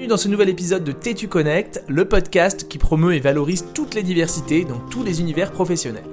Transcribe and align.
Bienvenue 0.00 0.14
dans 0.14 0.22
ce 0.22 0.28
nouvel 0.28 0.48
épisode 0.48 0.82
de 0.82 0.92
Tétu 0.92 1.28
Connect, 1.28 1.84
le 1.86 2.06
podcast 2.06 2.68
qui 2.68 2.78
promeut 2.78 3.14
et 3.14 3.20
valorise 3.20 3.66
toutes 3.74 3.92
les 3.92 4.02
diversités 4.02 4.64
dans 4.64 4.78
tous 4.78 5.02
les 5.02 5.20
univers 5.20 5.52
professionnels. 5.52 6.08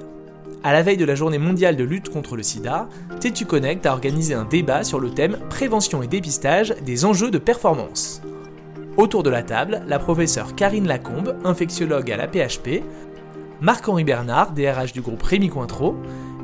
À 0.62 0.74
la 0.74 0.82
veille 0.82 0.98
de 0.98 1.06
la 1.06 1.14
journée 1.14 1.38
mondiale 1.38 1.74
de 1.74 1.84
lutte 1.84 2.10
contre 2.10 2.36
le 2.36 2.42
sida, 2.42 2.90
Tétu 3.18 3.46
Connect 3.46 3.86
a 3.86 3.92
organisé 3.92 4.34
un 4.34 4.44
débat 4.44 4.84
sur 4.84 5.00
le 5.00 5.08
thème 5.08 5.38
Prévention 5.48 6.02
et 6.02 6.06
dépistage 6.06 6.74
des 6.84 7.06
enjeux 7.06 7.30
de 7.30 7.38
performance. 7.38 8.20
Autour 8.98 9.22
de 9.22 9.30
la 9.30 9.42
table, 9.42 9.80
la 9.88 9.98
professeure 9.98 10.54
Karine 10.54 10.86
Lacombe, 10.86 11.38
infectiologue 11.44 12.12
à 12.12 12.18
la 12.18 12.28
PHP, 12.28 12.82
Marc-Henri 13.62 14.04
Bernard, 14.04 14.52
DRH 14.52 14.92
du 14.92 15.00
groupe 15.00 15.22
Rémi 15.22 15.48
Cointreau, 15.48 15.96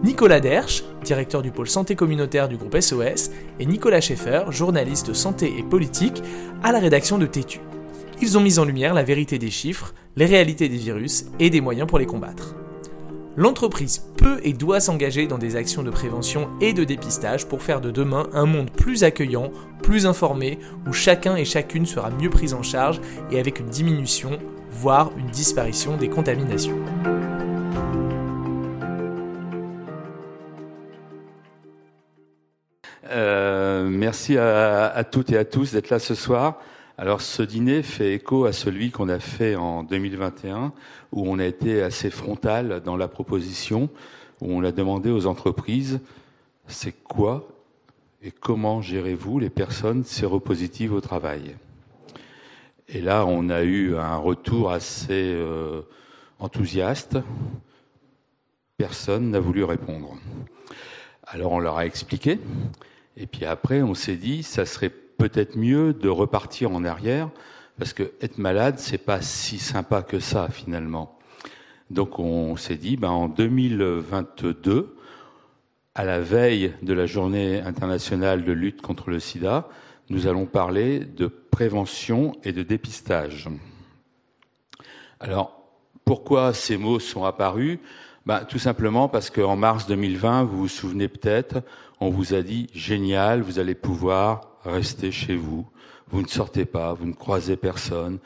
Nicolas 0.04 0.38
Dersch, 0.38 0.84
directeur 1.02 1.40
du 1.40 1.50
pôle 1.50 1.66
santé 1.66 1.96
communautaire 1.96 2.46
du 2.46 2.58
groupe 2.58 2.78
SOS, 2.78 3.30
et 3.58 3.64
Nicolas 3.64 4.02
Schaeffer, 4.02 4.42
journaliste 4.50 5.14
santé 5.14 5.54
et 5.58 5.62
politique 5.62 6.22
à 6.62 6.72
la 6.72 6.78
rédaction 6.78 7.16
de 7.16 7.24
Tétu. 7.24 7.60
Ils 8.20 8.36
ont 8.36 8.42
mis 8.42 8.58
en 8.58 8.66
lumière 8.66 8.92
la 8.92 9.02
vérité 9.02 9.38
des 9.38 9.50
chiffres, 9.50 9.94
les 10.16 10.26
réalités 10.26 10.68
des 10.68 10.76
virus 10.76 11.24
et 11.40 11.48
des 11.48 11.62
moyens 11.62 11.88
pour 11.88 11.98
les 11.98 12.04
combattre. 12.04 12.54
L'entreprise 13.34 14.04
peut 14.18 14.40
et 14.42 14.52
doit 14.52 14.78
s'engager 14.78 15.26
dans 15.26 15.38
des 15.38 15.56
actions 15.56 15.82
de 15.82 15.90
prévention 15.90 16.50
et 16.60 16.74
de 16.74 16.84
dépistage 16.84 17.46
pour 17.46 17.62
faire 17.62 17.80
de 17.80 17.90
demain 17.90 18.28
un 18.34 18.44
monde 18.44 18.70
plus 18.70 19.04
accueillant, 19.04 19.52
plus 19.82 20.04
informé, 20.04 20.58
où 20.86 20.92
chacun 20.92 21.34
et 21.34 21.46
chacune 21.46 21.86
sera 21.86 22.10
mieux 22.10 22.30
pris 22.30 22.52
en 22.52 22.62
charge 22.62 23.00
et 23.32 23.40
avec 23.40 23.58
une 23.58 23.70
diminution, 23.70 24.38
voire 24.70 25.12
une 25.16 25.30
disparition 25.30 25.96
des 25.96 26.10
contaminations. 26.10 26.76
Euh, 33.10 33.86
merci 33.88 34.38
à, 34.38 35.04
toutes 35.10 35.30
et 35.30 35.36
à 35.36 35.44
tous 35.44 35.72
d'être 35.72 35.90
là 35.90 35.98
ce 35.98 36.14
soir. 36.14 36.60
Alors 36.96 37.20
ce 37.20 37.42
dîner 37.42 37.82
fait 37.82 38.14
écho 38.14 38.44
à 38.44 38.52
celui 38.52 38.90
qu'on 38.90 39.08
a 39.08 39.18
fait 39.18 39.56
en 39.56 39.82
2021, 39.82 40.72
où 41.12 41.28
on 41.28 41.38
a 41.38 41.44
été 41.44 41.82
assez 41.82 42.08
frontal 42.10 42.80
dans 42.84 42.96
la 42.96 43.08
proposition, 43.08 43.90
où 44.40 44.52
on 44.52 44.62
a 44.62 44.72
demandé 44.72 45.10
aux 45.10 45.26
entreprises, 45.26 46.00
c'est 46.66 46.92
quoi 46.92 47.48
et 48.22 48.30
comment 48.30 48.80
gérez-vous 48.80 49.38
les 49.38 49.50
personnes 49.50 50.04
séropositives 50.04 50.94
au 50.94 51.00
travail? 51.00 51.56
Et 52.88 53.00
là, 53.00 53.26
on 53.26 53.50
a 53.50 53.62
eu 53.62 53.96
un 53.96 54.16
retour 54.16 54.70
assez 54.70 55.34
euh, 55.34 55.82
enthousiaste. 56.38 57.18
Personne 58.78 59.30
n'a 59.30 59.40
voulu 59.40 59.64
répondre. 59.64 60.16
Alors 61.26 61.52
on 61.52 61.58
leur 61.58 61.76
a 61.76 61.86
expliqué. 61.86 62.38
Et 63.16 63.26
puis 63.26 63.44
après, 63.44 63.82
on 63.82 63.94
s'est 63.94 64.16
dit, 64.16 64.42
ça 64.42 64.66
serait 64.66 64.90
peut-être 64.90 65.56
mieux 65.56 65.92
de 65.92 66.08
repartir 66.08 66.72
en 66.72 66.84
arrière, 66.84 67.30
parce 67.78 67.92
que 67.92 68.12
être 68.20 68.38
malade, 68.38 68.78
c'est 68.78 68.98
pas 68.98 69.20
si 69.20 69.58
sympa 69.58 70.02
que 70.02 70.18
ça 70.18 70.48
finalement. 70.48 71.18
Donc 71.90 72.18
on 72.18 72.56
s'est 72.56 72.76
dit, 72.76 72.96
ben, 72.96 73.10
en 73.10 73.28
2022, 73.28 74.96
à 75.94 76.04
la 76.04 76.20
veille 76.20 76.72
de 76.82 76.92
la 76.92 77.06
journée 77.06 77.60
internationale 77.60 78.44
de 78.44 78.52
lutte 78.52 78.82
contre 78.82 79.10
le 79.10 79.20
sida, 79.20 79.68
nous 80.10 80.26
allons 80.26 80.46
parler 80.46 81.00
de 81.00 81.26
prévention 81.26 82.32
et 82.42 82.52
de 82.52 82.62
dépistage. 82.62 83.48
Alors, 85.20 85.62
pourquoi 86.04 86.52
ces 86.52 86.76
mots 86.76 86.98
sont 86.98 87.24
apparus? 87.24 87.78
Ben, 88.26 88.44
Tout 88.44 88.58
simplement 88.58 89.08
parce 89.08 89.30
qu'en 89.30 89.56
mars 89.56 89.86
2020, 89.86 90.44
vous 90.44 90.58
vous 90.58 90.68
souvenez 90.68 91.08
peut-être, 91.08 91.62
on 92.04 92.10
vous 92.10 92.34
a 92.34 92.42
dit 92.42 92.66
génial, 92.74 93.40
vous 93.40 93.58
allez 93.58 93.74
pouvoir 93.74 94.58
rester 94.62 95.10
chez 95.10 95.36
vous, 95.36 95.66
vous 96.08 96.20
ne 96.20 96.28
sortez 96.28 96.66
pas, 96.66 96.92
vous 96.92 97.06
ne 97.06 97.14
croisez 97.14 97.56
personne, 97.56 98.18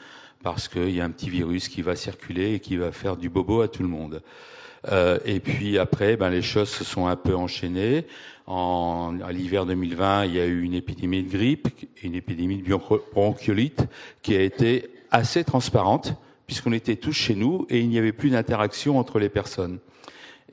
parce 0.43 0.67
qu'il 0.67 0.89
y 0.89 0.99
a 0.99 1.05
un 1.05 1.11
petit 1.11 1.29
virus 1.29 1.69
qui 1.69 1.81
va 1.81 1.95
circuler 1.95 2.55
et 2.55 2.59
qui 2.59 2.75
va 2.75 2.91
faire 2.91 3.15
du 3.15 3.29
bobo 3.29 3.61
à 3.61 3.69
tout 3.69 3.81
le 3.81 3.87
monde. 3.87 4.21
Euh, 4.91 5.17
et 5.23 5.39
puis 5.39 5.77
après, 5.77 6.17
ben, 6.17 6.29
les 6.29 6.41
choses 6.41 6.67
se 6.67 6.83
sont 6.83 7.07
un 7.07 7.15
peu 7.15 7.33
enchaînées. 7.33 8.05
En, 8.47 9.17
à 9.25 9.31
l'hiver 9.31 9.65
2020, 9.65 10.25
il 10.25 10.35
y 10.35 10.41
a 10.41 10.45
eu 10.45 10.61
une 10.61 10.73
épidémie 10.73 11.23
de 11.23 11.29
grippe, 11.29 11.69
une 12.03 12.15
épidémie 12.15 12.61
de 12.61 12.75
bronchiolite 13.13 13.85
qui 14.21 14.35
a 14.35 14.41
été 14.41 14.89
assez 15.09 15.45
transparente, 15.45 16.15
puisqu'on 16.47 16.73
était 16.73 16.97
tous 16.97 17.13
chez 17.13 17.35
nous 17.35 17.65
et 17.69 17.79
il 17.79 17.87
n'y 17.87 17.97
avait 17.97 18.11
plus 18.11 18.29
d'interaction 18.29 18.99
entre 18.99 19.19
les 19.19 19.29
personnes. 19.29 19.79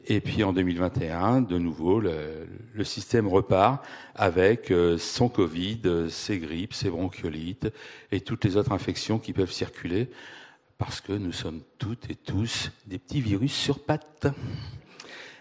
Et 0.08 0.20
puis 0.20 0.44
en 0.44 0.52
2021, 0.52 1.40
de 1.40 1.58
nouveau, 1.58 1.98
le, 1.98 2.84
système 2.84 3.26
repart 3.26 3.84
avec 4.14 4.70
euh, 4.70 4.98
son 4.98 5.28
Covid, 5.28 6.06
ses 6.08 6.38
grippes, 6.38 6.74
ses 6.74 6.90
bronchiolites 6.90 7.72
et 8.12 8.20
toutes 8.20 8.44
les 8.44 8.56
autres 8.56 8.70
infections 8.70 9.18
qui 9.18 9.32
peuvent 9.32 9.50
circuler 9.50 10.08
parce 10.78 11.00
que 11.00 11.12
nous 11.12 11.32
sommes 11.32 11.62
toutes 11.78 12.08
et 12.08 12.14
tous 12.14 12.70
des 12.86 12.98
petits 12.98 13.20
virus 13.20 13.52
sur 13.52 13.80
pattes. 13.80 14.28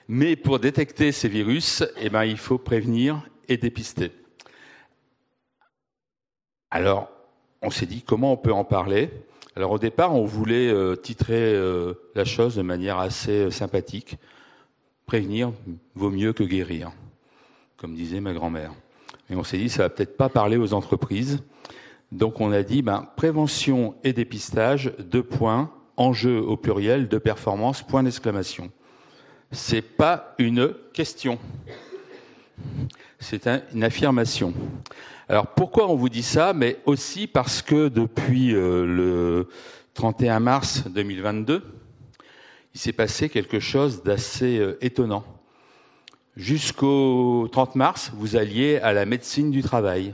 Mais 0.08 0.36
pour 0.36 0.60
détecter 0.60 1.12
ces 1.12 1.30
virus, 1.30 1.84
eh 1.98 2.10
ben, 2.10 2.24
il 2.24 2.38
faut 2.38 2.58
prévenir 2.58 3.22
et 3.48 3.58
dépister. 3.58 4.12
Alors, 6.72 7.12
on 7.62 7.70
s'est 7.70 7.86
dit 7.86 8.02
comment 8.02 8.34
on 8.34 8.38
peut 8.38 8.54
en 8.54 8.64
parler. 8.64 9.12
Alors 9.56 9.72
au 9.72 9.80
départ, 9.80 10.16
on 10.16 10.26
voulait 10.26 10.70
euh, 10.70 10.96
titrer 10.96 11.54
euh, 11.54 11.94
la 12.16 12.26
chose 12.26 12.56
de 12.56 12.62
manière 12.64 12.98
assez 12.98 13.52
sympathique 13.52 14.18
prévenir 15.06 15.52
vaut 15.96 16.10
mieux 16.10 16.34
que 16.34 16.44
guérir, 16.44 16.92
comme 17.78 17.96
disait 17.96 18.22
ma 18.22 18.34
grand-mère. 18.34 18.74
Et 19.30 19.36
on 19.36 19.44
s'est 19.44 19.58
dit, 19.58 19.70
ça 19.70 19.84
va 19.84 19.90
peut-être 19.90 20.18
pas 20.18 20.30
parler 20.30 20.58
aux 20.58 20.74
entreprises. 20.74 21.44
Donc 22.12 22.40
on 22.42 22.52
a 22.52 22.64
dit, 22.64 22.82
ben, 22.82 23.08
prévention 23.16 23.96
et 24.04 24.14
dépistage, 24.14 24.94
deux 25.00 25.24
points, 25.24 25.72
enjeu 25.98 26.40
au 26.40 26.58
pluriel, 26.58 27.08
de 27.08 27.18
performance, 27.18 27.82
point 27.82 28.04
d'exclamation. 28.04 28.72
C'est 29.52 29.82
pas 29.82 30.36
une 30.38 30.74
question. 30.94 31.40
C'est 33.20 33.48
une 33.74 33.84
affirmation. 33.84 34.54
Alors 35.28 35.48
pourquoi 35.48 35.90
on 35.90 35.96
vous 35.96 36.10
dit 36.10 36.24
ça? 36.24 36.54
Mais 36.54 36.78
aussi 36.86 37.28
parce 37.28 37.62
que 37.62 37.88
depuis 37.88 38.54
euh, 38.54 38.86
le 38.86 39.50
31 39.96 40.40
mars 40.40 40.84
2022, 40.88 41.64
il 42.76 42.78
s'est 42.78 42.94
passé 42.94 43.30
quelque 43.30 43.62
chose 43.62 44.04
d'assez 44.04 44.60
euh, 44.60 44.78
étonnant. 44.82 45.24
Jusqu'au 46.36 47.48
30 47.50 47.76
mars, 47.76 48.12
vous 48.14 48.36
alliez 48.36 48.80
à 48.80 48.92
la 48.92 49.06
médecine 49.06 49.50
du 49.50 49.64
travail. 49.64 50.14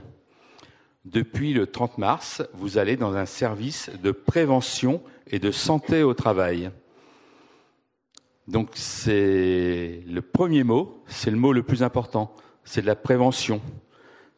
Depuis 1.04 1.54
le 1.54 1.66
30 1.66 1.98
mars, 1.98 2.40
vous 2.54 2.78
allez 2.78 2.96
dans 2.96 3.16
un 3.16 3.26
service 3.26 3.90
de 4.00 4.12
prévention 4.12 5.02
et 5.26 5.40
de 5.40 5.50
santé 5.50 6.04
au 6.04 6.14
travail. 6.14 6.70
Donc 8.46 8.70
c'est 8.74 10.04
le 10.06 10.22
premier 10.22 10.62
mot, 10.62 11.02
c'est 11.08 11.32
le 11.32 11.36
mot 11.36 11.52
le 11.52 11.64
plus 11.64 11.82
important, 11.82 12.32
c'est 12.62 12.82
de 12.82 12.86
la 12.86 12.94
prévention. 12.94 13.60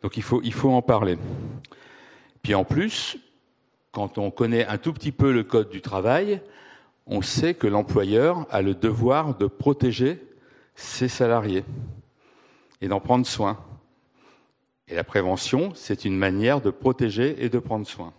Donc 0.03 0.17
il 0.17 0.23
faut, 0.23 0.41
il 0.43 0.55
faut 0.55 0.71
en 0.71 0.81
parler. 0.81 1.19
Puis 2.41 2.55
en 2.55 2.65
plus, 2.65 3.19
quand 3.93 4.17
on 4.17 4.31
connaît 4.31 4.67
un 4.67 4.79
tout 4.79 4.95
petit 4.95 5.13
peu 5.13 5.31
le 5.31 5.45
code 5.45 5.69
du 5.69 5.83
travail, 5.83 6.41
on 7.07 7.23
sait 7.23 7.55
que 7.55 7.67
l'employeur 7.67 8.47
a 8.51 8.63
le 8.63 8.75
devoir 8.75 9.37
de 9.37 9.47
protéger 9.47 10.23
ses 10.75 11.09
salariés 11.09 11.65
et 12.81 12.89
d'en 12.89 13.01
prendre 13.01 13.27
soin. 13.27 13.59
Et 14.89 14.95
la 14.95 15.05
prévention, 15.05 15.73
c'est 15.75 16.05
une 16.05 16.17
manière 16.17 16.61
de 16.61 16.71
protéger 16.71 17.45
et 17.45 17.49
de 17.49 17.59
prendre 17.59 17.87
soin. 17.87 18.13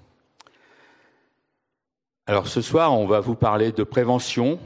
Alors 2.28 2.47
ce 2.47 2.62
soir, 2.62 2.94
on 2.94 3.06
va 3.06 3.19
vous 3.19 3.35
parler 3.35 3.72
de 3.72 3.84
prévention, 3.84 4.59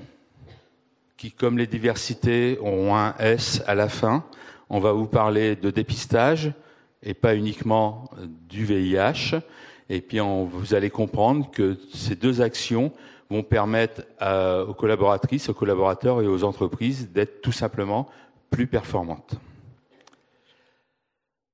qui, 1.18 1.31
comme 1.31 1.57
les 1.57 1.68
diversités, 1.68 2.57
ont 2.62 2.96
un 2.96 3.13
S 3.18 3.62
à 3.68 3.75
la 3.75 3.90
fin. 3.90 4.24
On 4.69 4.80
va 4.80 4.94
vous 4.94 5.07
parler 5.07 5.57
de 5.57 5.69
dépistage, 5.69 6.53
et 7.03 7.13
pas 7.13 7.36
uniquement 7.36 8.09
du 8.47 8.63
VIH. 8.63 9.41
Et 9.90 10.00
puis 10.00 10.19
vous 10.19 10.74
allez 10.74 10.89
comprendre 10.89 11.50
que 11.51 11.77
ces 11.94 12.16
deux 12.16 12.39
actions 12.42 12.94
vont 13.30 13.44
permettre 13.44 14.02
aux 14.68 14.74
collaboratrices, 14.74 15.50
aux 15.50 15.54
collaborateurs 15.54 16.22
et 16.22 16.28
aux 16.28 16.44
entreprises 16.44 17.12
d'être 17.12 17.42
tout 17.42 17.52
simplement 17.52 18.10
plus 18.50 18.68
performantes. 18.68 19.36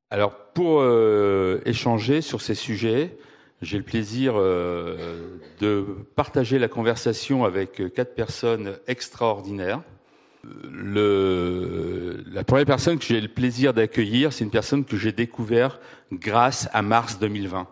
Alors, 0.09 0.35
pour 0.53 0.79
euh, 0.79 1.59
échanger 1.65 2.21
sur 2.21 2.41
ces 2.41 2.55
sujets, 2.55 3.17
j'ai 3.61 3.77
le 3.77 3.83
plaisir 3.83 4.35
euh, 4.37 5.37
de 5.59 5.85
partager 6.15 6.59
la 6.59 6.67
conversation 6.67 7.43
avec 7.43 7.93
quatre 7.93 8.15
personnes 8.15 8.77
extraordinaires. 8.87 9.81
La 10.71 12.43
première 12.43 12.65
personne 12.65 12.99
que 12.99 13.05
j'ai 13.05 13.19
le 13.19 13.27
plaisir 13.27 13.73
d'accueillir, 13.73 14.31
c'est 14.31 14.43
une 14.43 14.51
personne 14.51 14.85
que 14.85 14.95
j'ai 14.95 15.11
découvert 15.11 15.79
grâce 16.13 16.69
à 16.71 16.83
mars 16.83 17.17
2020. 17.19 17.67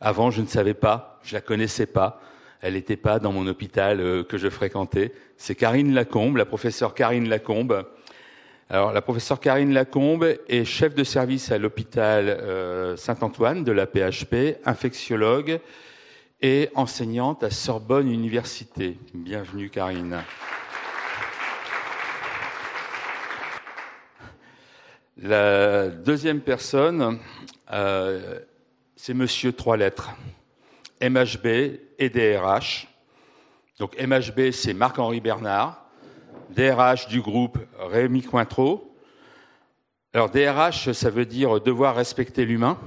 Avant, 0.00 0.30
je 0.30 0.42
ne 0.42 0.46
savais 0.46 0.74
pas, 0.74 1.18
je 1.22 1.34
la 1.34 1.40
connaissais 1.40 1.86
pas. 1.86 2.20
Elle 2.60 2.74
n'était 2.74 2.96
pas 2.96 3.18
dans 3.18 3.32
mon 3.32 3.46
hôpital 3.46 4.00
euh, 4.00 4.24
que 4.24 4.38
je 4.38 4.48
fréquentais. 4.48 5.12
C'est 5.36 5.54
Karine 5.54 5.94
Lacombe, 5.94 6.36
la 6.36 6.46
professeure 6.46 6.94
Karine 6.94 7.28
Lacombe. 7.28 7.86
Alors, 8.68 8.92
la 8.92 9.02
professeure 9.02 9.38
Karine 9.38 9.72
Lacombe 9.72 10.36
est 10.48 10.64
chef 10.64 10.94
de 10.94 11.04
service 11.04 11.52
à 11.52 11.58
l'hôpital 11.58 12.28
euh, 12.28 12.96
Saint-Antoine 12.96 13.62
de 13.62 13.72
la 13.72 13.86
PHP, 13.86 14.58
infectiologue 14.64 15.60
et 16.42 16.70
enseignante 16.74 17.44
à 17.44 17.50
Sorbonne 17.50 18.10
Université. 18.10 18.98
Bienvenue, 19.14 19.70
Karine. 19.70 20.22
La 25.18 25.88
deuxième 25.88 26.40
personne, 26.40 27.20
euh, 27.72 28.40
c'est 28.96 29.14
Monsieur 29.14 29.52
Trois 29.52 29.76
Lettres, 29.76 30.10
MHB 31.00 31.78
et 31.98 32.08
DRH. 32.08 32.88
Donc 33.78 33.96
MHB, 34.00 34.52
c'est 34.52 34.74
Marc-Henri 34.74 35.20
Bernard, 35.20 35.84
DRH 36.50 37.08
du 37.08 37.20
groupe 37.20 37.58
Rémi 37.78 38.22
Cointreau. 38.22 38.96
Alors 40.14 40.30
DRH, 40.30 40.92
ça 40.92 41.10
veut 41.10 41.26
dire 41.26 41.60
devoir 41.60 41.96
respecter 41.96 42.44
l'humain. 42.46 42.78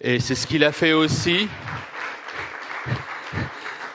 Et 0.00 0.20
c'est 0.20 0.34
ce 0.34 0.46
qu'il 0.46 0.64
a 0.64 0.72
fait 0.72 0.92
aussi. 0.92 1.48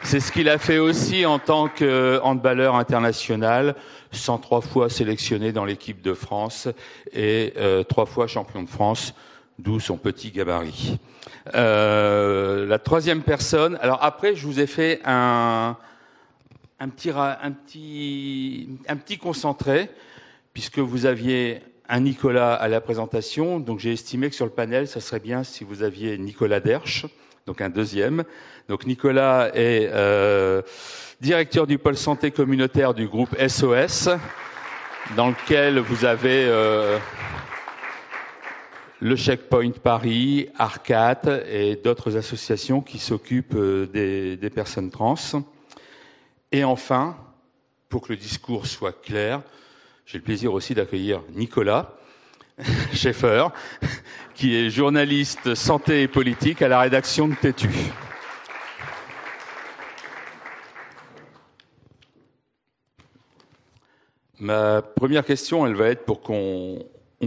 C'est 0.03 0.19
ce 0.19 0.31
qu'il 0.31 0.49
a 0.49 0.59
fait 0.59 0.77
aussi 0.77 1.25
en 1.25 1.39
tant 1.39 1.67
que 1.67 2.19
handballeur 2.21 2.75
international, 2.75 3.75
103 4.11 4.61
fois 4.61 4.87
sélectionné 4.87 5.51
dans 5.51 5.65
l'équipe 5.65 6.03
de 6.03 6.13
France 6.13 6.67
et 7.11 7.53
euh, 7.57 7.83
trois 7.83 8.05
fois 8.05 8.27
champion 8.27 8.61
de 8.61 8.69
France, 8.69 9.15
d'où 9.59 9.79
son 9.79 9.97
petit 9.97 10.31
gabarit. 10.31 10.97
Euh, 11.53 12.65
la 12.65 12.79
troisième 12.79 13.21
personne. 13.21 13.77
Alors 13.81 14.03
après, 14.03 14.35
je 14.35 14.45
vous 14.45 14.59
ai 14.59 14.67
fait 14.67 15.01
un, 15.05 15.77
un 16.79 16.89
petit, 16.89 17.09
un 17.11 17.51
petit, 17.51 18.69
un 18.87 18.97
petit 18.97 19.17
concentré, 19.17 19.89
puisque 20.53 20.79
vous 20.79 21.05
aviez 21.05 21.61
un 21.87 21.99
Nicolas 21.99 22.53
à 22.53 22.67
la 22.67 22.81
présentation, 22.81 23.59
donc 23.59 23.79
j'ai 23.79 23.93
estimé 23.93 24.29
que 24.29 24.35
sur 24.35 24.45
le 24.45 24.51
panel, 24.51 24.87
ça 24.87 24.99
serait 24.99 25.19
bien 25.19 25.43
si 25.43 25.63
vous 25.63 25.83
aviez 25.83 26.17
Nicolas 26.17 26.59
Dersch, 26.59 27.05
donc 27.45 27.61
un 27.61 27.69
deuxième. 27.69 28.23
Donc 28.67 28.87
Nicolas 28.87 29.51
est 29.53 29.89
euh, 29.93 30.63
directeur 31.21 31.67
du 31.67 31.77
pôle 31.77 31.95
santé 31.95 32.31
communautaire 32.31 32.93
du 32.95 33.07
groupe 33.07 33.35
SOS, 33.39 34.09
dans 35.15 35.29
lequel 35.29 35.77
vous 35.77 36.05
avez 36.05 36.45
euh, 36.47 36.97
le 39.05 39.15
Checkpoint 39.15 39.69
Paris, 39.83 40.49
Arcat 40.57 41.21
et 41.47 41.75
d'autres 41.75 42.17
associations 42.17 42.81
qui 42.81 42.97
s'occupent 42.97 43.53
euh, 43.53 43.85
des, 43.85 44.35
des 44.35 44.49
personnes 44.49 44.89
trans. 44.89 45.13
Et 46.51 46.63
enfin, 46.63 47.15
pour 47.87 48.01
que 48.01 48.13
le 48.13 48.17
discours 48.17 48.65
soit 48.65 48.99
clair, 49.03 49.43
j'ai 50.07 50.17
le 50.17 50.23
plaisir 50.23 50.53
aussi 50.53 50.73
d'accueillir 50.73 51.21
Nicolas 51.35 51.93
Schaeffer, 52.93 53.49
qui 54.33 54.55
est 54.55 54.71
journaliste 54.71 55.53
santé 55.53 56.01
et 56.01 56.07
politique 56.07 56.63
à 56.63 56.67
la 56.67 56.79
rédaction 56.79 57.27
de 57.27 57.35
Tétu. 57.35 57.69
Ma 64.39 64.81
première 64.81 65.23
question, 65.23 65.67
elle 65.67 65.75
va 65.75 65.89
être 65.89 66.05
pour 66.05 66.21
qu'on 66.21 66.79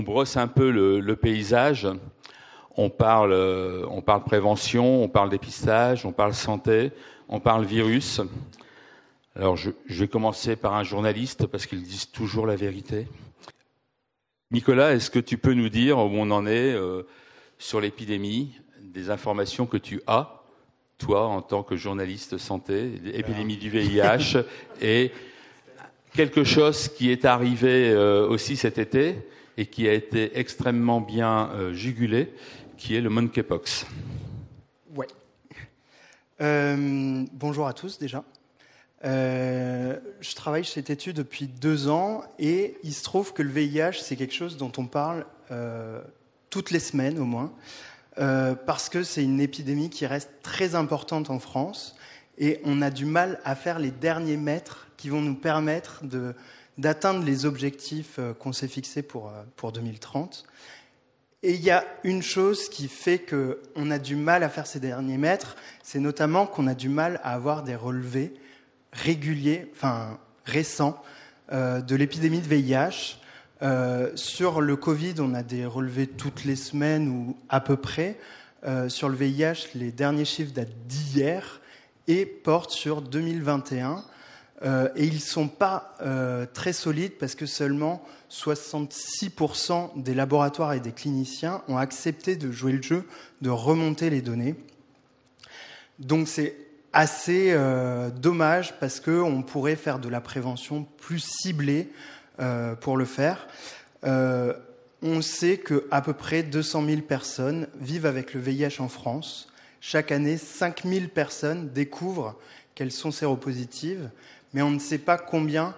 brosse 0.03 0.37
un 0.37 0.49
peu 0.49 0.71
le, 0.71 1.17
paysage. 1.17 1.87
On 2.77 2.91
parle, 2.91 3.35
on 3.91 4.03
parle 4.03 4.25
prévention, 4.25 5.03
on 5.03 5.09
parle 5.09 5.31
dépistage, 5.31 6.07
on 6.07 6.13
parle 6.13 6.35
santé, 6.35 6.93
on 7.29 7.41
parle 7.41 7.65
virus. 7.65 8.21
Alors, 9.39 9.57
je, 9.57 9.71
vais 9.89 10.09
commencer 10.09 10.57
par 10.57 10.75
un 10.75 10.83
journaliste 10.83 11.47
parce 11.47 11.67
qu'ils 11.67 11.85
disent 11.85 12.11
toujours 12.11 12.45
la 12.45 12.57
vérité. 12.57 13.07
Nicolas, 14.51 14.95
est-ce 14.95 15.13
que 15.13 15.21
tu 15.21 15.39
peux 15.39 15.55
nous 15.55 15.69
dire 15.69 15.99
où 15.99 16.11
on 16.13 16.31
en 16.33 16.45
est 16.45 16.75
euh, 16.75 17.05
sur 17.57 17.81
l'épidémie, 17.81 18.51
des 18.81 19.11
informations 19.11 19.67
que 19.67 19.77
tu 19.77 20.03
as, 20.09 20.43
toi, 20.99 21.27
en 21.27 21.41
tant 21.41 21.63
que 21.63 21.77
journaliste 21.77 22.37
santé, 22.37 22.91
l'épidémie 23.05 23.59
du 23.59 23.71
VIH, 23.71 24.43
et 24.83 25.13
quelque 26.15 26.43
chose 26.43 26.89
qui 26.89 27.13
est 27.13 27.25
arrivé 27.25 27.91
euh, 27.91 28.27
aussi 28.27 28.57
cet 28.57 28.79
été? 28.79 29.17
Et 29.59 29.67
qui 29.67 29.87
a 29.87 29.93
été 29.93 30.39
extrêmement 30.39 31.03
bien 31.03 31.51
euh, 31.51 31.75
jugulé, 31.75 32.33
qui 32.79 32.97
est 32.97 33.03
le 33.03 33.11
monkeypox. 33.11 33.87
Ouais. 34.95 35.09
bonjour 36.39 37.67
à 37.67 37.75
tous 37.75 37.99
déjà. 37.99 38.25
Euh, 39.05 39.97
je 40.21 40.35
travaille 40.35 40.65
chez 40.65 40.83
Tétu 40.83 41.13
depuis 41.13 41.47
deux 41.47 41.89
ans 41.89 42.23
et 42.39 42.77
il 42.83 42.93
se 42.93 43.05
trouve 43.05 43.33
que 43.33 43.43
le 43.43 43.51
VIH, 43.51 44.01
c'est 44.01 44.17
quelque 44.17 44.35
chose 44.35 44.57
dont 44.57 44.73
on 44.77 44.87
parle 44.87 45.25
euh, 45.51 46.01
toutes 46.51 46.71
les 46.71 46.81
semaines 46.81 47.19
au 47.19 47.25
moins, 47.25 47.53
euh, 48.19 48.55
parce 48.55 48.89
que 48.89 49.05
c'est 49.05 49.23
une 49.23 49.41
épidémie 49.41 49.91
qui 49.91 50.07
reste 50.07 50.31
très 50.43 50.75
importante 50.75 51.31
en 51.31 51.39
France 51.39 51.97
et 52.39 52.61
on 52.65 52.83
a 52.83 52.91
du 52.91 53.05
mal 53.05 53.41
à 53.45 53.55
faire 53.55 53.79
les 53.79 53.91
derniers 53.91 54.37
mètres 54.37 54.89
qui 54.97 55.09
vont 55.09 55.21
nous 55.21 55.35
permettre 55.35 56.05
d'atteindre 56.79 57.25
les 57.25 57.45
objectifs 57.45 58.19
qu'on 58.39 58.53
s'est 58.53 58.69
fixés 58.69 59.03
pour, 59.03 59.33
pour 59.57 59.73
2030. 59.73 60.47
Et 61.45 61.55
il 61.55 61.61
y 61.61 61.71
a 61.71 61.85
une 62.03 62.23
chose 62.23 62.69
qui 62.69 62.89
fait 62.89 63.19
qu'on 63.21 63.91
a 63.91 63.99
du 63.99 64.17
mal 64.17 64.43
à 64.43 64.49
faire 64.49 64.67
ces 64.67 64.81
derniers 64.81 65.19
mètres, 65.19 65.57
c'est 65.85 66.01
notamment 66.01 66.47
qu'on 66.47 66.67
a 66.67 66.75
du 66.75 66.89
mal 66.89 67.21
à 67.23 67.35
avoir 67.35 67.63
des 67.63 67.77
relevés 67.77 68.35
régulier, 68.93 69.71
enfin 69.73 70.19
récent, 70.45 71.01
euh, 71.53 71.81
de 71.81 71.95
l'épidémie 71.95 72.41
de 72.41 72.49
VIH. 72.49 73.19
Euh, 73.63 74.11
sur 74.17 74.61
le 74.61 74.75
Covid, 74.75 75.15
on 75.19 75.33
a 75.33 75.45
des 75.45 75.65
relevés 75.65 76.09
toutes 76.09 76.45
les 76.45 76.57
semaines 76.57 77.09
ou 77.09 77.37
à 77.49 77.61
peu 77.61 77.77
près. 77.77 78.19
Euh, 78.65 78.89
sur 78.89 79.09
le 79.09 79.15
VIH, 79.15 79.69
les 79.77 79.93
derniers 79.93 80.25
chiffres 80.25 80.53
datent 80.53 80.87
d'hier 80.87 81.61
et 82.09 82.27
portent 82.27 82.73
sur 82.73 83.01
2021. 83.01 84.05
Et 84.63 85.05
ils 85.05 85.15
ne 85.15 85.21
sont 85.21 85.49
pas 85.49 85.95
très 86.53 86.73
solides 86.73 87.13
parce 87.19 87.35
que 87.35 87.47
seulement 87.47 88.03
66% 88.31 90.03
des 90.03 90.15
laboratoires 90.15 90.73
et 90.73 90.81
des 90.81 90.93
cliniciens 90.93 91.63
ont 91.69 91.77
accepté 91.77 92.37
de 92.37 92.51
jouer 92.51 92.73
le 92.73 92.83
jeu, 92.83 93.05
de 93.41 93.51
remonter 93.51 94.11
les 94.11 94.21
données. 94.21 94.57
Donc 95.99 96.29
c'est 96.29 96.57
assez 96.93 97.51
euh, 97.51 98.11
dommage 98.11 98.79
parce 98.79 99.01
qu'on 99.01 99.43
pourrait 99.43 99.77
faire 99.77 99.99
de 99.99 100.09
la 100.09 100.21
prévention 100.21 100.87
plus 100.99 101.21
ciblée 101.21 101.91
euh, 102.41 102.75
pour 102.75 102.97
le 102.97 103.05
faire. 103.05 103.47
Euh, 104.05 104.53
on 105.03 105.23
sait 105.23 105.59
qu'à 105.59 106.01
peu 106.01 106.13
près 106.13 106.43
200 106.43 106.87
000 106.87 107.01
personnes 107.03 107.69
vivent 107.81 108.07
avec 108.07 108.35
le 108.35 108.41
VIH 108.41 108.81
en 108.81 108.89
France. 108.89 109.49
Chaque 109.81 110.11
année, 110.11 110.37
5 110.37 110.85
000 110.85 111.07
personnes 111.07 111.69
découvrent 111.69 112.37
qu'elles 112.75 112.93
sont 112.93 113.13
séropositives, 113.13 114.11
mais 114.53 114.63
on 114.63 114.71
ne 114.71 114.79
sait 114.79 114.99
pas 114.99 115.19
combien 115.19 115.75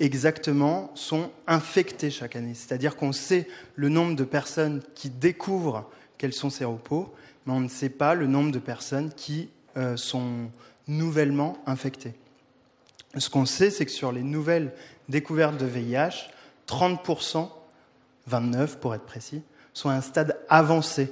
exactement 0.00 0.90
sont 0.94 1.30
infectées 1.46 2.10
chaque 2.10 2.36
année. 2.36 2.54
C'est-à-dire 2.54 2.96
qu'on 2.96 3.12
sait 3.12 3.48
le 3.74 3.88
nombre 3.88 4.14
de 4.14 4.24
personnes 4.24 4.82
qui 4.94 5.10
découvrent 5.10 5.88
qu'elles 6.18 6.32
sont 6.32 6.50
séropos, 6.50 7.14
mais 7.46 7.52
on 7.52 7.60
ne 7.60 7.68
sait 7.68 7.88
pas 7.88 8.14
le 8.14 8.26
nombre 8.26 8.52
de 8.52 8.58
personnes 8.58 9.12
qui 9.12 9.48
euh, 9.76 9.96
sont 9.96 10.50
nouvellement 10.88 11.58
infectés. 11.66 12.14
Ce 13.16 13.30
qu'on 13.30 13.46
sait, 13.46 13.70
c'est 13.70 13.86
que 13.86 13.90
sur 13.90 14.12
les 14.12 14.22
nouvelles 14.22 14.72
découvertes 15.08 15.56
de 15.56 15.66
VIH, 15.66 16.30
30%, 16.68 17.48
29 18.26 18.78
pour 18.78 18.94
être 18.94 19.06
précis, 19.06 19.42
sont 19.72 19.88
à 19.88 19.94
un 19.94 20.00
stade 20.00 20.38
avancé. 20.48 21.10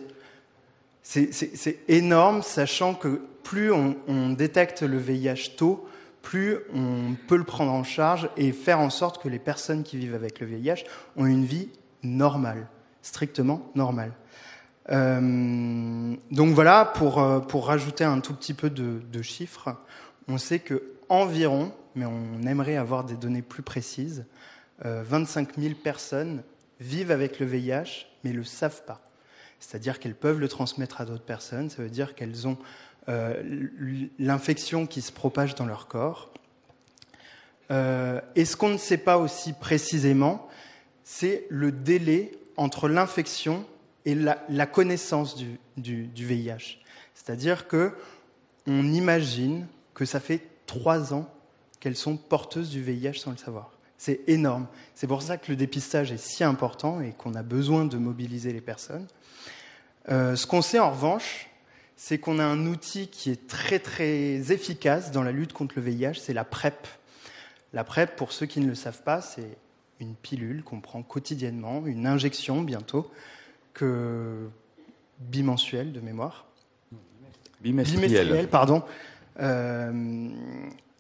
C'est 1.03 1.79
énorme, 1.89 2.43
sachant 2.43 2.95
que 2.95 3.21
plus 3.43 3.71
on, 3.73 3.97
on, 4.09 4.31
détecte 4.31 4.83
le 4.83 4.97
VIH 4.97 5.51
tôt, 5.57 5.87
plus 6.25 6.57
on 6.75 7.15
peut 7.29 7.37
le 7.37 7.45
prendre 7.45 7.71
en 7.71 7.85
charge 7.85 8.29
et 8.37 8.51
faire 8.51 8.81
en 8.81 8.91
sorte 8.91 9.23
que 9.23 9.29
les 9.29 9.39
personnes 9.39 9.85
qui 9.85 9.97
vivent 9.97 10.15
avec 10.15 10.41
le 10.41 10.47
VIH 10.47 10.85
ont 11.17 11.27
une 11.27 11.45
vie 11.45 11.69
normale, 12.03 12.67
strictement 13.03 13.71
normale. 13.77 14.13
Euh, 14.91 16.15
donc 16.31 16.55
voilà, 16.55 16.85
pour, 16.85 17.23
euh, 17.23 17.39
pour 17.39 17.67
rajouter 17.67 18.05
un 18.05 18.21
tout 18.21 18.35
petit 18.35 18.55
peu 18.55 18.71
de, 18.71 19.23
chiffres, 19.23 19.77
on 20.27 20.39
sait 20.39 20.59
que 20.59 20.83
environ, 21.09 21.73
mais 21.95 22.07
on 22.07 22.43
aimerait 22.47 22.77
avoir 22.77 23.05
des 23.05 23.15
données 23.15 23.43
plus 23.43 23.63
précises, 23.63 24.25
euh, 24.85 25.05
25 25.07 25.57
000 25.59 25.75
personnes 25.75 26.43
vivent 26.81 27.11
avec 27.11 27.39
le 27.39 27.47
VIH, 27.47 28.07
mais 28.25 28.31
ne 28.31 28.39
le 28.39 28.45
savent 28.45 28.83
pas. 28.85 29.01
C'est-à-dire 29.61 29.99
qu'elles 29.99 30.17
peuvent 30.17 30.41
le 30.41 30.49
transmettre 30.49 31.01
à 31.01 31.05
d'autres 31.05 31.25
personnes, 31.25 31.71
ça 31.71 31.83
veut 31.83 31.91
dire 31.91 32.15
qu'elles 32.15 32.47
ont 32.47 32.59
euh, 32.59 32.65
l'infection 34.19 34.87
qui 34.87 35.03
se 35.03 35.13
propage 35.13 35.55
dans 35.55 35.67
leur 35.67 35.89
corps. 35.89 36.31
Euh, 37.71 38.21
et 38.37 38.45
ce 38.45 38.57
qu'on 38.57 38.71
ne 38.71 38.79
sait 38.79 38.99
pas 38.99 39.19
aussi 39.19 39.53
précisément, 39.53 40.49
c'est 41.03 41.47
le 41.49 41.73
délai 41.73 42.33
entre 42.57 42.89
l'infection 42.89 43.65
et 44.05 44.15
la, 44.15 44.67
connaissance 44.67 45.35
du, 45.35 45.59
du, 45.77 46.27
VIH. 46.27 46.79
C'est-à-dire 47.15 47.67
que 47.69 47.95
on 48.67 48.93
imagine 48.93 49.67
que 49.95 50.05
ça 50.05 50.21
fait 50.21 50.43
trois 50.67 51.15
ans 51.15 51.29
qu'elles 51.81 51.97
sont 51.97 52.17
porteuses 52.17 52.71
du 52.71 52.83
VIH 52.83 53.19
sans 53.19 53.31
le 53.31 53.37
savoir. 53.37 53.71
C'est 53.97 54.21
énorme. 54.27 54.67
C'est 54.95 55.07
pour 55.07 55.23
ça 55.23 55.39
que 55.39 55.51
le 55.51 55.57
dépistage 55.57 56.13
est 56.13 56.19
si 56.19 56.45
important 56.45 57.01
et 57.01 57.13
qu'on 57.13 57.35
a 57.35 57.43
besoin 57.43 57.87
de 57.87 57.97
mobiliser 57.97 58.53
les 58.53 58.61
personnes. 58.61 59.07
Euh, 60.11 60.37
ce 60.37 60.47
qu'on 60.47 60.61
sait 60.61 60.79
en 60.79 60.91
revanche, 60.91 61.49
c'est 61.97 62.19
qu'on 62.19 62.39
a 62.39 62.45
un 62.45 62.67
outil 62.67 63.09
qui 63.09 63.31
est 63.31 63.47
très 63.47 63.79
très 63.79 64.53
efficace 64.53 65.11
dans 65.11 65.23
la 65.23 65.33
lutte 65.33 65.53
contre 65.53 65.75
le 65.77 65.83
VIH, 65.83 66.15
c'est 66.21 66.33
la 66.33 66.45
PrEP. 66.45 66.87
La 67.73 67.85
PrEP, 67.85 68.17
pour 68.17 68.33
ceux 68.33 68.47
qui 68.47 68.61
ne 68.61 68.69
le 68.69 68.75
savent 68.75 69.03
pas, 69.03 69.21
c'est 69.21 69.57
une 70.01 70.15
pilule 70.15 70.63
qu'on 70.63 70.81
prend 70.81 71.03
quotidiennement, 71.03 71.87
une 71.87 72.07
injection 72.07 72.63
bientôt, 72.63 73.11
que 73.73 74.49
bimensuelle 75.21 75.93
de 75.93 76.01
mémoire. 76.01 76.47
Bimestrielle. 77.61 78.49
pardon. 78.49 78.83
Euh, 79.41 80.29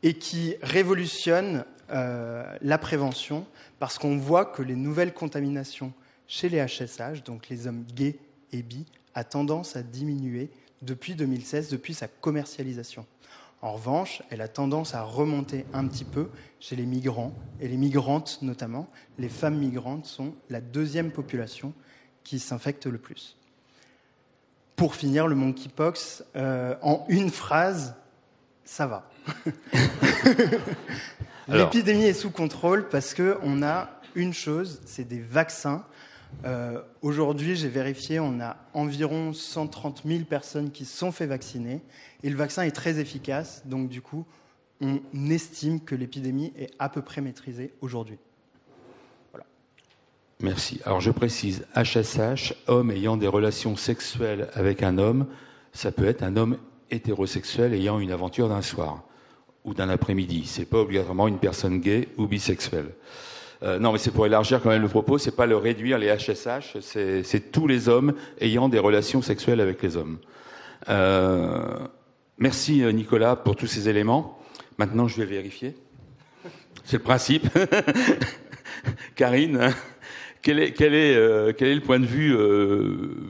et 0.02 0.14
qui 0.14 0.56
révolutionne 0.62 1.64
euh, 1.90 2.44
la 2.62 2.78
prévention 2.78 3.46
parce 3.78 3.98
qu'on 3.98 4.16
voit 4.16 4.44
que 4.44 4.62
les 4.62 4.74
nouvelles 4.74 5.12
contaminations 5.12 5.92
chez 6.26 6.48
les 6.48 6.64
HSH, 6.64 7.22
donc 7.24 7.48
les 7.48 7.66
hommes 7.66 7.84
gays 7.94 8.16
et 8.52 8.62
bi, 8.62 8.86
a 9.14 9.24
tendance 9.24 9.76
à 9.76 9.82
diminuer 9.82 10.50
depuis 10.84 11.14
2016, 11.14 11.70
depuis 11.70 11.94
sa 11.94 12.08
commercialisation. 12.08 13.06
En 13.62 13.72
revanche, 13.72 14.22
elle 14.30 14.42
a 14.42 14.48
tendance 14.48 14.94
à 14.94 15.02
remonter 15.02 15.64
un 15.72 15.86
petit 15.86 16.04
peu 16.04 16.28
chez 16.60 16.76
les 16.76 16.84
migrants, 16.84 17.34
et 17.60 17.68
les 17.68 17.78
migrantes 17.78 18.40
notamment. 18.42 18.90
Les 19.18 19.30
femmes 19.30 19.56
migrantes 19.56 20.04
sont 20.04 20.34
la 20.50 20.60
deuxième 20.60 21.10
population 21.10 21.72
qui 22.24 22.38
s'infecte 22.38 22.86
le 22.86 22.98
plus. 22.98 23.38
Pour 24.76 24.94
finir, 24.94 25.26
le 25.28 25.34
monkeypox, 25.34 26.24
euh, 26.36 26.74
en 26.82 27.06
une 27.08 27.30
phrase, 27.30 27.94
ça 28.64 28.86
va. 28.86 29.08
L'épidémie 31.48 32.04
est 32.04 32.14
sous 32.14 32.30
contrôle 32.30 32.88
parce 32.88 33.14
qu'on 33.14 33.62
a 33.62 33.90
une 34.14 34.34
chose, 34.34 34.80
c'est 34.84 35.04
des 35.04 35.20
vaccins 35.20 35.84
euh, 36.44 36.80
aujourd'hui, 37.02 37.56
j'ai 37.56 37.68
vérifié, 37.68 38.20
on 38.20 38.40
a 38.40 38.56
environ 38.74 39.32
130 39.32 40.02
000 40.04 40.24
personnes 40.24 40.70
qui 40.70 40.84
sont 40.84 41.12
fait 41.12 41.26
vacciner 41.26 41.80
et 42.22 42.30
le 42.30 42.36
vaccin 42.36 42.62
est 42.62 42.70
très 42.70 42.98
efficace. 42.98 43.62
Donc, 43.66 43.88
du 43.88 44.00
coup, 44.00 44.24
on 44.80 45.00
estime 45.30 45.80
que 45.80 45.94
l'épidémie 45.94 46.52
est 46.58 46.70
à 46.78 46.88
peu 46.88 47.02
près 47.02 47.20
maîtrisée 47.20 47.72
aujourd'hui. 47.80 48.18
Voilà. 49.32 49.46
Merci. 50.40 50.80
Alors, 50.84 51.00
je 51.00 51.10
précise 51.10 51.66
HSH, 51.74 52.54
homme 52.66 52.90
ayant 52.90 53.16
des 53.16 53.28
relations 53.28 53.76
sexuelles 53.76 54.48
avec 54.54 54.82
un 54.82 54.98
homme, 54.98 55.26
ça 55.72 55.92
peut 55.92 56.06
être 56.06 56.22
un 56.22 56.36
homme 56.36 56.58
hétérosexuel 56.90 57.72
ayant 57.74 57.98
une 57.98 58.12
aventure 58.12 58.48
d'un 58.48 58.62
soir 58.62 59.02
ou 59.64 59.74
d'un 59.74 59.88
après-midi. 59.88 60.44
C'est 60.46 60.66
pas 60.66 60.78
obligatoirement 60.78 61.26
une 61.26 61.38
personne 61.38 61.80
gay 61.80 62.08
ou 62.18 62.26
bisexuelle. 62.26 62.90
Euh, 63.64 63.78
non, 63.78 63.92
mais 63.92 63.99
c'est 63.99 64.11
pour 64.11 64.26
élargir 64.26 64.61
quand 64.62 64.68
même 64.68 64.83
le 64.83 64.88
propos. 64.88 65.16
C'est 65.18 65.35
pas 65.35 65.47
le 65.47 65.56
réduire 65.56 65.99
les 65.99 66.14
HSH. 66.14 66.78
C'est 66.80 67.52
tous 67.52 67.66
les 67.66 67.88
hommes 67.88 68.14
ayant 68.40 68.68
des 68.68 68.78
relations 68.78 69.23
sexuelles 69.23 69.61
avec 69.61 69.83
les 69.83 69.97
hommes. 69.97 70.18
Euh, 70.90 71.78
merci 72.37 72.83
euh, 72.83 72.92
Nicolas 72.92 73.37
pour 73.37 73.56
tous 73.56 73.66
ces 73.66 73.88
éléments. 73.88 74.38
Maintenant, 74.76 75.09
je 75.09 75.16
vais 75.16 75.25
vérifier. 75.25 75.75
C'est 76.85 76.99
le 76.99 77.02
principe. 77.02 77.49
Karine, 79.16 79.73
quel 80.44 80.60
est, 80.60 80.72
quel, 80.72 80.94
est, 80.94 81.56
quel 81.56 81.68
est, 81.68 81.74
le 81.74 81.80
point 81.80 81.98
de 81.98 82.06
vue 82.06 82.36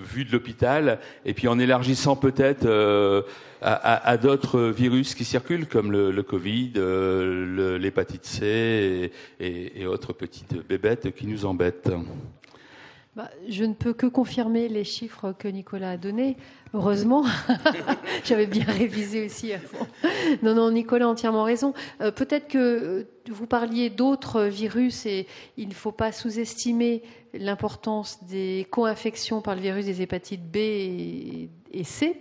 vu 0.03 0.25
de 0.25 0.33
l'hôpital 0.33 0.99
Et 1.25 1.33
puis 1.33 1.49
en 1.49 1.59
élargissant 1.59 2.17
peut-être 2.17 2.67
à, 3.65 4.17
d'autres 4.19 4.61
virus 4.61 5.15
qui 5.15 5.25
circulent, 5.25 5.67
comme 5.67 5.91
le, 5.91 6.23
Covid, 6.23 6.73
euh, 6.77 7.79
l'hépatite 7.79 8.27
C 8.27 9.11
et, 9.41 9.87
autres 9.87 10.13
petites 10.13 10.55
bébêtes 10.69 11.15
qui 11.15 11.27
nous 11.27 11.47
embêtent? 11.47 11.91
Bah, 13.17 13.31
je 13.49 13.63
ne 13.63 13.75
peux 13.75 13.93
que 13.93 14.07
confirmer 14.07 14.69
les 14.69 14.83
chiffres 14.83 15.33
que 15.39 15.47
Nicolas 15.47 15.91
a 15.91 15.97
donnés. 15.97 16.37
Heureusement, 16.73 17.25
j'avais 18.25 18.49
bien 18.49 18.65
révisé 18.65 19.25
aussi. 19.25 19.53
Non, 20.43 20.55
non, 20.55 20.73
Nicolas 20.73 21.07
a 21.07 21.09
entièrement 21.09 21.45
raison. 21.45 21.75
Euh, 22.01 22.11
peut-être 22.11 22.49
que 22.49 22.59
euh, 22.59 23.09
vous 23.31 23.47
parliez 23.47 23.89
d'autres 23.89 24.43
virus 24.43 25.07
et 25.07 25.29
il 25.57 25.69
ne 25.69 25.75
faut 25.75 25.93
pas 25.93 26.11
sous-estimer 26.11 27.05
l'importance 27.33 28.25
des 28.25 28.67
co-infections 28.73 29.43
par 29.43 29.55
le 29.55 29.61
virus 29.61 29.87
des 29.87 30.03
hépatites 30.03 30.51
B 30.51 30.57
et 30.57 31.51
et 31.75 31.85
C. 31.85 32.21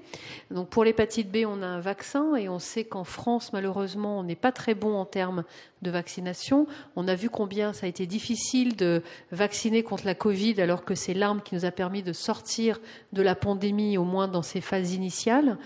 Donc 0.51 0.69
pour 0.69 0.83
l'hépatite 0.83 1.31
B, 1.31 1.45
on 1.47 1.61
a 1.61 1.65
un 1.65 1.79
vaccin 1.79 2.35
et 2.35 2.49
on 2.49 2.59
sait 2.59 2.83
qu'en 2.83 3.03
France, 3.03 3.53
malheureusement, 3.53 4.19
on 4.19 4.23
n'est 4.23 4.35
pas 4.35 4.51
très 4.51 4.75
bon 4.75 4.95
en 4.95 5.05
termes 5.05 5.43
de 5.81 5.91
vaccination. 5.91 6.67
On 6.95 7.07
a 7.07 7.15
vu 7.15 7.29
combien 7.29 7.73
ça 7.73 7.85
a 7.85 7.89
été 7.89 8.05
difficile 8.05 8.75
de 8.75 9.01
vacciner 9.31 9.83
contre 9.83 10.05
la 10.05 10.15
Covid 10.15 10.59
alors 10.61 10.85
que 10.85 10.95
c'est 10.95 11.13
l'arme 11.13 11.41
qui 11.43 11.55
nous 11.55 11.65
a 11.65 11.71
permis 11.71 12.03
de 12.03 12.13
sortir 12.13 12.79
de 13.13 13.21
la 13.21 13.35
pandémie, 13.35 13.97
au 13.97 14.03
moins 14.03 14.27
dans 14.27 14.41
ses 14.41 14.61
phases 14.61 14.93
initiales. 14.93 15.57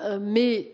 Euh, 0.00 0.18
mais 0.20 0.72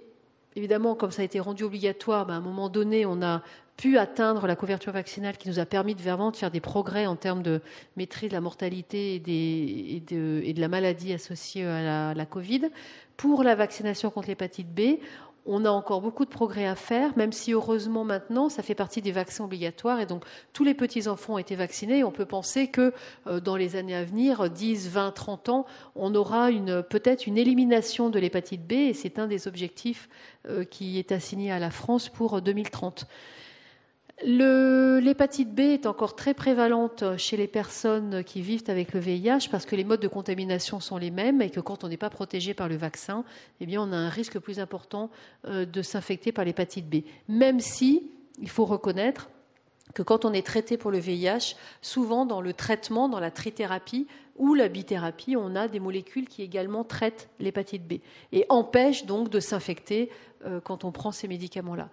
évidemment, 0.56 0.94
comme 0.94 1.10
ça 1.10 1.22
a 1.22 1.24
été 1.24 1.40
rendu 1.40 1.64
obligatoire, 1.64 2.26
ben, 2.26 2.34
à 2.34 2.36
un 2.36 2.40
moment 2.40 2.68
donné, 2.68 3.06
on 3.06 3.22
a 3.22 3.42
pu 3.76 3.98
atteindre 3.98 4.46
la 4.46 4.54
couverture 4.54 4.92
vaccinale 4.92 5.36
qui 5.36 5.48
nous 5.48 5.58
a 5.58 5.66
permis 5.66 5.94
de 5.94 6.02
vraiment 6.02 6.30
de 6.30 6.36
faire 6.36 6.50
des 6.50 6.60
progrès 6.60 7.06
en 7.06 7.16
termes 7.16 7.42
de 7.42 7.60
maîtrise 7.96 8.28
de 8.28 8.34
la 8.34 8.40
mortalité 8.40 9.16
et, 9.16 10.00
de, 10.00 10.60
la 10.60 10.68
maladie 10.68 11.12
associée 11.12 11.66
à 11.66 12.14
la, 12.14 12.26
Covid. 12.26 12.70
Pour 13.16 13.42
la 13.42 13.54
vaccination 13.54 14.10
contre 14.10 14.28
l'hépatite 14.28 14.68
B, 14.68 14.98
on 15.46 15.64
a 15.64 15.70
encore 15.70 16.00
beaucoup 16.00 16.24
de 16.24 16.30
progrès 16.30 16.66
à 16.66 16.74
faire, 16.74 17.16
même 17.16 17.32
si 17.32 17.52
heureusement 17.52 18.04
maintenant, 18.04 18.48
ça 18.48 18.62
fait 18.62 18.74
partie 18.74 19.02
des 19.02 19.12
vaccins 19.12 19.44
obligatoires 19.44 20.00
et 20.00 20.06
donc 20.06 20.24
tous 20.52 20.64
les 20.64 20.74
petits-enfants 20.74 21.34
ont 21.34 21.38
été 21.38 21.54
vaccinés 21.56 22.04
on 22.04 22.10
peut 22.10 22.24
penser 22.24 22.68
que 22.68 22.92
euh, 23.26 23.40
dans 23.40 23.56
les 23.56 23.76
années 23.76 23.94
à 23.94 24.04
venir, 24.04 24.48
10, 24.48 24.88
20, 24.90 25.10
30 25.12 25.48
ans, 25.48 25.66
on 25.96 26.14
aura 26.14 26.50
peut-être 26.88 27.26
une 27.26 27.38
élimination 27.38 28.10
de 28.10 28.18
l'hépatite 28.18 28.66
B 28.66 28.72
et 28.72 28.94
c'est 28.94 29.18
un 29.18 29.26
des 29.26 29.48
objectifs 29.48 30.08
euh, 30.48 30.64
qui 30.64 30.98
est 30.98 31.12
assigné 31.12 31.50
à 31.52 31.58
la 31.58 31.70
France 31.70 32.08
pour 32.08 32.40
2030. 32.40 33.06
L'hépatite 34.22 35.54
B 35.54 35.60
est 35.60 35.86
encore 35.86 36.14
très 36.14 36.34
prévalente 36.34 37.04
chez 37.16 37.36
les 37.36 37.48
personnes 37.48 38.22
qui 38.22 38.42
vivent 38.42 38.62
avec 38.68 38.92
le 38.92 39.00
VIH 39.00 39.48
parce 39.50 39.66
que 39.66 39.74
les 39.74 39.82
modes 39.82 40.00
de 40.00 40.08
contamination 40.08 40.78
sont 40.78 40.98
les 40.98 41.10
mêmes 41.10 41.42
et 41.42 41.50
que 41.50 41.60
quand 41.60 41.82
on 41.82 41.88
n'est 41.88 41.96
pas 41.96 42.10
protégé 42.10 42.54
par 42.54 42.68
le 42.68 42.76
vaccin, 42.76 43.24
eh 43.60 43.78
on 43.78 43.92
a 43.92 43.96
un 43.96 44.08
risque 44.08 44.38
plus 44.38 44.60
important 44.60 45.10
euh, 45.46 45.66
de 45.66 45.82
s'infecter 45.82 46.30
par 46.30 46.44
l'hépatite 46.44 46.88
B. 46.88 47.02
Même 47.28 47.58
si, 47.58 48.10
il 48.40 48.48
faut 48.48 48.64
reconnaître, 48.64 49.28
que 49.94 50.02
quand 50.02 50.24
on 50.24 50.32
est 50.32 50.46
traité 50.46 50.76
pour 50.76 50.90
le 50.90 50.98
VIH, 50.98 51.56
souvent 51.82 52.24
dans 52.24 52.40
le 52.40 52.52
traitement, 52.52 53.08
dans 53.08 53.20
la 53.20 53.30
trithérapie 53.30 54.06
ou 54.36 54.54
la 54.54 54.68
bithérapie, 54.68 55.36
on 55.36 55.54
a 55.54 55.68
des 55.68 55.78
molécules 55.78 56.28
qui 56.28 56.42
également 56.42 56.84
traitent 56.84 57.28
l'hépatite 57.38 57.86
B 57.86 57.94
et 58.32 58.46
empêchent 58.48 59.06
donc 59.06 59.28
de 59.28 59.40
s'infecter 59.40 60.10
quand 60.64 60.84
on 60.84 60.92
prend 60.92 61.12
ces 61.12 61.28
médicaments-là. 61.28 61.88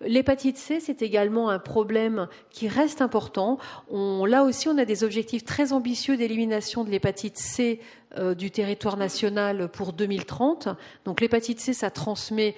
L'hépatite 0.00 0.56
C, 0.56 0.80
c'est 0.80 1.02
également 1.02 1.50
un 1.50 1.58
problème 1.58 2.28
qui 2.50 2.68
reste 2.68 3.02
important. 3.02 3.58
là 3.90 4.44
aussi, 4.44 4.68
on 4.68 4.78
a 4.78 4.84
des 4.84 5.04
objectifs 5.04 5.44
très 5.44 5.72
ambitieux 5.72 6.16
d'élimination 6.16 6.84
de 6.84 6.90
l'hépatite 6.90 7.36
C 7.36 7.80
euh, 8.18 8.34
du 8.34 8.50
territoire 8.50 8.96
national 8.96 9.68
pour 9.68 9.92
2030. 9.92 10.68
Donc 11.04 11.20
l'hépatite 11.20 11.60
C, 11.60 11.72
ça 11.72 11.90
transmet 11.90 12.54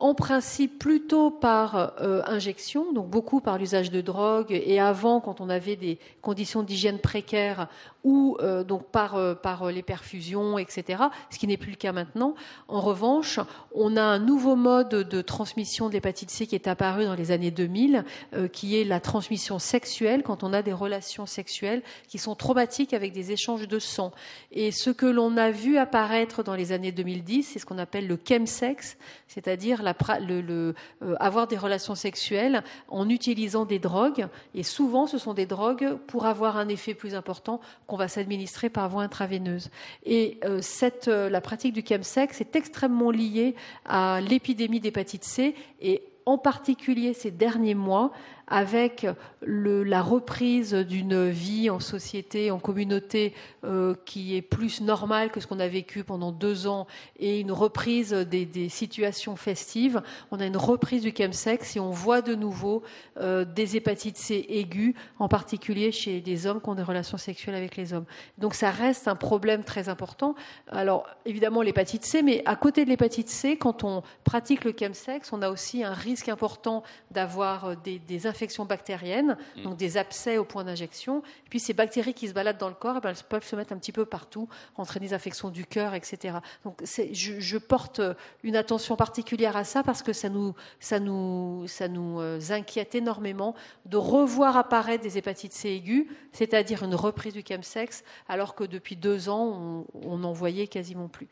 en 0.00 0.14
principe 0.14 0.80
plutôt 0.80 1.30
par 1.30 1.94
euh, 2.00 2.22
injection, 2.26 2.92
donc 2.92 3.08
beaucoup 3.08 3.40
par 3.40 3.56
l'usage 3.56 3.92
de 3.92 4.00
drogue, 4.00 4.48
et 4.50 4.80
avant, 4.80 5.20
quand 5.20 5.40
on 5.40 5.48
avait 5.48 5.76
des 5.76 6.00
conditions 6.20 6.64
d'hygiène 6.64 6.98
précaires, 6.98 7.68
ou 8.04 8.36
euh, 8.40 8.64
donc 8.64 8.86
par, 8.86 9.16
euh, 9.16 9.34
par 9.34 9.70
les 9.70 9.82
perfusions, 9.82 10.58
etc., 10.58 11.04
ce 11.30 11.38
qui 11.38 11.46
n'est 11.46 11.56
plus 11.56 11.70
le 11.70 11.76
cas 11.76 11.92
maintenant. 11.92 12.34
En 12.68 12.80
revanche, 12.80 13.38
on 13.74 13.96
a 13.96 14.02
un 14.02 14.18
nouveau 14.18 14.56
mode 14.56 14.88
de 14.88 15.22
transmission 15.22 15.88
de 15.88 15.94
l'hépatite 15.94 16.30
C 16.30 16.46
qui 16.46 16.54
est 16.54 16.68
apparu 16.68 17.04
dans 17.04 17.14
les 17.14 17.30
années 17.30 17.50
2000, 17.50 18.04
qui 18.52 18.78
est 18.78 18.84
la 18.84 19.00
transmission 19.00 19.58
sexuelle, 19.58 20.22
quand 20.22 20.42
on 20.42 20.52
a 20.52 20.62
des 20.62 20.72
relations 20.72 21.26
sexuelles 21.26 21.82
qui 22.08 22.18
sont 22.18 22.34
traumatiques 22.34 22.92
avec 22.92 23.12
des 23.12 23.32
échanges 23.32 23.68
de 23.68 23.78
sang. 23.78 24.12
Et 24.50 24.70
ce 24.70 24.90
que 24.90 25.06
l'on 25.06 25.36
a 25.36 25.50
vu 25.50 25.78
apparaître 25.78 26.42
dans 26.42 26.54
les 26.54 26.72
années 26.72 26.92
2010, 26.92 27.44
c'est 27.44 27.58
ce 27.58 27.66
qu'on 27.66 27.78
appelle 27.78 28.06
le 28.06 28.18
chemsex, 28.26 28.96
c'est-à-dire 29.28 29.82
euh, 29.82 30.72
avoir 31.18 31.46
des 31.46 31.56
relations 31.56 31.94
sexuelles 31.94 32.62
en 32.88 33.08
utilisant 33.08 33.64
des 33.64 33.78
drogues. 33.78 34.26
Et 34.54 34.62
souvent, 34.62 35.06
ce 35.06 35.18
sont 35.18 35.34
des 35.34 35.46
drogues 35.46 35.96
pour 36.06 36.26
avoir 36.26 36.56
un 36.56 36.68
effet 36.68 36.94
plus 36.94 37.14
important 37.14 37.60
qu'on 37.92 37.98
va 37.98 38.08
s'administrer 38.08 38.70
par 38.70 38.88
voie 38.88 39.02
intraveineuse. 39.02 39.68
Et 40.06 40.38
euh, 40.46 40.62
euh, 41.08 41.28
la 41.28 41.40
pratique 41.42 41.74
du 41.74 41.84
chemsex 41.86 42.40
est 42.40 42.56
extrêmement 42.56 43.10
liée 43.10 43.54
à 43.84 44.22
l'épidémie 44.22 44.80
d'hépatite 44.80 45.24
C 45.24 45.54
et 45.82 46.02
en 46.24 46.38
particulier 46.38 47.12
ces 47.12 47.30
derniers 47.30 47.74
mois 47.74 48.10
avec 48.52 49.06
la 49.40 50.02
reprise 50.02 50.74
d'une 50.74 51.30
vie 51.30 51.70
en 51.70 51.80
société, 51.80 52.50
en 52.50 52.58
communauté 52.58 53.32
euh, 53.64 53.94
qui 54.04 54.36
est 54.36 54.42
plus 54.42 54.82
normale 54.82 55.30
que 55.30 55.40
ce 55.40 55.46
qu'on 55.46 55.58
a 55.58 55.68
vécu 55.68 56.04
pendant 56.04 56.32
deux 56.32 56.66
ans 56.66 56.86
et 57.18 57.40
une 57.40 57.50
reprise 57.50 58.12
des, 58.12 58.68
situations 58.68 59.36
festives, 59.36 60.02
on 60.30 60.38
a 60.38 60.44
une 60.44 60.58
reprise 60.58 61.02
du 61.02 61.14
chemsex 61.16 61.76
et 61.76 61.80
on 61.80 61.90
voit 61.90 62.20
de 62.20 62.34
nouveau 62.34 62.82
euh, 63.18 63.46
des 63.46 63.76
hépatites 63.76 64.18
C 64.18 64.44
aiguës, 64.50 64.94
en 65.18 65.28
particulier 65.28 65.90
chez 65.90 66.20
des 66.20 66.46
hommes 66.46 66.60
qui 66.60 66.68
ont 66.68 66.74
des 66.74 66.82
relations 66.82 67.16
sexuelles 67.16 67.54
avec 67.54 67.76
les 67.76 67.94
hommes. 67.94 68.04
Donc 68.36 68.54
ça 68.54 68.70
reste 68.70 69.08
un 69.08 69.16
problème 69.16 69.64
très 69.64 69.88
important. 69.88 70.34
Alors 70.70 71.06
évidemment 71.24 71.62
l'hépatite 71.62 72.04
C, 72.04 72.22
mais 72.22 72.42
à 72.44 72.56
côté 72.56 72.84
de 72.84 72.90
l'hépatite 72.90 73.30
C, 73.30 73.56
quand 73.56 73.82
on 73.82 74.02
pratique 74.24 74.64
le 74.64 74.74
chemsex, 74.78 75.32
on 75.32 75.40
a 75.40 75.48
aussi 75.48 75.82
un 75.82 75.94
risque 75.94 76.28
important 76.28 76.82
d'avoir 77.10 77.64
euh, 77.64 77.74
des, 77.82 78.26
infections 78.26 78.41
bactériennes, 78.66 79.36
mm. 79.56 79.62
donc 79.62 79.76
des 79.76 79.96
abcès 79.96 80.38
au 80.38 80.44
point 80.44 80.64
d'injection. 80.64 81.22
Puis 81.50 81.60
ces 81.60 81.72
bactéries 81.72 82.14
qui 82.14 82.28
se 82.28 82.32
baladent 82.32 82.58
dans 82.58 82.68
le 82.68 82.74
corps, 82.74 82.96
eh 82.98 83.00
ben, 83.00 83.10
elles 83.10 83.24
peuvent 83.28 83.46
se 83.46 83.56
mettre 83.56 83.72
un 83.72 83.78
petit 83.78 83.92
peu 83.92 84.04
partout, 84.04 84.48
entraîner 84.76 85.08
des 85.08 85.14
infections 85.14 85.50
du 85.50 85.66
cœur, 85.66 85.94
etc. 85.94 86.38
Donc 86.64 86.82
je, 86.84 87.40
je, 87.40 87.58
porte 87.58 88.00
une 88.42 88.56
attention 88.56 88.96
particulière 88.96 89.56
à 89.56 89.64
ça 89.64 89.82
parce 89.82 90.02
que 90.02 90.12
ça 90.12 90.28
nous, 90.28 90.54
ça 90.80 90.98
nous, 91.00 91.64
ça 91.66 91.88
nous 91.88 92.20
euh, 92.20 92.40
inquiète 92.50 92.94
énormément 92.94 93.54
de 93.86 93.96
revoir 93.96 94.56
apparaître 94.56 95.02
des 95.02 95.18
hépatites 95.18 95.52
C 95.52 95.70
aiguës, 95.70 96.06
c'est-à-dire 96.32 96.82
une 96.82 96.94
reprise 96.94 97.34
du 97.34 97.42
chemsex, 97.46 98.04
alors 98.28 98.54
que 98.54 98.64
depuis 98.64 98.96
deux 98.96 99.28
ans, 99.28 99.86
on 99.94 100.18
n'en 100.18 100.32
voyait 100.32 100.66
quasiment 100.66 101.08
plus. 101.08 101.28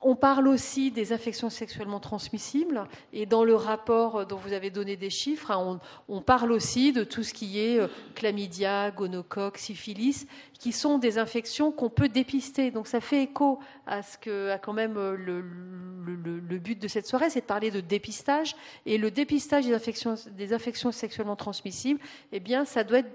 On 0.00 0.14
parle 0.14 0.46
aussi 0.46 0.92
des 0.92 1.12
infections 1.12 1.50
sexuellement 1.50 1.98
transmissibles 1.98 2.86
et 3.12 3.26
dans 3.26 3.42
le 3.42 3.56
rapport 3.56 4.26
dont 4.26 4.36
vous 4.36 4.52
avez 4.52 4.70
donné 4.70 4.96
des 4.96 5.10
chiffres, 5.10 5.50
hein, 5.50 5.80
on, 6.06 6.22
parle 6.22 6.52
aussi 6.52 6.92
de 6.92 7.02
tout 7.02 7.24
ce 7.24 7.34
qui 7.34 7.58
est 7.58 7.80
euh, 7.80 7.88
chlamydia, 8.14 8.92
gonocoque, 8.92 9.58
syphilis, 9.58 10.28
qui 10.56 10.70
sont 10.70 10.98
des 10.98 11.18
infections 11.18 11.72
qu'on 11.72 11.90
peut 11.90 12.08
dépister. 12.08 12.70
Donc 12.70 12.86
ça 12.86 13.00
fait 13.00 13.24
écho 13.24 13.58
à 13.88 14.04
ce 14.04 14.16
que, 14.18 14.56
quand 14.62 14.72
même 14.72 14.96
euh, 14.96 15.16
le, 15.16 16.58
but 16.58 16.80
de 16.80 16.86
cette 16.86 17.08
soirée, 17.08 17.28
c'est 17.28 17.40
de 17.40 17.46
parler 17.46 17.72
de 17.72 17.80
dépistage 17.80 18.54
et 18.86 18.98
le 18.98 19.10
dépistage 19.10 19.66
des 19.66 20.52
infections, 20.52 20.92
sexuellement 20.92 21.36
transmissibles. 21.36 21.98
Eh 22.30 22.38
bien, 22.38 22.64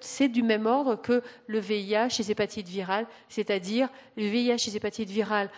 c'est 0.01 0.27
du 0.27 0.43
même 0.43 0.65
ordre 0.65 0.97
que 0.97 1.21
le 1.47 1.59
VIH 1.59 2.19
et 2.19 2.23
les 2.23 2.31
hépatites 2.31 2.67
virales, 2.67 3.07
c'est-à-dire 3.29 3.87
le 4.17 4.25
VIH 4.25 4.51
et 4.51 4.71
les 4.71 4.77
hépatites 4.77 5.09
virales 5.09 5.49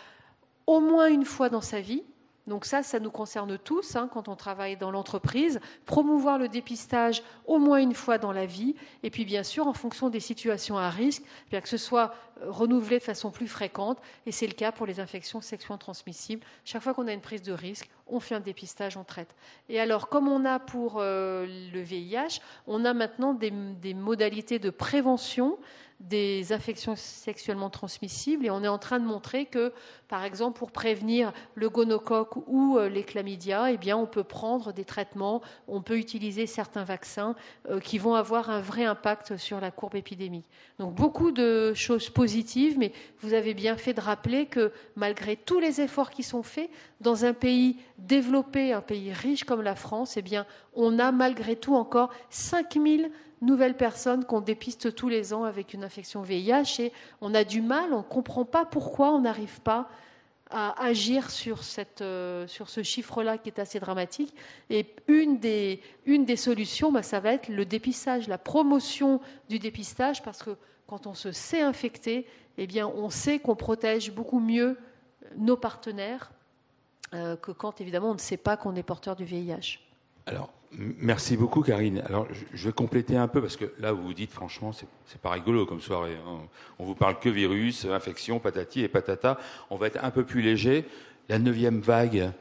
au 0.67 0.79
moins 0.79 1.07
une 1.07 1.25
fois 1.25 1.49
dans 1.49 1.61
sa 1.61 1.81
vie. 1.81 2.03
Donc 2.47 2.65
ça, 2.65 2.83
ça 2.83 2.99
nous 2.99 3.09
concerne 3.09 3.57
tous 3.57 3.95
hein, 3.95 4.07
quand 4.13 4.27
on 4.27 4.35
travaille 4.35 4.77
dans 4.77 4.91
l'entreprise. 4.91 5.59
Promouvoir 5.85 6.37
le 6.37 6.47
dépistage 6.47 7.23
au 7.47 7.57
moins 7.57 7.79
une 7.79 7.95
fois 7.95 8.19
dans 8.19 8.31
la 8.31 8.45
vie. 8.45 8.75
Et 9.01 9.09
puis 9.09 9.25
bien 9.25 9.41
sûr, 9.41 9.65
en 9.67 9.73
fonction 9.73 10.09
des 10.09 10.19
situations 10.19 10.77
à 10.77 10.91
risque, 10.91 11.23
bien 11.49 11.59
que 11.59 11.69
ce 11.69 11.77
soit 11.77 12.13
euh, 12.43 12.51
renouvelé 12.51 12.99
de 12.99 13.03
façon 13.03 13.31
plus 13.31 13.47
fréquente. 13.47 13.97
Et 14.27 14.31
c'est 14.31 14.45
le 14.45 14.53
cas 14.53 14.71
pour 14.71 14.85
les 14.85 14.99
infections 14.99 15.41
sexuellement 15.41 15.79
transmissibles. 15.79 16.45
Chaque 16.65 16.83
fois 16.83 16.93
qu'on 16.93 17.07
a 17.07 17.13
une 17.13 17.21
prise 17.21 17.41
de 17.41 17.53
risque, 17.53 17.89
on 18.05 18.19
fait 18.19 18.35
un 18.35 18.41
dépistage, 18.41 18.95
on 18.95 19.03
traite. 19.03 19.33
Et 19.67 19.79
alors, 19.79 20.07
comme 20.09 20.27
on 20.27 20.45
a 20.45 20.59
pour 20.59 20.97
euh, 20.99 21.47
le 21.73 21.81
VIH, 21.81 22.41
on 22.67 22.85
a 22.85 22.93
maintenant 22.93 23.33
des 23.33 23.93
modalités 23.95 24.59
de 24.59 24.69
prévention 24.69 25.57
des 26.01 26.51
infections 26.51 26.95
sexuellement 26.95 27.69
transmissibles 27.69 28.45
et 28.45 28.49
on 28.49 28.63
est 28.63 28.67
en 28.67 28.77
train 28.77 28.99
de 28.99 29.05
montrer 29.05 29.45
que, 29.45 29.71
par 30.07 30.23
exemple, 30.23 30.59
pour 30.59 30.71
prévenir 30.71 31.31
le 31.55 31.69
gonocoque 31.69 32.35
ou 32.47 32.77
euh, 32.77 32.89
les 32.89 33.03
chlamydia, 33.03 33.71
eh 33.71 33.93
on 33.93 34.05
peut 34.05 34.23
prendre 34.23 34.73
des 34.73 34.83
traitements, 34.83 35.41
on 35.67 35.81
peut 35.81 35.97
utiliser 35.97 36.47
certains 36.47 36.83
vaccins 36.83 37.35
euh, 37.69 37.79
qui 37.79 37.97
vont 37.97 38.13
avoir 38.13 38.49
un 38.49 38.59
vrai 38.59 38.83
impact 38.83 39.37
sur 39.37 39.61
la 39.61 39.71
courbe 39.71 39.95
épidémique. 39.95 40.45
Donc, 40.79 40.93
beaucoup 40.93 41.31
de 41.31 41.73
choses 41.73 42.09
positives, 42.09 42.77
mais 42.77 42.91
vous 43.21 43.33
avez 43.33 43.53
bien 43.53 43.77
fait 43.77 43.93
de 43.93 44.01
rappeler 44.01 44.47
que 44.47 44.73
malgré 44.95 45.37
tous 45.37 45.59
les 45.59 45.79
efforts 45.79 46.11
qui 46.11 46.23
sont 46.23 46.43
faits, 46.43 46.69
dans 46.99 47.23
un 47.23 47.33
pays 47.33 47.77
développé, 47.97 48.73
un 48.73 48.81
pays 48.81 49.13
riche 49.13 49.43
comme 49.43 49.61
la 49.61 49.75
France, 49.75 50.17
eh 50.17 50.23
on 50.73 50.99
a 50.99 51.11
malgré 51.11 51.55
tout 51.55 51.75
encore 51.75 52.09
5000 52.29 53.11
nouvelles 53.45 53.77
personnes 53.77 54.25
qu'on 54.25 54.41
dépiste 54.41 54.95
tous 54.95 55.09
les 55.09 55.33
ans 55.33 55.43
avec 55.43 55.73
une 55.73 55.83
infection 55.83 56.21
VIH 56.21 56.79
et 56.79 56.91
on 57.21 57.33
a 57.33 57.43
du 57.43 57.61
mal, 57.61 57.93
on 57.93 57.99
ne 57.99 58.03
comprend 58.03 58.45
pas 58.45 58.65
pourquoi 58.65 59.11
on 59.11 59.21
n'arrive 59.21 59.61
pas 59.61 59.89
à 60.49 60.79
agir 60.83 61.31
sur, 61.31 61.63
cette, 61.63 62.01
euh, 62.01 62.45
sur 62.47 62.69
ce 62.69 62.83
chiffre-là 62.83 63.37
qui 63.37 63.49
est 63.49 63.59
assez 63.59 63.79
dramatique. 63.79 64.33
Et 64.69 64.85
une 65.07 65.39
des, 65.39 65.81
une 66.05 66.25
des 66.25 66.35
solutions, 66.35 66.91
bah, 66.91 67.03
ça 67.03 67.19
va 67.19 67.33
être 67.33 67.49
le 67.49 67.65
dépistage, 67.65 68.27
la 68.27 68.37
promotion 68.37 69.21
du 69.49 69.59
dépistage, 69.59 70.21
parce 70.21 70.43
que 70.43 70.55
quand 70.87 71.07
on 71.07 71.13
se 71.13 71.31
sait 71.31 71.61
infecté, 71.61 72.27
eh 72.57 72.67
bien, 72.67 72.87
on 72.87 73.09
sait 73.09 73.39
qu'on 73.39 73.55
protège 73.55 74.11
beaucoup 74.11 74.39
mieux 74.39 74.77
nos 75.37 75.57
partenaires 75.57 76.31
euh, 77.13 77.35
que 77.35 77.51
quand, 77.51 77.81
évidemment, 77.81 78.11
on 78.11 78.15
ne 78.15 78.19
sait 78.19 78.37
pas 78.37 78.55
qu'on 78.55 78.75
est 78.75 78.83
porteur 78.83 79.15
du 79.15 79.25
VIH. 79.25 79.79
Alors, 80.27 80.51
Merci 80.77 81.37
beaucoup, 81.37 81.61
Karine. 81.61 82.01
Alors, 82.05 82.27
je 82.53 82.67
vais 82.67 82.73
compléter 82.73 83.15
un 83.15 83.27
peu 83.27 83.41
parce 83.41 83.55
que 83.55 83.65
là, 83.79 83.93
vous 83.93 84.03
vous 84.03 84.13
dites, 84.13 84.31
franchement, 84.31 84.71
c'est 84.73 85.21
pas 85.21 85.31
rigolo 85.31 85.65
comme 85.65 85.81
soirée. 85.81 86.17
Hein. 86.27 86.39
On 86.79 86.85
vous 86.85 86.95
parle 86.95 87.19
que 87.19 87.29
virus, 87.29 87.85
infection, 87.85 88.39
patati 88.39 88.81
et 88.81 88.87
patata. 88.87 89.37
On 89.69 89.77
va 89.77 89.87
être 89.87 90.03
un 90.03 90.11
peu 90.11 90.23
plus 90.23 90.41
léger. 90.41 90.85
La 91.29 91.39
neuvième 91.39 91.79
vague, 91.79 92.31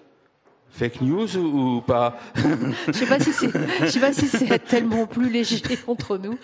Fake 0.75 1.03
news 1.03 1.37
ou, 1.37 1.83
pas? 1.83 2.19
Je 2.89 2.93
sais 2.93 3.07
pas 3.07 3.21
si 3.21 3.33
c'est, 3.33 3.89
sais 3.89 4.01
pas 4.01 4.13
si 4.13 4.27
c'est 4.27 4.59
tellement 4.59 5.07
plus 5.07 5.31
léger 5.31 5.63
entre 5.87 6.19
nous. 6.19 6.37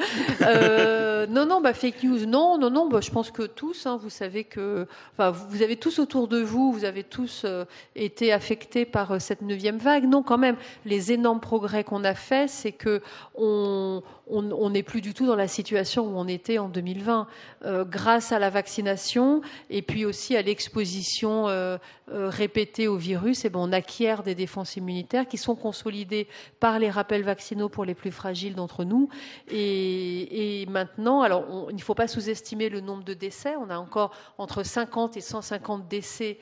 Euh, 0.43 1.10
non, 1.27 1.47
non, 1.47 1.61
bah 1.61 1.73
fake 1.73 2.03
news, 2.05 2.27
non, 2.27 2.59
non, 2.59 2.71
non. 2.71 2.89
Bah, 2.89 3.01
je 3.01 3.11
pense 3.11 3.31
que 3.31 3.43
tous, 3.43 3.87
hein, 3.87 3.99
vous 4.01 4.11
savez 4.11 4.45
que, 4.45 4.87
vous 5.19 5.63
avez 5.63 5.77
tous 5.77 5.99
autour 5.99 6.29
de 6.29 6.41
vous, 6.41 6.73
vous 6.73 6.85
avez 6.85 7.05
tous 7.05 7.43
euh, 7.45 7.65
été 7.95 8.33
affectés 8.33 8.85
par 8.85 9.13
euh, 9.13 9.19
cette 9.19 9.43
neuvième 9.43 9.79
vague. 9.79 10.05
Non, 10.05 10.23
quand 10.23 10.39
même, 10.39 10.57
les 10.85 11.13
énormes 11.13 11.41
progrès 11.41 11.85
qu'on 11.85 12.05
a 12.05 12.15
faits, 12.15 12.51
c'est 12.51 12.73
que 12.73 13.03
on, 13.35 14.03
on 14.31 14.71
n'est 14.71 14.83
plus 14.83 15.01
du 15.01 15.15
tout 15.15 15.27
dans 15.27 15.37
la 15.37 15.49
situation 15.49 16.07
où 16.07 16.17
on 16.17 16.29
était 16.29 16.59
en 16.59 16.69
2020, 16.69 17.27
euh, 17.65 17.85
grâce 17.85 18.33
à 18.33 18.39
la 18.39 18.51
vaccination 18.51 19.43
et 19.69 19.83
puis 19.83 20.05
aussi 20.05 20.37
à 20.37 20.43
l'exposition 20.43 21.49
euh, 21.49 21.79
euh, 22.13 22.29
répétée 22.29 22.89
au 22.89 22.97
virus. 22.97 23.45
Et 23.45 23.51
ben, 23.51 23.61
on 23.61 23.73
acquiert 23.73 24.23
des 24.23 24.35
défenses 24.35 24.77
immunitaires 24.77 25.27
qui 25.27 25.39
sont 25.39 25.57
consolidées 25.57 26.29
par 26.61 26.79
les 26.79 26.91
rappels 26.91 27.23
vaccinaux 27.23 27.69
pour 27.69 27.85
les 27.85 27.95
plus 27.95 28.11
fragiles 28.13 28.55
d'entre 28.55 28.85
nous. 28.85 29.09
Et, 29.51 30.67
maintenant, 30.71 31.23
alors 31.23 31.69
il 31.71 31.77
ne 31.77 31.81
faut 31.81 31.95
pas 31.95 32.09
sous-estimer 32.09 32.69
le 32.69 32.81
nombre 32.81 33.05
de 33.05 33.15
décès. 33.15 33.55
On 33.57 33.71
a 33.71 33.79
encore 33.79 34.13
entre 34.39 34.63
50 34.63 35.17
et 35.17 35.21
150 35.21 35.89
décès 35.89 36.39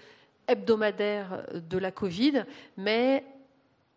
hebdomadaires 0.47 1.45
de 1.55 1.79
la 1.79 1.91
Covid, 1.91 2.45
mais 2.77 3.25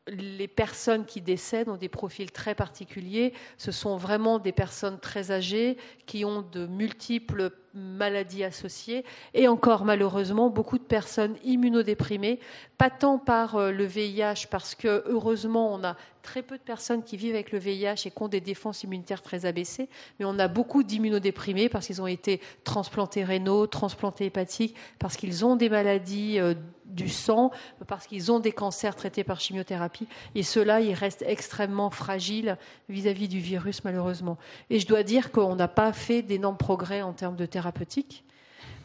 les 0.07 0.47
personnes 0.47 1.05
qui 1.05 1.21
décèdent 1.21 1.69
ont 1.69 1.77
des 1.77 1.89
profils 1.89 2.31
très 2.31 2.55
particuliers. 2.55 3.33
Ce 3.57 3.71
sont 3.71 3.97
vraiment 3.97 4.39
des 4.39 4.51
personnes 4.51 4.99
très 4.99 5.31
âgées 5.31 5.77
qui 6.05 6.25
ont 6.25 6.41
de 6.41 6.65
multiples 6.65 7.51
maladies 7.73 8.43
associées. 8.43 9.05
Et 9.33 9.47
encore 9.47 9.85
malheureusement 9.85 10.49
beaucoup 10.49 10.77
de 10.77 10.83
personnes 10.83 11.35
immunodéprimées, 11.43 12.39
pas 12.77 12.89
tant 12.89 13.17
par 13.17 13.55
euh, 13.55 13.71
le 13.71 13.85
VIH 13.85 14.47
parce 14.49 14.75
que 14.75 15.03
heureusement 15.07 15.73
on 15.73 15.83
a 15.83 15.95
très 16.21 16.41
peu 16.41 16.57
de 16.57 16.63
personnes 16.63 17.03
qui 17.03 17.17
vivent 17.17 17.33
avec 17.33 17.51
le 17.51 17.59
VIH 17.59 18.05
et 18.05 18.11
qui 18.11 18.21
ont 18.21 18.27
des 18.27 18.41
défenses 18.41 18.83
immunitaires 18.83 19.21
très 19.21 19.45
abaissées, 19.45 19.89
mais 20.19 20.25
on 20.25 20.37
a 20.39 20.47
beaucoup 20.47 20.83
d'immunodéprimés 20.83 21.69
parce 21.69 21.87
qu'ils 21.87 22.01
ont 22.01 22.07
été 22.07 22.41
transplantés 22.63 23.23
rénaux, 23.23 23.67
transplantés 23.67 24.25
hépatiques, 24.25 24.75
parce 24.99 25.17
qu'ils 25.17 25.45
ont 25.45 25.55
des 25.55 25.69
maladies 25.69 26.39
euh, 26.39 26.53
du 26.85 27.09
sang, 27.09 27.51
parce 27.87 28.05
qu'ils 28.07 28.31
ont 28.31 28.39
des 28.39 28.51
cancers 28.51 28.95
traités 28.95 29.23
par 29.23 29.39
chimiothérapie, 29.39 30.07
et 30.35 30.43
ceux-là, 30.43 30.81
ils 30.81 30.93
restent 30.93 31.23
extrêmement 31.25 31.89
fragiles 31.89 32.57
vis-à-vis 32.89 33.27
du 33.27 33.39
virus, 33.39 33.83
malheureusement. 33.83 34.37
Et 34.69 34.79
je 34.79 34.87
dois 34.87 35.03
dire 35.03 35.31
qu'on 35.31 35.55
n'a 35.55 35.67
pas 35.67 35.93
fait 35.93 36.21
d'énormes 36.21 36.57
progrès 36.57 37.01
en 37.01 37.13
termes 37.13 37.35
de 37.35 37.45
thérapeutique. 37.61 38.23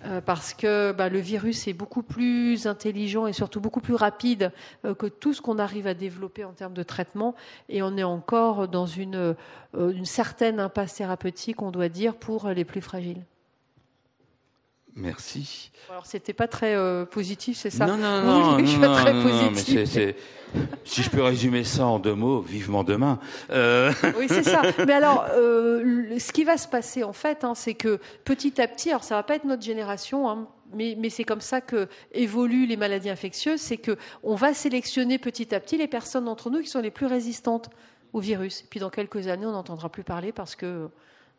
Euh, 0.05 0.21
parce 0.21 0.53
que 0.53 0.93
bah, 0.93 1.09
le 1.09 1.19
virus 1.19 1.67
est 1.69 1.73
beaucoup 1.73 2.03
plus 2.03 2.67
intelligent 2.67 3.27
et 3.27 3.33
surtout 3.33 3.61
beaucoup 3.61 3.81
plus 3.81 3.95
rapide 3.95 4.53
euh, 4.85 4.95
que 4.95 5.07
tout 5.07 5.33
ce 5.33 5.41
qu'on 5.41 5.59
arrive 5.59 5.87
à 5.87 5.95
développer 5.95 6.45
en 6.45 6.53
termes 6.53 6.75
de 6.75 6.83
traitement. 6.83 7.35
Et 7.71 7.83
on 7.83 7.97
est 7.97 8.05
encore 8.05 8.69
dans 8.69 8.85
une, 8.87 9.17
euh, 9.17 9.35
une 9.75 10.05
certaine 10.05 10.61
impasse 10.61 10.95
thérapeutique, 10.95 11.63
on 11.63 11.71
doit 11.71 11.89
dire, 11.89 12.15
pour 12.15 12.51
les 12.51 12.65
plus 12.65 12.83
fragiles. 12.83 13.25
Merci. 14.97 15.71
Alors, 15.91 16.07
c'était 16.07 16.33
pas 16.33 16.49
très 16.49 16.75
euh, 16.75 17.05
positif, 17.05 17.59
c'est 17.59 17.71
ça 17.71 17.87
Non, 17.87 17.99
non, 17.99 18.23
non, 18.23 18.57
oui, 18.57 18.79
non, 18.79 18.95
très 18.95 19.13
positif. 19.13 20.15
si 20.85 21.03
je 21.03 21.11
peux 21.11 21.23
résumer 21.23 21.65
ça 21.65 21.85
en 21.85 21.99
deux 21.99 22.15
mots, 22.15 22.41
vivement 22.41 22.83
demain. 22.83 23.19
Euh... 23.51 23.93
Oui, 24.19 24.25
c'est 24.29 24.43
ça. 24.43 24.63
Mais 24.87 24.93
alors, 24.95 25.27
euh, 25.33 26.19
ce 26.19 26.33
qui 26.33 26.45
va 26.45 26.57
se 26.57 26.67
passer, 26.67 27.05
en 27.05 27.13
fait, 27.13 27.45
hein, 27.45 27.55
c'est 27.55 27.75
que 27.75 28.01
petit 28.25 28.59
à 28.59 28.67
petit, 28.67 28.89
alors 28.89 29.05
ça 29.05 29.17
va 29.17 29.23
pas 29.23 29.37
être 29.37 29.45
notre 29.45 29.63
génération, 29.63 30.31
hein, 30.31 30.49
mais, 30.73 30.97
mais 30.99 31.11
c'est 31.11 31.25
comme 31.25 31.43
ça 31.43 31.61
que 31.61 31.89
évoluent 32.13 32.67
les 32.67 32.79
maladies 32.79 33.11
infectieuses, 33.11 33.61
c'est 33.61 33.77
que 33.77 33.99
on 34.23 34.35
va 34.35 34.55
sélectionner 34.55 35.19
petit 35.19 35.55
à 35.55 35.61
petit 35.61 35.77
les 35.77 35.89
personnes 35.89 36.25
d'entre 36.25 36.49
nous 36.49 36.63
qui 36.63 36.69
sont 36.69 36.81
les 36.81 36.91
plus 36.91 37.07
résistantes 37.07 37.69
au 38.15 38.21
virus. 38.21 38.63
Et 38.63 38.67
puis 38.71 38.81
dans 38.81 38.91
quelques 38.91 39.29
années, 39.29 39.45
on 39.45 39.53
n'entendra 39.53 39.91
plus 39.91 40.05
parler 40.05 40.33
parce 40.33 40.57
que 40.57 40.89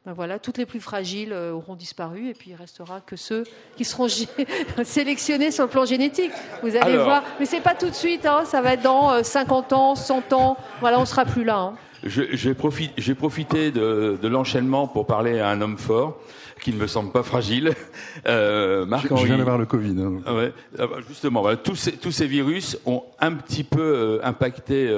ben 0.08 0.14
voilà, 0.14 0.40
toutes 0.40 0.58
les 0.58 0.66
plus 0.66 0.80
fragiles 0.80 1.34
euh, 1.34 1.52
auront 1.52 1.76
disparu 1.76 2.30
et 2.30 2.34
puis 2.34 2.52
il 2.52 2.56
restera 2.56 3.02
que 3.02 3.18
ceux 3.18 3.44
qui 3.76 3.84
seront 3.84 4.08
sélectionnés 4.86 5.52
sur 5.52 5.66
le 5.66 5.70
plan 5.70 5.84
génétique. 5.84 6.32
Vous 6.64 6.78
allez 6.78 6.96
voir, 6.96 7.24
mais 7.42 7.46
c'est 7.46 7.60
pas 7.60 7.76
tout 7.76 7.90
de 7.90 7.94
suite, 7.94 8.26
hein, 8.26 8.44
ça 8.46 8.62
va 8.62 8.76
être 8.76 8.84
dans 8.84 9.22
50 9.22 9.74
euh, 9.74 9.76
ans, 9.76 9.96
100 9.96 10.32
ans. 10.32 10.56
Voilà, 10.80 10.98
on 10.98 11.04
sera 11.04 11.26
plus 11.26 11.44
là. 11.44 11.58
Hein. 11.58 11.74
J'ai 12.06 12.54
profité, 12.54 13.72
de, 13.72 14.28
l'enchaînement 14.30 14.88
pour 14.88 15.08
parler 15.08 15.42
à 15.42 15.50
un 15.50 15.60
homme 15.60 15.78
fort 15.78 16.22
qui 16.62 16.72
ne 16.72 16.78
me 16.78 16.88
semble 16.88 17.12
pas 17.12 17.24
fragile. 17.24 17.74
Euh, 18.26 18.86
Marc 18.86 19.08
je, 19.10 19.16
je 19.16 19.26
viens 19.26 19.38
d'avoir 19.38 19.58
le 19.58 19.66
Covid. 19.66 19.96
Hein. 20.02 20.22
Ah 20.26 20.34
ouais, 20.34 20.52
ah 20.80 20.88
bah, 20.88 20.98
justement, 21.08 21.42
voilà, 21.42 21.58
tous, 21.58 21.76
ces, 21.76 21.92
tous 21.92 22.12
ces 22.12 22.26
virus 22.28 22.78
ont 22.86 23.04
un 23.20 23.34
petit 23.34 23.64
peu 23.64 23.82
euh, 23.82 24.20
impacté 24.24 24.90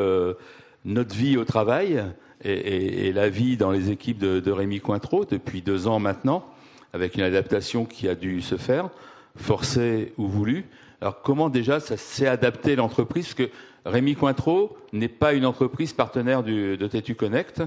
notre 0.85 1.15
vie 1.15 1.35
au 1.37 1.45
travail 1.45 2.03
et, 2.43 3.11
la 3.13 3.29
vie 3.29 3.57
dans 3.57 3.71
les 3.71 3.91
équipes 3.91 4.19
de, 4.19 4.51
Rémi 4.51 4.79
Cointreau 4.79 5.25
depuis 5.25 5.61
deux 5.61 5.87
ans 5.87 5.99
maintenant, 5.99 6.45
avec 6.93 7.15
une 7.15 7.21
adaptation 7.21 7.85
qui 7.85 8.07
a 8.07 8.15
dû 8.15 8.41
se 8.41 8.55
faire, 8.55 8.89
forcée 9.35 10.13
ou 10.17 10.27
voulue. 10.27 10.65
Alors 11.01 11.21
comment 11.21 11.49
déjà 11.49 11.79
ça 11.79 11.97
s'est 11.97 12.27
adapté 12.27 12.75
l'entreprise? 12.75 13.25
Parce 13.25 13.49
que 13.49 13.53
Rémi 13.85 14.15
Cointreau 14.15 14.77
n'est 14.93 15.07
pas 15.07 15.33
une 15.33 15.45
entreprise 15.45 15.93
partenaire 15.93 16.43
de 16.43 16.87
Tétu 16.87 17.15
Connect 17.15 17.63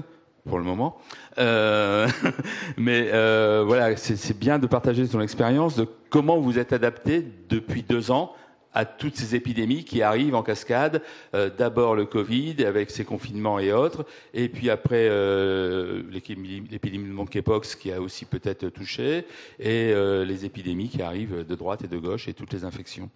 pour 0.47 0.57
le 0.57 0.63
moment. 0.63 0.97
Euh, 1.37 2.07
mais 2.77 3.09
euh, 3.13 3.63
voilà, 3.65 3.95
c'est 3.95 4.37
bien 4.37 4.59
de 4.59 4.67
partager 4.67 5.05
son 5.05 5.21
expérience 5.21 5.75
de 5.75 5.87
comment 6.09 6.37
vous 6.37 6.59
êtes 6.59 6.73
adapté 6.73 7.25
depuis 7.49 7.83
deux 7.83 8.11
ans 8.11 8.33
à 8.73 8.85
toutes 8.85 9.15
ces 9.15 9.35
épidémies 9.35 9.83
qui 9.83 10.01
arrivent 10.01 10.35
en 10.35 10.43
cascade. 10.43 11.01
Euh, 11.33 11.49
d'abord 11.55 11.95
le 11.95 12.05
Covid 12.05 12.65
avec 12.65 12.91
ses 12.91 13.05
confinements 13.05 13.59
et 13.59 13.71
autres, 13.71 14.05
et 14.33 14.49
puis 14.49 14.69
après 14.69 15.07
euh, 15.09 16.03
l'épidémie 16.11 17.07
de 17.07 17.13
monkeypox 17.13 17.75
qui 17.75 17.91
a 17.91 18.01
aussi 18.01 18.25
peut-être 18.25 18.67
touché, 18.69 19.25
et 19.59 19.91
euh, 19.93 20.25
les 20.25 20.45
épidémies 20.45 20.89
qui 20.89 21.01
arrivent 21.01 21.45
de 21.45 21.55
droite 21.55 21.83
et 21.83 21.87
de 21.87 21.97
gauche 21.97 22.27
et 22.27 22.33
toutes 22.33 22.53
les 22.53 22.63
infections. 22.63 23.09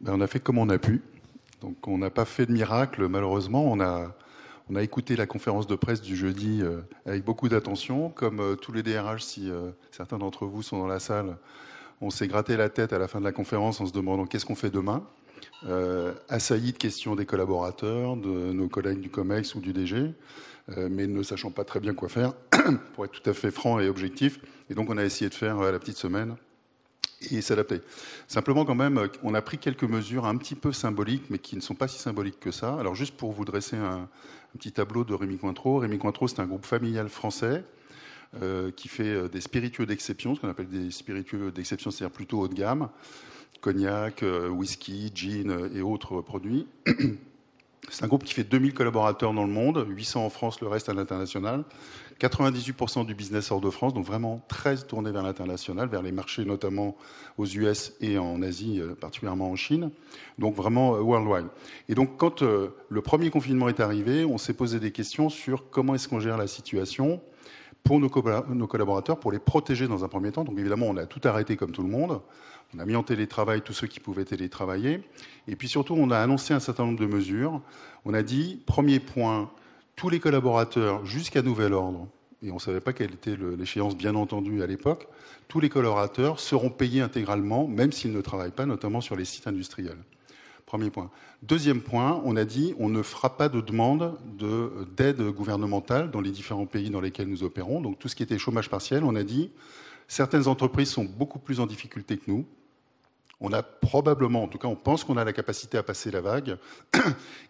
Ben, 0.00 0.14
on 0.16 0.20
a 0.20 0.26
fait 0.26 0.40
comme 0.40 0.58
on 0.58 0.68
a 0.68 0.78
pu. 0.78 1.02
Donc 1.60 1.86
on 1.86 1.98
n'a 1.98 2.10
pas 2.10 2.24
fait 2.24 2.46
de 2.46 2.52
miracle 2.52 3.06
malheureusement. 3.06 3.64
On 3.70 3.80
a 3.80 4.14
on 4.70 4.76
a 4.76 4.82
écouté 4.82 5.16
la 5.16 5.26
conférence 5.26 5.66
de 5.66 5.74
presse 5.74 6.00
du 6.00 6.16
jeudi 6.16 6.62
avec 7.04 7.24
beaucoup 7.24 7.48
d'attention, 7.48 8.10
comme 8.10 8.56
tous 8.62 8.72
les 8.72 8.82
DRH, 8.82 9.22
si 9.22 9.50
certains 9.90 10.18
d'entre 10.18 10.46
vous 10.46 10.62
sont 10.62 10.78
dans 10.78 10.86
la 10.86 11.00
salle. 11.00 11.36
On 12.04 12.10
s'est 12.10 12.26
gratté 12.26 12.56
la 12.56 12.68
tête 12.68 12.92
à 12.92 12.98
la 12.98 13.06
fin 13.06 13.20
de 13.20 13.24
la 13.24 13.30
conférence 13.30 13.80
en 13.80 13.86
se 13.86 13.92
demandant 13.92 14.26
qu'est-ce 14.26 14.44
qu'on 14.44 14.56
fait 14.56 14.70
demain. 14.70 15.06
Euh, 15.66 16.12
assailli 16.28 16.72
de 16.72 16.76
questions 16.76 17.14
des 17.14 17.26
collaborateurs, 17.26 18.16
de 18.16 18.52
nos 18.52 18.66
collègues 18.66 18.98
du 18.98 19.08
COMEX 19.08 19.54
ou 19.54 19.60
du 19.60 19.72
DG, 19.72 20.12
euh, 20.76 20.88
mais 20.90 21.06
ne 21.06 21.22
sachant 21.22 21.52
pas 21.52 21.62
très 21.62 21.78
bien 21.78 21.94
quoi 21.94 22.08
faire, 22.08 22.32
pour 22.94 23.04
être 23.04 23.12
tout 23.12 23.30
à 23.30 23.32
fait 23.32 23.52
franc 23.52 23.78
et 23.78 23.88
objectif. 23.88 24.40
Et 24.68 24.74
donc 24.74 24.90
on 24.90 24.98
a 24.98 25.04
essayé 25.04 25.30
de 25.30 25.34
faire 25.34 25.60
euh, 25.60 25.70
la 25.70 25.78
petite 25.78 25.96
semaine 25.96 26.34
et 27.30 27.40
s'adapter. 27.40 27.82
Simplement 28.26 28.64
quand 28.64 28.74
même, 28.74 29.08
on 29.22 29.32
a 29.34 29.40
pris 29.40 29.58
quelques 29.58 29.84
mesures 29.84 30.26
un 30.26 30.36
petit 30.36 30.56
peu 30.56 30.72
symboliques, 30.72 31.30
mais 31.30 31.38
qui 31.38 31.54
ne 31.54 31.60
sont 31.60 31.76
pas 31.76 31.86
si 31.86 32.00
symboliques 32.00 32.40
que 32.40 32.50
ça. 32.50 32.74
Alors 32.80 32.96
juste 32.96 33.16
pour 33.16 33.30
vous 33.30 33.44
dresser 33.44 33.76
un, 33.76 34.08
un 34.54 34.58
petit 34.58 34.72
tableau 34.72 35.04
de 35.04 35.14
Rémi 35.14 35.38
Cointreau. 35.38 35.78
Rémi 35.78 36.00
Cointreau, 36.00 36.26
c'est 36.26 36.40
un 36.40 36.46
groupe 36.46 36.66
familial 36.66 37.08
français 37.08 37.62
qui 38.76 38.88
fait 38.88 39.04
euh, 39.04 39.28
des 39.28 39.40
spiritueux 39.40 39.86
d'exception, 39.86 40.34
ce 40.34 40.40
qu'on 40.40 40.48
appelle 40.48 40.68
des 40.68 40.90
spiritueux 40.90 41.50
d'exception, 41.50 41.90
c'est-à-dire 41.90 42.14
plutôt 42.14 42.40
haut 42.40 42.48
de 42.48 42.54
gamme, 42.54 42.88
cognac, 43.60 44.22
euh, 44.22 44.48
whisky, 44.48 45.10
gin 45.14 45.70
et 45.74 45.82
autres 45.82 46.20
produits. 46.22 46.66
C'est 47.90 48.04
un 48.04 48.08
groupe 48.08 48.24
qui 48.24 48.32
fait 48.32 48.44
2000 48.44 48.74
collaborateurs 48.74 49.34
dans 49.34 49.44
le 49.44 49.52
monde, 49.52 49.84
800 49.86 50.24
en 50.24 50.30
France, 50.30 50.60
le 50.60 50.68
reste 50.68 50.88
à 50.88 50.94
l'international. 50.94 51.64
98% 52.20 53.04
du 53.04 53.14
business 53.14 53.50
hors 53.50 53.60
de 53.60 53.68
France, 53.68 53.92
donc 53.92 54.06
vraiment 54.06 54.40
très 54.46 54.76
tourné 54.76 55.10
vers 55.10 55.24
l'international, 55.24 55.88
vers 55.88 56.02
les 56.02 56.12
marchés 56.12 56.44
notamment 56.44 56.96
aux 57.36 57.46
US 57.46 57.94
et 58.00 58.18
en 58.18 58.40
Asie, 58.40 58.80
particulièrement 59.00 59.50
en 59.50 59.56
Chine. 59.56 59.90
Donc 60.38 60.54
vraiment 60.54 60.92
worldwide. 60.92 61.48
Et 61.88 61.96
donc 61.96 62.16
quand 62.18 62.42
le 62.42 63.00
premier 63.02 63.30
confinement 63.30 63.68
est 63.68 63.80
arrivé, 63.80 64.24
on 64.24 64.38
s'est 64.38 64.54
posé 64.54 64.78
des 64.78 64.92
questions 64.92 65.28
sur 65.28 65.68
comment 65.68 65.96
est-ce 65.96 66.06
qu'on 66.06 66.20
gère 66.20 66.38
la 66.38 66.46
situation 66.46 67.20
pour 67.84 67.98
nos, 67.98 68.08
collaborateurs, 68.08 69.18
pour 69.18 69.32
les 69.32 69.38
protéger 69.38 69.88
dans 69.88 70.04
un 70.04 70.08
premier 70.08 70.32
temps. 70.32 70.44
Donc 70.44 70.58
évidemment, 70.58 70.86
on 70.86 70.96
a 70.96 71.06
tout 71.06 71.20
arrêté 71.24 71.56
comme 71.56 71.72
tout 71.72 71.82
le 71.82 71.88
monde. 71.88 72.20
On 72.74 72.78
a 72.78 72.86
mis 72.86 72.96
en 72.96 73.02
télétravail 73.02 73.60
tous 73.62 73.72
ceux 73.72 73.86
qui 73.86 74.00
pouvaient 74.00 74.24
télétravailler. 74.24 75.02
Et 75.48 75.56
puis 75.56 75.68
surtout, 75.68 75.94
on 75.94 76.10
a 76.10 76.18
annoncé 76.18 76.54
un 76.54 76.60
certain 76.60 76.86
nombre 76.86 77.00
de 77.00 77.06
mesures. 77.06 77.60
On 78.04 78.14
a 78.14 78.22
dit, 78.22 78.62
premier 78.66 79.00
point, 79.00 79.50
tous 79.96 80.08
les 80.08 80.20
collaborateurs, 80.20 81.04
jusqu'à 81.04 81.42
nouvel 81.42 81.74
ordre, 81.74 82.08
et 82.42 82.50
on 82.50 82.54
ne 82.54 82.60
savait 82.60 82.80
pas 82.80 82.92
quelle 82.92 83.12
était 83.12 83.36
l'échéance 83.36 83.96
bien 83.96 84.14
entendu 84.14 84.62
à 84.62 84.66
l'époque, 84.66 85.06
tous 85.48 85.60
les 85.60 85.68
collaborateurs 85.68 86.40
seront 86.40 86.70
payés 86.70 87.00
intégralement, 87.00 87.68
même 87.68 87.92
s'ils 87.92 88.12
ne 88.12 88.20
travaillent 88.20 88.50
pas, 88.50 88.66
notamment 88.66 89.00
sur 89.00 89.16
les 89.16 89.24
sites 89.24 89.46
industriels. 89.46 89.98
Premier 90.72 90.88
point. 90.88 91.10
Deuxième 91.42 91.82
point, 91.82 92.22
on 92.24 92.34
a 92.34 92.46
dit 92.46 92.74
on 92.78 92.88
ne 92.88 93.02
fera 93.02 93.36
pas 93.36 93.50
de 93.50 93.60
demande 93.60 94.18
d'aide 94.96 95.20
gouvernementale 95.20 96.10
dans 96.10 96.22
les 96.22 96.30
différents 96.30 96.64
pays 96.64 96.88
dans 96.88 97.02
lesquels 97.02 97.28
nous 97.28 97.42
opérons. 97.42 97.82
Donc 97.82 97.98
tout 97.98 98.08
ce 98.08 98.16
qui 98.16 98.22
était 98.22 98.38
chômage 98.38 98.70
partiel, 98.70 99.04
on 99.04 99.14
a 99.14 99.22
dit 99.22 99.50
certaines 100.08 100.48
entreprises 100.48 100.88
sont 100.88 101.04
beaucoup 101.04 101.38
plus 101.38 101.60
en 101.60 101.66
difficulté 101.66 102.16
que 102.16 102.22
nous. 102.26 102.46
On 103.38 103.52
a 103.52 103.62
probablement, 103.62 104.44
en 104.44 104.48
tout 104.48 104.56
cas, 104.56 104.66
on 104.66 104.74
pense 104.74 105.04
qu'on 105.04 105.18
a 105.18 105.24
la 105.24 105.34
capacité 105.34 105.76
à 105.76 105.82
passer 105.82 106.10
la 106.10 106.22
vague. 106.22 106.56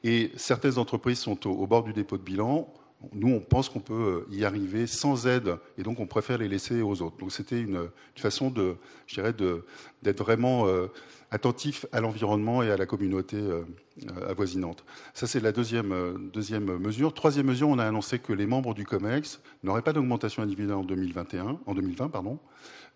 Et 0.03 0.33
certaines 0.35 0.79
entreprises 0.79 1.21
sont 1.21 1.47
au 1.47 1.67
bord 1.69 1.85
du 1.85 1.93
dépôt 1.93 2.19
de 2.19 2.25
bilan 2.25 2.75
nous, 3.13 3.29
on 3.35 3.41
pense 3.41 3.69
qu'on 3.69 3.81
peut 3.81 4.27
y 4.31 4.45
arriver 4.45 4.87
sans 4.87 5.27
aide, 5.27 5.57
et 5.79 5.83
donc 5.83 6.01
on 6.01 6.07
préfère 6.07 6.39
les 6.39 6.49
laisser 6.49 6.83
aux 6.83 7.03
autres. 7.03 7.17
Donc 7.19 7.33
c'était 7.33 7.61
une, 7.61 7.89
façon 8.17 8.51
de, 8.51 8.77
je 9.07 9.15
dirais, 9.15 9.35
d'être 10.03 10.23
vraiment 10.23 10.67
euh, 10.67 10.87
attentif 11.31 11.87
à 11.93 12.01
l'environnement 12.01 12.63
et 12.63 12.71
à 12.71 12.77
la 12.77 12.87
communauté 12.87 13.37
euh, 13.37 13.65
avoisinante. 14.29 14.85
Ça, 15.15 15.27
c'est 15.27 15.41
la 15.41 15.53
deuxième, 15.53 15.93
euh, 15.93 16.15
deuxième 16.33 16.77
mesure. 16.79 17.13
Troisième 17.13 17.47
mesure, 17.47 17.69
on 17.69 17.79
a 17.79 17.85
annoncé 17.85 18.19
que 18.19 18.33
les 18.33 18.47
membres 18.47 18.75
du 18.75 18.85
COMEX 18.85 19.41
n'auraient 19.63 19.83
pas 19.83 19.93
d'augmentation 19.93 20.43
individuelle 20.43 20.77
en 20.77 20.85
2021, 20.85 21.59
en 21.67 21.75
2020, 21.75 22.09
pardon, 22.09 22.39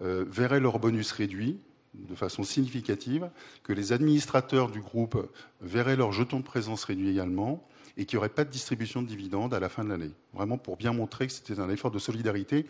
verraient 0.01 0.61
leur 0.61 0.79
bonus 0.79 1.11
réduit 1.13 1.59
de 1.95 2.15
façon 2.15 2.43
significative, 2.43 3.31
que 3.63 3.73
les 3.73 3.93
administrateurs 3.93 4.71
du 4.71 4.81
groupe 4.81 5.31
verraient 5.63 5.97
leur 5.97 6.13
jeton 6.13 6.41
de 6.41 6.45
présence 6.45 6.85
réduit 6.85 7.09
également, 7.09 7.67
et 7.97 8.05
qu'il 8.05 8.17
n'y 8.17 8.19
aurait 8.19 8.29
pas 8.29 8.45
de 8.45 8.51
distribution 8.51 9.03
de 9.03 9.07
dividendes 9.07 9.55
à 9.55 9.61
la 9.61 9.69
fin 9.69 9.85
de 9.85 9.89
l'année. 9.89 10.11
Vraiment 10.35 10.59
pour 10.59 10.77
bien 10.77 10.93
montrer 10.93 11.27
que 11.27 11.33
c'était 11.33 11.61
un 11.61 11.71
effort 11.71 11.91
de 11.91 11.99
solidarité 11.99 12.67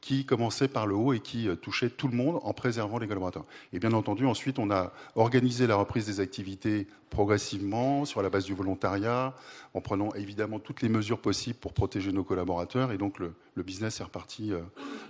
qui 0.00 0.24
commençait 0.24 0.68
par 0.68 0.86
le 0.86 0.94
haut 0.94 1.12
et 1.12 1.20
qui 1.20 1.48
euh, 1.48 1.56
touchait 1.56 1.90
tout 1.90 2.08
le 2.08 2.16
monde 2.16 2.40
en 2.42 2.54
préservant 2.54 2.98
les 2.98 3.06
collaborateurs. 3.06 3.44
Et 3.72 3.78
bien 3.78 3.92
entendu, 3.92 4.24
ensuite, 4.26 4.58
on 4.58 4.70
a 4.70 4.92
organisé 5.14 5.66
la 5.66 5.76
reprise 5.76 6.06
des 6.06 6.20
activités 6.20 6.86
progressivement 7.10 8.04
sur 8.04 8.22
la 8.22 8.30
base 8.30 8.44
du 8.44 8.54
volontariat, 8.54 9.34
en 9.74 9.80
prenant 9.80 10.12
évidemment 10.14 10.58
toutes 10.58 10.80
les 10.80 10.88
mesures 10.88 11.20
possibles 11.20 11.58
pour 11.58 11.74
protéger 11.74 12.12
nos 12.12 12.24
collaborateurs. 12.24 12.92
Et 12.92 12.98
donc 12.98 13.18
le, 13.18 13.34
business 13.62 14.00
est 14.00 14.04
reparti 14.04 14.54
euh, 14.54 14.60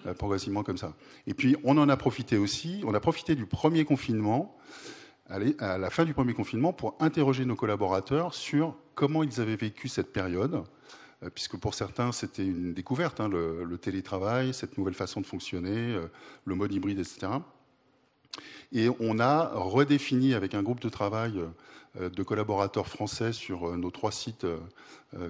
euh, 0.06 0.14
progressivement 0.14 0.64
comme 0.64 0.78
ça. 0.78 0.94
Et 1.28 1.34
puis 1.34 1.56
on 1.62 1.78
en 1.78 1.88
a 1.88 1.96
profité 1.96 2.36
aussi, 2.36 2.82
on 2.84 2.94
a 2.94 3.00
profité 3.00 3.36
du 3.36 3.46
premier 3.46 3.84
confinement 3.84 4.56
à 5.30 5.78
la 5.78 5.90
fin 5.90 6.04
du 6.04 6.12
premier 6.12 6.34
confinement 6.34 6.72
pour 6.72 6.96
interroger 6.98 7.44
nos 7.44 7.54
collaborateurs 7.54 8.34
sur 8.34 8.74
comment 8.94 9.22
ils 9.22 9.40
avaient 9.40 9.56
vécu 9.56 9.88
cette 9.88 10.12
période, 10.12 10.64
euh, 11.22 11.30
puisque 11.32 11.56
pour 11.56 11.74
certains 11.74 12.10
c'était 12.12 12.44
une 12.44 12.74
découverte, 12.74 13.20
hein, 13.20 13.28
le, 13.28 13.78
télétravail, 13.78 14.52
cette 14.52 14.76
nouvelle 14.76 14.94
façon 14.94 15.20
de 15.20 15.26
fonctionner, 15.26 15.94
euh, 15.94 16.06
le 16.44 16.54
mode 16.56 16.72
hybride, 16.72 16.98
etc. 16.98 17.28
Et 18.72 18.88
on 19.00 19.18
a 19.18 19.48
redéfini 19.54 20.34
avec 20.34 20.54
un 20.54 20.62
groupe 20.62 20.80
de 20.80 20.88
travail 20.88 21.38
euh, 21.38 21.46
de 21.98 22.22
collaborateurs 22.22 22.86
français 22.86 23.32
sur 23.32 23.76
nos 23.76 23.90
trois 23.90 24.12
sites 24.12 24.46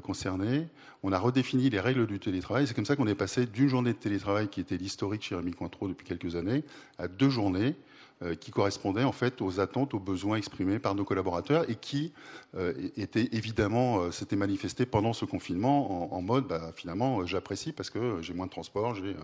concernés, 0.03 0.67
on 1.03 1.13
a 1.13 1.19
redéfini 1.19 1.71
les 1.71 1.81
règles 1.81 2.07
du 2.07 2.19
télétravail. 2.19 2.67
C'est 2.67 2.75
comme 2.75 2.85
ça 2.85 2.97
qu'on 2.97 3.07
est 3.07 3.15
passé 3.15 3.47
d'une 3.47 3.69
journée 3.69 3.93
de 3.93 3.99
télétravail 3.99 4.49
qui 4.49 4.61
était 4.61 4.77
l'historique 4.77 5.23
chez 5.23 5.35
Rémi 5.35 5.53
Cointreau 5.53 5.89
depuis 5.89 6.07
quelques 6.07 6.37
années 6.37 6.63
à 6.99 7.09
deux 7.09 7.31
journées 7.31 7.75
euh, 8.23 8.35
qui 8.35 8.51
correspondait 8.51 9.05
en 9.05 9.13
fait 9.13 9.41
aux 9.41 9.61
attentes, 9.61 9.95
aux 9.95 9.99
besoins 9.99 10.37
exprimés 10.37 10.79
par 10.79 10.95
nos 10.95 11.05
collaborateurs 11.05 11.71
et 11.71 11.75
qui 11.75 12.13
euh, 12.55 12.75
étaient 12.99 13.31
évidemment 13.33 14.01
euh, 14.01 14.11
s'était 14.11 14.37
manifesté 14.37 14.85
pendant 14.85 15.15
ce 15.15 15.25
confinement 15.25 16.15
en, 16.15 16.21
mode 16.21 16.47
bah, 16.47 16.71
finalement 16.77 17.25
j'apprécie 17.25 17.73
parce 17.73 17.89
que 17.89 18.21
j'ai 18.21 18.35
moins 18.35 18.45
de 18.45 18.51
transport, 18.51 18.95
j'ai 18.95 19.17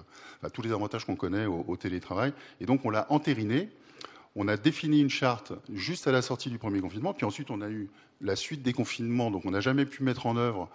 bah, 0.42 0.49
tous 0.49 0.62
les 0.62 0.72
avantages 0.72 1.05
qu'on 1.05 1.14
connaît 1.14 1.44
au, 1.44 1.77
télétravail 1.77 2.33
et 2.62 2.64
donc 2.64 2.87
on 2.87 2.90
l'a 2.90 3.07
entériné. 3.12 3.68
On 4.37 4.49
a 4.49 4.57
défini 4.57 5.01
une 5.01 5.11
charte 5.11 5.53
juste 5.72 6.07
à 6.07 6.12
la 6.12 6.22
sortie 6.22 6.51
du 6.51 6.59
premier 6.59 6.81
confinement, 6.81 7.14
puis 7.14 7.27
ensuite 7.27 7.51
on 7.51 7.61
a 7.61 7.68
eu 7.68 7.88
la 8.20 8.37
suite 8.37 8.62
des 8.62 8.72
confinements, 8.72 9.31
donc 9.31 9.44
on 9.44 9.51
n'a 9.51 9.61
jamais 9.61 9.87
pu 9.87 10.03
mettre 10.03 10.27
en 10.27 10.37
œuvre 10.37 10.68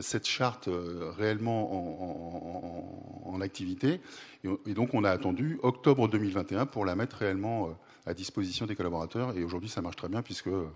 cette 0.00 0.26
charte 0.28 0.68
réellement 1.16 1.70
en, 3.26 3.40
activité. 3.40 4.00
Et, 4.66 4.74
donc, 4.74 4.94
on 4.94 5.04
a 5.04 5.10
attendu 5.10 5.58
octobre 5.62 6.08
2021 6.08 6.66
pour 6.66 6.84
la 6.84 6.96
mettre 6.96 7.16
réellement 7.16 7.68
euh, 7.68 7.70
à 8.06 8.14
disposition 8.14 8.66
des 8.66 8.74
collaborateurs. 8.74 9.36
Et 9.36 9.44
aujourd'hui, 9.44 9.68
ça 9.68 9.82
marche 9.82 9.96
très 9.96 10.08
bien 10.08 10.22
puisque 10.22 10.48
euh, 10.48 10.68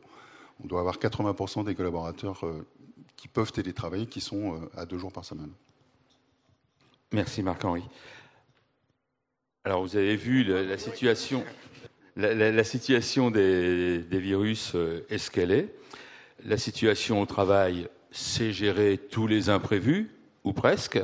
on 0.63 0.67
doit 0.67 0.81
avoir 0.81 0.99
80% 0.99 1.65
des 1.65 1.75
collaborateurs 1.75 2.45
euh, 2.45 2.67
qui 3.17 3.29
peuvent 3.29 3.53
télétravailler, 3.53 4.07
qui 4.07 4.21
sont 4.21 4.69
à 4.77 4.87
deux 4.87 4.99
jours 4.99 5.13
par 5.13 5.25
semaine. 5.25 5.51
Merci 7.13 7.43
Marc-Henri. 7.43 7.85
Alors 9.65 9.83
vous 9.83 9.97
avez 9.97 10.17
vu 10.17 10.45
la, 10.45 10.77
situation, 10.77 11.43
la, 12.17 12.65
situation 12.65 13.31
des, 13.31 14.05
virus 14.11 14.75
est 15.09 15.19
ce 15.19 15.31
qu'elle 15.31 15.53
est? 15.53 15.75
La 16.45 16.59
situation 16.59 17.21
au 17.21 17.27
travail, 17.27 17.89
c'est 18.11 18.53
gérer 18.53 18.99
tous 18.99 19.27
les 19.27 19.49
imprévus, 19.49 20.11
ou 20.45 20.53
presque. 20.53 21.01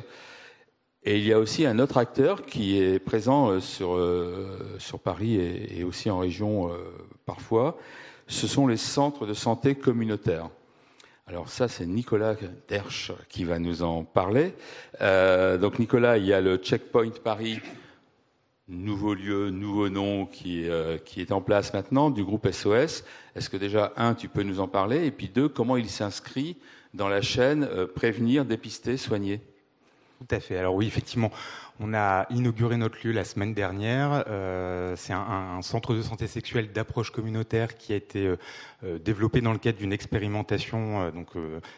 Et 1.03 1.19
il 1.19 1.25
y 1.25 1.33
a 1.33 1.39
aussi 1.39 1.65
un 1.65 1.79
autre 1.79 1.97
acteur 1.97 2.45
qui 2.45 2.79
est 2.79 2.99
présent 2.99 3.51
euh, 3.51 3.61
sur, 3.61 3.95
euh, 3.95 4.77
sur 4.79 5.01
Paris 5.01 5.37
et, 5.37 5.83
aussi 5.83 6.11
en 6.11 6.19
région 6.19 6.71
euh, 6.71 6.77
parfois. 7.25 7.79
Ce 8.27 8.47
sont 8.47 8.67
les 8.67 8.77
centres 8.77 9.27
de 9.27 9.33
santé 9.33 9.75
communautaires. 9.75 10.51
Alors 11.27 11.49
ça, 11.49 11.69
c'est 11.69 11.87
Nicolas 11.87 12.37
Dersch 12.69 13.13
qui 13.29 13.45
va 13.45 13.59
nous 13.59 13.83
en 13.83 14.05
parler. 14.05 14.53
donc 15.01 15.79
Nicolas, 15.79 16.19
il 16.19 16.27
y 16.27 16.33
a 16.33 16.41
le 16.41 16.57
Checkpoint 16.57 17.13
Paris 17.23 17.61
nouveau 18.71 19.15
lieu, 19.15 19.51
nouveau 19.51 19.89
nom 19.89 20.27
qui, 20.27 20.69
euh, 20.69 20.97
qui 20.99 21.21
est 21.21 21.33
en 21.33 21.41
place 21.41 21.75
maintenant 21.75 22.09
du 22.11 22.25
groupe 22.25 22.51
SOS. 22.51 23.05
Est-ce 23.35 23.51
que 23.51 23.57
déjà, 23.57 23.93
un, 23.97 24.15
tu 24.15 24.29
peux 24.29 24.43
nous 24.43 24.61
en 24.61 24.69
parler? 24.69 25.05
Et 25.05 25.11
puis 25.11 25.29
deux, 25.29 25.49
comment 25.49 25.77
il 25.77 25.91
s'inscrit 25.91 26.57
dans 26.95 27.09
la 27.09 27.21
chaîne 27.21 27.65
euh, 27.65 27.87
prévenir, 27.87 28.45
dépister, 28.45 28.97
soigner? 28.97 29.41
Tout 30.21 30.35
à 30.35 30.41
fait. 30.41 30.57
Alors 30.57 30.75
oui, 30.75 30.87
effectivement, 30.87 31.31
on 31.83 31.95
a 31.95 32.27
inauguré 32.29 32.77
notre 32.77 32.99
lieu 33.03 33.13
la 33.13 33.25
semaine 33.25 33.55
dernière. 33.55 34.25
Euh, 34.29 34.95
c'est 34.97 35.15
un, 35.15 35.63
centre 35.63 35.95
de 35.95 36.03
santé 36.03 36.27
sexuelle 36.27 36.73
d'approche 36.73 37.11
communautaire 37.11 37.77
qui 37.77 37.95
a 37.95 37.97
été 37.97 38.27
euh, 38.27 38.37
euh, 38.85 38.99
développé 38.99 39.41
dans 39.41 39.53
le 39.53 39.59
cadre 39.59 39.79
d'une 39.79 39.93
expérimentation. 39.93 41.11
donc, 41.11 41.29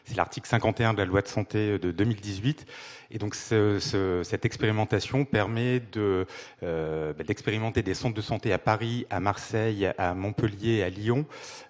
c'est 0.04 0.16
l'article 0.16 0.48
51 0.48 0.94
de 0.94 0.98
la 0.98 1.04
loi 1.04 1.22
de 1.22 1.28
santé 1.28 1.78
de 1.78 1.92
2018. 1.92 2.66
Et 3.12 3.18
donc, 3.18 3.34
cette 3.34 4.44
expérimentation 4.44 5.24
permet 5.24 5.80
de 5.92 6.26
bah, 6.60 7.24
d'expérimenter 7.26 7.82
des 7.82 7.94
centres 7.94 8.14
de 8.14 8.22
santé 8.22 8.52
à 8.52 8.58
Paris, 8.58 9.06
à 9.10 9.20
Marseille, 9.20 9.92
à 9.98 10.14
Montpellier, 10.14 10.82
à 10.82 10.88
Lyon, 10.88 11.26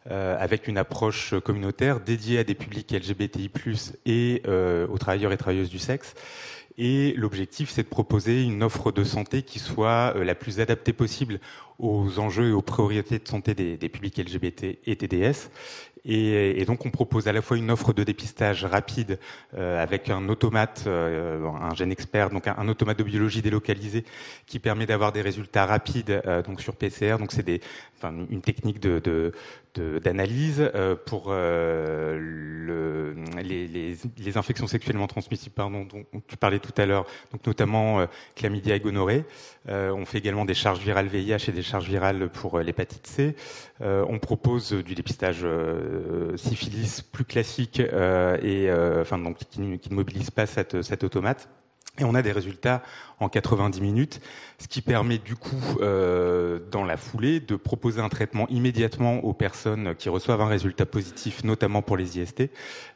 avec 0.09 0.69
une 0.69 0.79
approche 0.79 1.35
communautaire 1.41 2.01
dédiée 2.01 2.39
à 2.39 2.45
des 2.45 2.55
publics 2.55 2.93
LGBTI+ 2.93 3.51
et 4.07 4.43
aux 4.47 4.99
travailleurs 4.99 5.33
et 5.33 5.37
travailleuses 5.37 5.71
du 5.71 5.79
sexe. 5.79 6.15
Et 6.79 7.13
l'objectif, 7.17 7.71
c'est 7.71 7.83
de 7.83 7.89
proposer 7.89 8.43
une 8.43 8.63
offre 8.63 8.93
de 8.93 9.05
santé 9.05 9.43
qui 9.43 9.59
soit 9.59 10.15
euh, 10.17 10.25
la 10.25 10.35
plus 10.35 10.61
adaptée 10.61 10.93
possible 10.93 11.39
aux 11.79 12.19
enjeux 12.19 12.51
et 12.51 12.53
aux 12.53 12.63
priorités 12.63 13.19
de 13.19 13.29
santé 13.29 13.55
des, 13.55 13.77
des 13.77 13.89
publics 13.89 14.17
LGBT 14.17 14.79
et 14.87 14.97
TDS 14.97 15.51
et, 16.05 16.61
et, 16.61 16.65
donc 16.65 16.85
on 16.85 16.91
propose 16.91 17.29
à 17.29 17.33
la 17.33 17.43
fois 17.43 17.57
une 17.57 17.71
offre 17.71 17.93
de 17.93 18.03
dépistage 18.03 18.65
rapide 18.65 19.21
euh, 19.57 19.81
avec 19.81 20.11
un 20.11 20.29
automate, 20.29 20.85
euh, 20.87 21.47
un 21.47 21.75
gène 21.75 21.93
expert, 21.93 22.31
donc 22.31 22.49
un, 22.49 22.69
automate 22.69 22.99
de 22.99 23.05
biologie 23.05 23.41
délocalisé 23.41 24.05
qui 24.47 24.59
permet 24.59 24.87
d'avoir 24.87 25.13
des 25.13 25.23
résultats 25.23 25.65
rapides 25.65 26.23
euh, 26.27 26.43
donc 26.43 26.61
sur 26.61 26.75
PCR. 26.75 27.19
Donc 27.19 27.31
c'est 27.31 27.61
enfin, 27.99 28.13
une 28.31 28.43
technique 28.43 28.81
de, 28.81 28.99
de 28.99 29.33
d'analyse 29.75 30.71
euh, 30.75 30.97
pour 30.97 31.29
euh, 31.29 32.19
le, 32.21 33.15
les, 33.43 33.67
les, 33.67 33.97
les, 34.19 34.37
infections 34.37 34.67
sexuellement 34.67 35.07
transmissibles 35.07 35.55
pardon, 35.55 35.87
dont 35.87 36.05
tu 36.29 36.37
parlais 36.37 36.59
tout 36.59 36.75
à 36.77 36.85
l'heure, 36.85 37.07
donc 37.33 37.47
notamment 37.47 38.07
chlamydia 38.37 38.77
et 38.77 38.81
gonorrhée. 38.81 39.25
on 39.69 40.05
fait 40.05 40.19
également 40.19 40.45
des 40.45 40.53
charges 40.53 40.81
virales 40.81 41.07
VIH 41.07 41.49
et 41.49 41.53
des 41.53 41.63
charges 41.63 41.89
virales 41.89 42.29
pour 42.29 42.59
l'hépatite 42.59 43.07
C. 43.07 43.35
on 43.81 44.19
propose 44.19 44.73
du 44.73 44.95
dépistage 44.95 45.47
euh, 45.92 45.92
syphilis 46.37 47.03
plus 47.03 47.25
classique 47.25 47.81
euh, 47.81 48.37
et 48.43 48.71
euh, 48.71 49.03
enfin 49.03 49.19
donc 49.19 49.39
qui, 49.39 49.61
ne 49.61 49.95
mobilise 49.95 50.31
pas 50.31 50.47
cette, 50.47 50.83
cet 50.83 51.05
automate. 51.05 51.49
Et 51.99 52.05
on 52.05 52.15
a 52.15 52.23
des 52.23 52.33
résultats 52.33 52.83
en 53.21 53.29
90 53.29 53.83
minutes, 53.83 54.21
ce 54.59 54.67
qui 54.67 54.81
permet 54.81 55.19
du 55.19 55.37
coup, 55.37 55.77
euh, 55.81 56.59
dans 56.71 56.85
la 56.85 56.97
foulée, 56.97 57.39
de 57.39 57.55
proposer 57.55 58.01
un 58.01 58.09
traitement 58.09 58.49
immédiatement 58.49 59.19
aux 59.19 59.35
personnes 59.35 59.95
qui 59.97 60.09
reçoivent 60.09 60.41
un 60.41 60.49
résultat 60.49 60.87
positif, 60.87 61.45
notamment 61.45 61.83
pour 61.83 61.99
les 61.99 62.19
IST, 62.19 62.51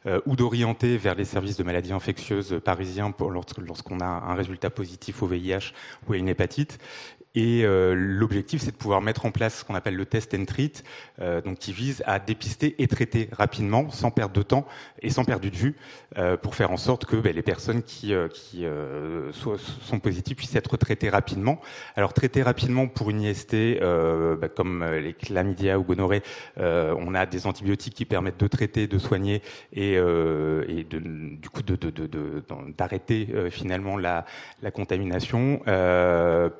euh, 0.07 0.19
ou 0.25 0.35
d'orienter 0.35 0.97
vers 0.97 1.13
les 1.13 1.25
services 1.25 1.57
de 1.57 1.63
maladies 1.63 1.93
infectieuses 1.93 2.59
parisiens 2.65 3.13
lorsqu'on 3.59 3.99
a 3.99 4.05
un 4.05 4.33
résultat 4.33 4.71
positif 4.71 5.21
au 5.21 5.27
VIH 5.27 5.73
ou 6.07 6.13
à 6.13 6.17
une 6.17 6.27
hépatite. 6.27 6.79
Et 7.35 7.63
euh, 7.65 7.93
l'objectif, 7.95 8.61
c'est 8.61 8.71
de 8.71 8.77
pouvoir 8.77 9.01
mettre 9.01 9.25
en 9.25 9.31
place 9.31 9.59
ce 9.59 9.63
qu'on 9.63 9.75
appelle 9.75 9.95
le 9.95 10.05
test 10.05 10.33
and 10.33 10.45
treat, 10.45 10.83
euh, 11.21 11.39
donc 11.41 11.59
qui 11.59 11.71
vise 11.71 12.01
à 12.07 12.19
dépister 12.19 12.75
et 12.79 12.87
traiter 12.87 13.29
rapidement, 13.31 13.91
sans 13.91 14.09
perdre 14.09 14.33
de 14.33 14.41
temps 14.41 14.65
et 15.01 15.09
sans 15.09 15.23
perdre 15.23 15.47
de 15.47 15.55
vue, 15.55 15.75
euh, 16.17 16.35
pour 16.35 16.55
faire 16.55 16.71
en 16.71 16.77
sorte 16.77 17.05
que 17.05 17.15
ben, 17.15 17.35
les 17.35 17.41
personnes 17.43 17.83
qui, 17.83 18.13
qui 18.33 18.65
sont 19.33 19.99
positives 19.99 20.35
puissent 20.35 20.55
être 20.55 20.77
traitées 20.77 21.09
rapidement. 21.09 21.59
Alors 21.95 22.13
traiter 22.13 22.41
rapidement 22.41 22.87
pour 22.87 23.09
une 23.09 23.21
IST, 23.21 23.79
ben, 23.81 24.49
comme 24.55 24.83
les 24.83 25.13
chlamydia 25.13 25.77
ou 25.77 25.83
gonorrhée, 25.83 26.23
on 26.57 27.13
a 27.13 27.25
des 27.25 27.45
antibiotiques 27.45 27.93
qui 27.93 28.05
permettent 28.05 28.39
de 28.39 28.47
traiter, 28.47 28.87
de 28.87 28.97
soigner 28.97 29.41
et, 29.73 29.93
et 29.93 30.83
de, 30.83 30.99
du 30.99 31.49
coup 31.49 31.61
d'arrêter 31.61 33.25
de, 33.25 33.43
de, 33.43 33.49
finalement 33.49 33.97
la, 33.97 34.25
la 34.61 34.71
contamination. 34.71 35.59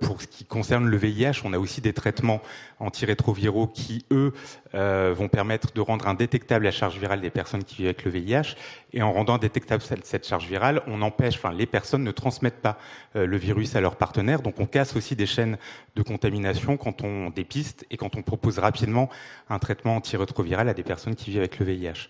pour 0.02 0.22
ce 0.22 0.28
qui 0.28 0.46
concerne 0.58 0.88
le 0.88 0.98
VIH, 0.98 1.42
on 1.44 1.54
a 1.54 1.60
aussi 1.60 1.82
des 1.82 1.94
traitements 1.94 2.42
antirétroviraux 2.80 3.68
qui, 3.68 4.06
eux, 4.10 4.34
euh, 4.74 5.14
vont 5.16 5.28
permettre 5.28 5.72
de 5.72 5.82
rendre 5.82 6.08
indétectable 6.08 6.66
la 6.66 6.72
charge 6.72 6.98
virale 6.98 7.22
des 7.22 7.30
personnes 7.30 7.64
qui 7.64 7.76
vivent 7.76 7.86
avec 7.86 8.04
le 8.06 8.10
VIH. 8.10 8.56
Et 8.94 9.04
en 9.04 9.14
rendant 9.14 9.36
indétectable 9.36 9.84
cette 9.84 10.28
charge 10.28 10.48
virale, 10.48 10.82
on 10.88 11.04
empêche, 11.04 11.36
enfin, 11.36 11.52
les 11.52 11.68
personnes 11.68 12.04
ne 12.04 12.12
transmettent 12.12 12.62
pas 12.62 12.80
euh, 13.16 13.28
le 13.28 13.38
virus 13.38 13.76
à 13.76 13.82
leurs 13.82 13.98
partenaires. 13.98 14.42
Donc, 14.42 14.60
on 14.60 14.66
casse 14.66 14.96
aussi 14.96 15.16
des 15.16 15.28
chaînes 15.28 15.58
de 15.96 16.02
contamination 16.02 16.76
quand 16.76 17.04
on 17.04 17.30
dépiste 17.30 17.86
et 17.92 17.98
quand 17.98 18.16
on 18.16 18.24
propose 18.24 18.58
rapidement 18.58 19.10
un 19.52 19.60
traitement 19.60 19.96
antirétroviral 19.96 20.70
à 20.70 20.74
des 20.74 20.84
personnes 20.84 21.16
qui 21.16 21.30
vivent 21.30 21.42
avec 21.42 21.60
le 21.60 21.68
VIH. 21.68 22.08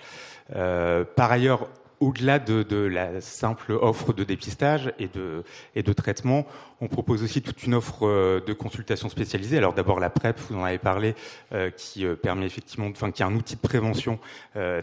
Euh, 0.55 1.03
par 1.03 1.33
ailleurs, 1.33 1.67
au-delà 1.99 2.39
de, 2.39 2.63
de, 2.63 2.77
la 2.77 3.21
simple 3.21 3.73
offre 3.73 4.13
de 4.13 4.23
dépistage 4.23 4.93
et 4.99 5.07
de, 5.07 5.43
et 5.75 5.83
de 5.83 5.93
traitement, 5.93 6.45
on 6.79 6.87
propose 6.87 7.23
aussi 7.23 7.41
toute 7.41 7.63
une 7.63 7.73
offre 7.73 8.05
euh, 8.07 8.39
de 8.45 8.53
consultation 8.53 9.09
spécialisée. 9.09 9.57
Alors 9.57 9.73
d'abord 9.73 9.99
la 9.99 10.09
PrEP, 10.09 10.39
vous 10.49 10.57
en 10.57 10.63
avez 10.63 10.77
parlé, 10.77 11.15
euh, 11.53 11.71
qui 11.71 12.05
euh, 12.05 12.15
permet 12.15 12.45
effectivement, 12.45 12.87
enfin 12.87 13.11
qui 13.11 13.23
est 13.23 13.25
un 13.25 13.33
outil 13.33 13.55
de 13.55 13.61
prévention 13.61 14.19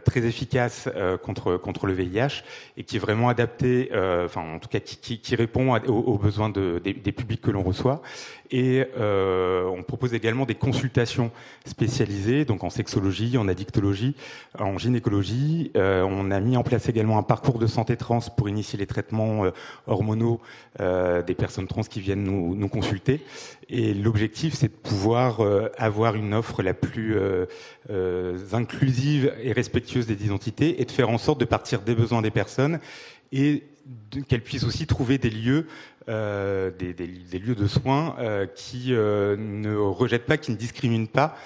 très 0.04 0.24
efficace 0.24 0.88
contre 1.22 1.56
contre 1.56 1.86
le 1.86 1.94
VIH 1.94 2.44
et 2.76 2.84
qui 2.84 2.96
est 2.96 2.98
vraiment 3.00 3.28
adapté, 3.28 3.90
enfin 3.92 4.42
en 4.54 4.58
tout 4.60 4.68
cas 4.68 4.78
qui, 4.78 5.18
qui, 5.18 5.34
répond 5.34 5.74
aux, 5.74 6.16
besoins 6.16 6.48
de, 6.48 6.80
des, 6.82 6.92
des, 6.92 7.12
publics 7.12 7.40
que 7.40 7.50
l'on 7.50 7.62
reçoit. 7.62 8.00
Et 8.50 8.84
on 8.96 9.82
propose 9.82 10.14
également 10.14 10.46
des 10.46 10.54
consultations 10.54 11.32
spécialisées, 11.66 12.44
donc 12.44 12.62
en 12.62 12.70
sexologie, 12.70 13.36
en 13.36 13.48
addictologie, 13.48 14.14
en 14.58 14.78
gynécologie. 14.78 15.72
on 15.74 16.30
a 16.30 16.40
mis 16.40 16.56
en 16.56 16.62
place 16.62 16.88
également 16.88 17.03
un 17.12 17.22
parcours 17.22 17.58
de 17.58 17.66
santé 17.66 17.96
trans 17.96 18.20
pour 18.36 18.48
initier 18.48 18.78
les 18.78 18.86
traitements 18.86 19.44
hormonaux 19.86 20.40
des 20.78 21.34
personnes 21.36 21.66
trans 21.66 21.82
qui 21.82 22.00
viennent 22.00 22.24
nous, 22.24 22.68
consulter. 22.68 23.20
Et 23.68 23.94
l'objectif, 23.94 24.54
c'est 24.54 24.68
de 24.68 24.72
pouvoir 24.72 25.40
euh, 25.40 25.70
avoir 25.78 26.14
une 26.16 26.34
offre 26.34 26.62
la 26.62 26.74
plus 26.74 27.16
euh, 27.16 27.46
euh, 27.90 28.38
inclusive 28.52 29.32
et 29.42 29.52
respectueuse 29.52 30.06
des 30.06 30.24
identités 30.24 30.80
et 30.80 30.84
de 30.84 30.90
faire 30.90 31.08
en 31.10 31.18
sorte 31.18 31.40
de 31.40 31.44
partir 31.44 31.80
des 31.80 31.94
besoins 31.94 32.22
des 32.22 32.30
personnes 32.30 32.78
et 33.32 33.64
qu'elles 34.28 34.42
puissent 34.42 34.64
aussi 34.64 34.86
trouver 34.86 35.18
des, 35.18 35.30
lieux 35.30 35.66
de 36.06 37.66
soins 37.66 38.16
qui 38.54 38.92
ne 38.92 39.76
rejettent 39.76 40.26
pas, 40.26 40.36
qui 40.38 40.52
ne 40.52 40.56
discriminent 40.56 41.08
pas 41.08 41.36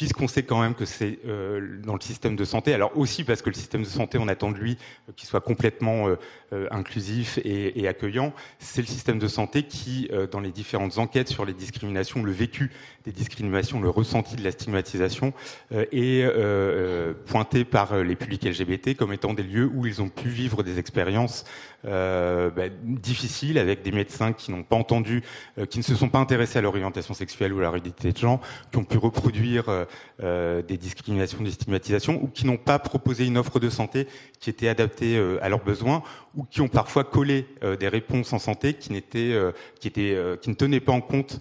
puisqu'on 0.00 0.28
sait 0.28 0.44
quand 0.44 0.62
même 0.62 0.74
que 0.74 0.86
c'est 0.86 1.18
euh, 1.26 1.76
dans 1.84 1.92
le 1.92 2.00
système 2.00 2.34
de 2.34 2.46
santé, 2.46 2.72
alors 2.72 2.96
aussi 2.96 3.22
parce 3.22 3.42
que 3.42 3.50
le 3.50 3.54
système 3.54 3.82
de 3.82 3.86
santé, 3.86 4.16
on 4.16 4.28
attend 4.28 4.50
de 4.50 4.56
lui 4.56 4.78
euh, 5.10 5.12
qu'il 5.14 5.28
soit 5.28 5.42
complètement 5.42 6.08
euh, 6.08 6.66
inclusif 6.70 7.38
et, 7.44 7.78
et 7.78 7.86
accueillant, 7.86 8.32
c'est 8.58 8.80
le 8.80 8.86
système 8.86 9.18
de 9.18 9.28
santé 9.28 9.64
qui, 9.64 10.10
dans 10.32 10.40
les 10.40 10.52
différentes 10.52 10.96
enquêtes 10.96 11.28
sur 11.28 11.44
les 11.44 11.52
discriminations, 11.52 12.22
le 12.22 12.32
vécu 12.32 12.70
des 13.04 13.12
discriminations, 13.12 13.78
le 13.80 13.90
ressenti 13.90 14.36
de 14.36 14.42
la 14.42 14.50
stigmatisation, 14.50 15.32
est 15.70 16.26
pointé 17.26 17.64
par 17.64 18.02
les 18.02 18.16
publics 18.16 18.44
LGBT 18.44 18.96
comme 18.96 19.12
étant 19.12 19.32
des 19.32 19.44
lieux 19.44 19.70
où 19.72 19.86
ils 19.86 20.02
ont 20.02 20.08
pu 20.08 20.28
vivre 20.28 20.64
des 20.64 20.80
expériences 20.80 21.44
bah, 21.84 22.68
difficiles 22.82 23.58
avec 23.58 23.82
des 23.82 23.92
médecins 23.92 24.32
qui 24.32 24.50
n'ont 24.50 24.62
pas 24.62 24.76
entendu, 24.76 25.22
qui 25.68 25.78
ne 25.78 25.84
se 25.84 25.94
sont 25.94 26.08
pas 26.08 26.18
intéressés 26.18 26.58
à 26.58 26.62
l'orientation 26.62 27.14
sexuelle 27.14 27.52
ou 27.52 27.58
à 27.58 27.62
la 27.62 27.70
réalité 27.70 28.12
de 28.12 28.18
genre, 28.18 28.40
qui 28.70 28.78
ont 28.78 28.84
pu 28.84 28.98
reproduire 28.98 29.86
euh, 30.22 30.60
des 30.60 30.76
discriminations, 30.76 31.42
des 31.42 31.50
stigmatisations, 31.50 32.22
ou 32.22 32.28
qui 32.28 32.46
n'ont 32.46 32.58
pas 32.58 32.78
proposé 32.78 33.26
une 33.26 33.38
offre 33.38 33.58
de 33.58 33.70
santé 33.70 34.06
qui 34.38 34.50
était 34.50 34.68
adaptée 34.68 35.16
euh, 35.16 35.38
à 35.42 35.48
leurs 35.48 35.64
besoins, 35.64 36.02
ou 36.34 36.44
qui 36.44 36.60
ont 36.60 36.68
parfois 36.68 37.04
collé 37.04 37.46
euh, 37.62 37.76
des 37.76 37.88
réponses 37.88 38.32
en 38.34 38.38
santé 38.38 38.74
qui 38.74 38.92
n'étaient, 38.92 39.34
qui 39.80 39.88
étaient, 39.88 40.16
qui 40.42 40.50
ne 40.50 40.54
tenaient 40.54 40.80
pas 40.80 40.92
en 40.92 41.00
compte, 41.00 41.38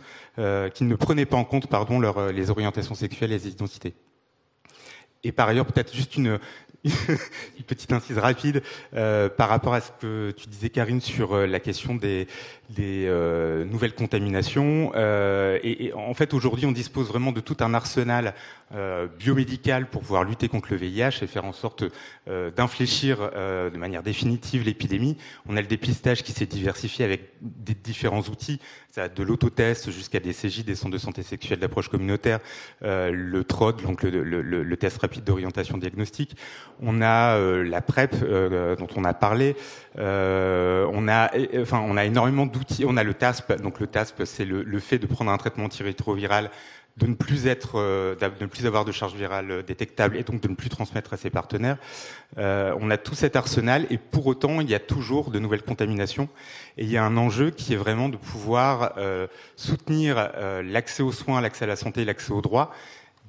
qui 0.74 0.84
ne 0.86 0.96
prenaient 0.96 1.26
pas 1.26 1.38
en 1.38 1.44
compte, 1.44 1.68
pardon, 1.68 2.00
leur, 2.00 2.32
les 2.32 2.50
orientations 2.50 2.96
sexuelles 2.96 3.32
et 3.32 3.38
les 3.38 3.48
identités. 3.50 3.94
Et 5.24 5.34
par 5.34 5.50
ailleurs, 5.50 5.66
peut-être 5.66 5.94
juste 5.94 6.16
une, 6.16 6.40
une 6.84 6.92
petite 7.68 7.92
incise 7.92 8.18
rapide 8.18 8.62
euh, 8.96 9.30
par 9.30 9.50
rapport 9.50 9.74
à 9.74 9.82
ce 9.82 9.92
que 10.00 10.32
tu 10.32 10.48
disais, 10.48 10.70
Karine, 10.70 11.02
sur 11.02 11.34
euh, 11.34 11.46
la 11.46 11.60
question 11.60 11.96
des, 11.96 12.28
euh, 12.80 13.66
nouvelles 13.66 13.94
contaminations. 13.94 14.92
Et, 14.96 15.92
en 15.94 16.14
fait, 16.14 16.34
aujourd'hui, 16.34 16.66
on 16.66 16.72
dispose 16.72 17.08
vraiment 17.08 17.32
de 17.32 17.42
tout 17.42 17.58
un 17.60 17.74
arsenal 17.74 18.34
euh, 18.74 19.08
biomédical 19.08 19.90
pour 19.90 20.02
pouvoir 20.02 20.24
lutter 20.24 20.48
contre 20.48 20.70
le 20.72 20.78
VIH 20.78 21.24
et 21.24 21.28
faire 21.28 21.46
en 21.46 21.54
sorte 21.54 21.84
d'infléchir 22.56 23.32
de 23.32 23.78
manière 23.78 24.04
définitive 24.04 24.64
l'épidémie. 24.64 25.18
On 25.48 25.58
a 25.58 25.62
le 25.62 25.68
dépistage 25.68 26.22
qui 26.22 26.32
s'est 26.32 26.46
diversifié 26.46 27.04
avec 27.04 27.32
des 27.42 27.74
différents 27.74 28.22
outils, 28.22 28.60
ça, 28.92 29.10
de 29.10 29.24
l'autotest 29.24 29.90
jusqu'à 29.90 30.20
des 30.20 30.32
CJ, 30.32 30.64
des 30.64 30.76
centres 30.76 30.94
de 30.94 31.00
santé 31.00 31.24
sexuelle 31.24 31.58
d'approche 31.58 31.90
communautaire, 31.90 32.40
le 32.82 33.42
TROD, 33.42 33.82
donc 33.82 34.04
le, 34.04 34.22
le, 34.24 34.78
test 34.78 35.00
rapide 35.00 35.24
d'orientation 35.24 35.80
diagnostique. 35.80 36.36
On 36.82 37.02
a 37.02 37.36
euh, 37.36 37.64
la 37.64 37.82
PrEP 37.82 38.16
euh, 38.24 38.76
dont 38.76 38.88
on 38.96 39.04
a 39.04 39.14
parlé. 39.14 39.56
Euh, 39.98 40.88
on 40.94 41.08
a, 41.08 41.30
enfin, 41.58 41.84
on 41.86 41.98
a 41.98 42.06
énormément 42.06 42.46
d'outils. 42.46 42.86
On 42.88 42.98
a 42.98 43.04
le 43.04 43.14
TASP. 43.14 43.62
Donc 43.62 43.80
le 43.80 43.88
TASP, 43.88 44.24
c'est 44.26 44.46
le, 44.46 44.80
fait 44.80 45.00
de 45.00 45.08
prendre 45.08 45.32
un 45.32 45.38
traitement 45.38 45.66
antirétroviral 45.66 46.50
de 47.00 47.08
ne 47.08 47.16
plus 47.16 47.48
être, 47.48 47.80
de 47.80 48.42
ne 48.42 48.46
plus 48.46 48.66
avoir 48.66 48.86
de 48.86 48.92
charge 48.92 49.16
virale 49.16 49.64
détectable 49.66 50.18
et 50.18 50.24
donc 50.24 50.42
de 50.42 50.48
ne 50.48 50.56
plus 50.56 50.70
transmettre 50.70 51.14
à 51.14 51.18
ses 51.18 51.30
partenaires. 51.30 51.78
Euh, 52.38 52.76
on 52.80 52.92
a 52.92 52.98
tout 52.98 53.16
cet 53.16 53.36
arsenal 53.36 53.88
et 53.90 53.98
pour 53.98 54.28
autant 54.28 54.62
il 54.62 54.70
y 54.70 54.76
a 54.76 54.80
toujours 54.80 55.32
de 55.32 55.40
nouvelles 55.40 55.64
contaminations 55.64 56.30
et 56.78 56.84
il 56.84 56.90
y 56.90 56.98
a 56.98 57.04
un 57.04 57.18
enjeu 57.18 57.50
qui 57.50 57.74
est 57.74 57.78
vraiment 57.78 58.08
de 58.08 58.18
pouvoir 58.18 58.94
euh, 58.98 59.28
soutenir 59.56 60.16
euh, 60.36 60.62
l'accès 60.62 61.02
aux 61.02 61.12
soins, 61.12 61.42
l'accès 61.42 61.66
à 61.66 61.68
la 61.68 61.76
santé, 61.76 62.06
l'accès 62.06 62.32
aux 62.32 62.42
droits 62.42 62.72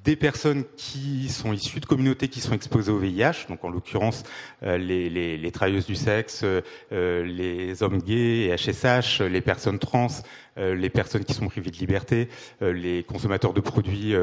des 0.03 0.15
personnes 0.15 0.63
qui 0.77 1.29
sont 1.29 1.53
issues 1.53 1.79
de 1.79 1.85
communautés 1.85 2.27
qui 2.27 2.41
sont 2.41 2.53
exposées 2.53 2.91
au 2.91 2.97
VIH, 2.97 3.47
donc 3.49 3.63
en 3.63 3.69
l'occurrence 3.69 4.23
euh, 4.63 4.77
les, 4.77 5.09
les, 5.09 5.51
travailleuses 5.51 5.85
du 5.85 5.95
sexe, 5.95 6.43
euh, 6.43 7.23
les 7.23 7.83
hommes 7.83 7.99
gays 7.99 8.47
et 8.47 8.55
HSH, 8.55 9.21
les 9.21 9.41
personnes 9.41 9.77
trans, 9.77 10.07
euh, 10.57 10.73
les 10.73 10.89
personnes 10.89 11.23
qui 11.23 11.33
sont 11.33 11.47
privées 11.47 11.69
de 11.69 11.77
liberté, 11.77 12.29
les 12.61 13.03
consommateurs 13.03 13.53
de 13.53 13.61
produits 13.61 14.15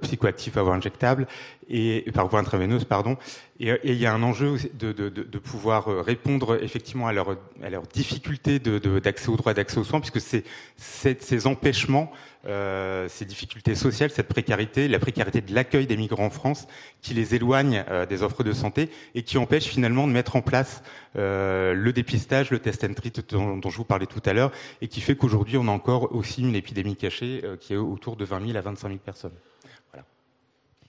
psychoactifs 0.00 0.56
à 0.56 0.62
voie 0.62 0.74
injectable 0.74 1.26
et 1.68 2.10
par 2.14 2.28
voie 2.28 2.40
intraveineuse, 2.40 2.84
pardon. 2.84 3.16
Et, 3.60 3.72
il 3.84 3.94
y 3.94 4.06
a 4.06 4.14
un 4.14 4.22
enjeu 4.22 4.56
de, 4.74 5.38
pouvoir 5.38 5.86
répondre 6.04 6.62
effectivement 6.62 7.08
à 7.08 7.12
leurs 7.12 7.36
leur 7.60 7.82
difficultés 7.82 8.58
d'accès 8.58 9.28
aux 9.28 9.36
droits, 9.36 9.54
d'accès 9.54 9.78
aux 9.78 9.84
soins, 9.84 10.00
puisque 10.00 10.20
c'est 10.20 11.22
ces 11.22 11.46
empêchements 11.46 12.10
euh, 12.44 13.06
ces 13.08 13.24
difficultés 13.24 13.76
sociales, 13.76 14.10
cette 14.10 14.26
précarité, 14.26 14.88
la 14.88 14.98
précarité 14.98 15.40
de 15.40 15.54
l'accueil 15.54 15.86
des 15.86 15.96
migrants 15.96 16.26
en 16.26 16.30
France, 16.30 16.66
qui 17.00 17.14
les 17.14 17.36
éloigne 17.36 17.84
euh, 17.88 18.04
des 18.04 18.24
offres 18.24 18.42
de 18.42 18.52
santé 18.52 18.90
et 19.14 19.22
qui 19.22 19.38
empêche 19.38 19.66
finalement 19.66 20.08
de 20.08 20.12
mettre 20.12 20.34
en 20.34 20.42
place 20.42 20.82
euh, 21.16 21.72
le 21.72 21.92
dépistage, 21.92 22.50
le 22.50 22.58
test 22.58 22.82
and 22.82 22.94
treat 22.94 23.30
dont, 23.30 23.56
dont, 23.56 23.70
je 23.70 23.76
vous 23.76 23.84
parlais 23.84 24.06
tout 24.06 24.22
à 24.26 24.32
l'heure, 24.32 24.50
et 24.80 24.88
qui 24.88 25.00
fait 25.00 25.14
qu'aujourd'hui 25.14 25.56
on 25.56 25.68
a 25.68 25.70
encore 25.70 26.12
aussi 26.16 26.42
une 26.42 26.56
épidémie 26.56 26.96
cachée 26.96 27.44
qui 27.60 27.74
est 27.74 27.76
autour 27.76 28.16
de 28.16 28.24
20 28.24 28.46
000 28.46 28.58
à 28.58 28.60
25 28.60 28.88
000 28.88 28.98
personnes. 28.98 29.34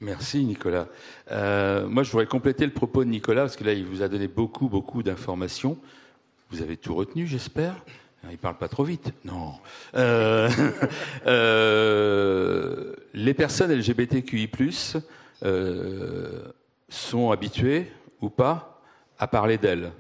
Merci 0.02 0.44
Nicolas. 0.44 0.88
Moi 1.30 2.04
je 2.04 2.12
voudrais 2.12 2.26
compléter 2.26 2.66
le 2.66 2.74
propos 2.74 3.04
de 3.04 3.10
Nicolas 3.10 3.44
parce 3.44 3.56
que 3.56 3.64
là 3.64 3.74
il 3.74 3.86
vous 3.86 4.02
a 4.02 4.08
donné 4.08 4.28
beaucoup 4.28 4.70
beaucoup 4.70 5.04
d'informations. 5.04 5.78
Vous 6.50 6.62
avez 6.62 6.78
tout 6.78 6.96
retenu, 6.96 7.26
j'espère. 7.26 7.76
Il 8.32 8.38
parle 8.38 8.58
pas 8.58 8.68
trop 8.68 8.84
vite. 8.84 9.14
Non. 9.26 9.54
Euh, 9.96 10.50
euh, 11.28 12.94
les 13.14 13.34
personnes 13.34 13.72
LGBTQI+ 13.72 14.50
euh, 15.44 16.44
sont 16.90 17.32
habituées 17.32 17.92
ou 18.22 18.30
pas 18.30 18.82
à 19.20 19.28
parler 19.28 19.58
d'elles, 19.58 19.92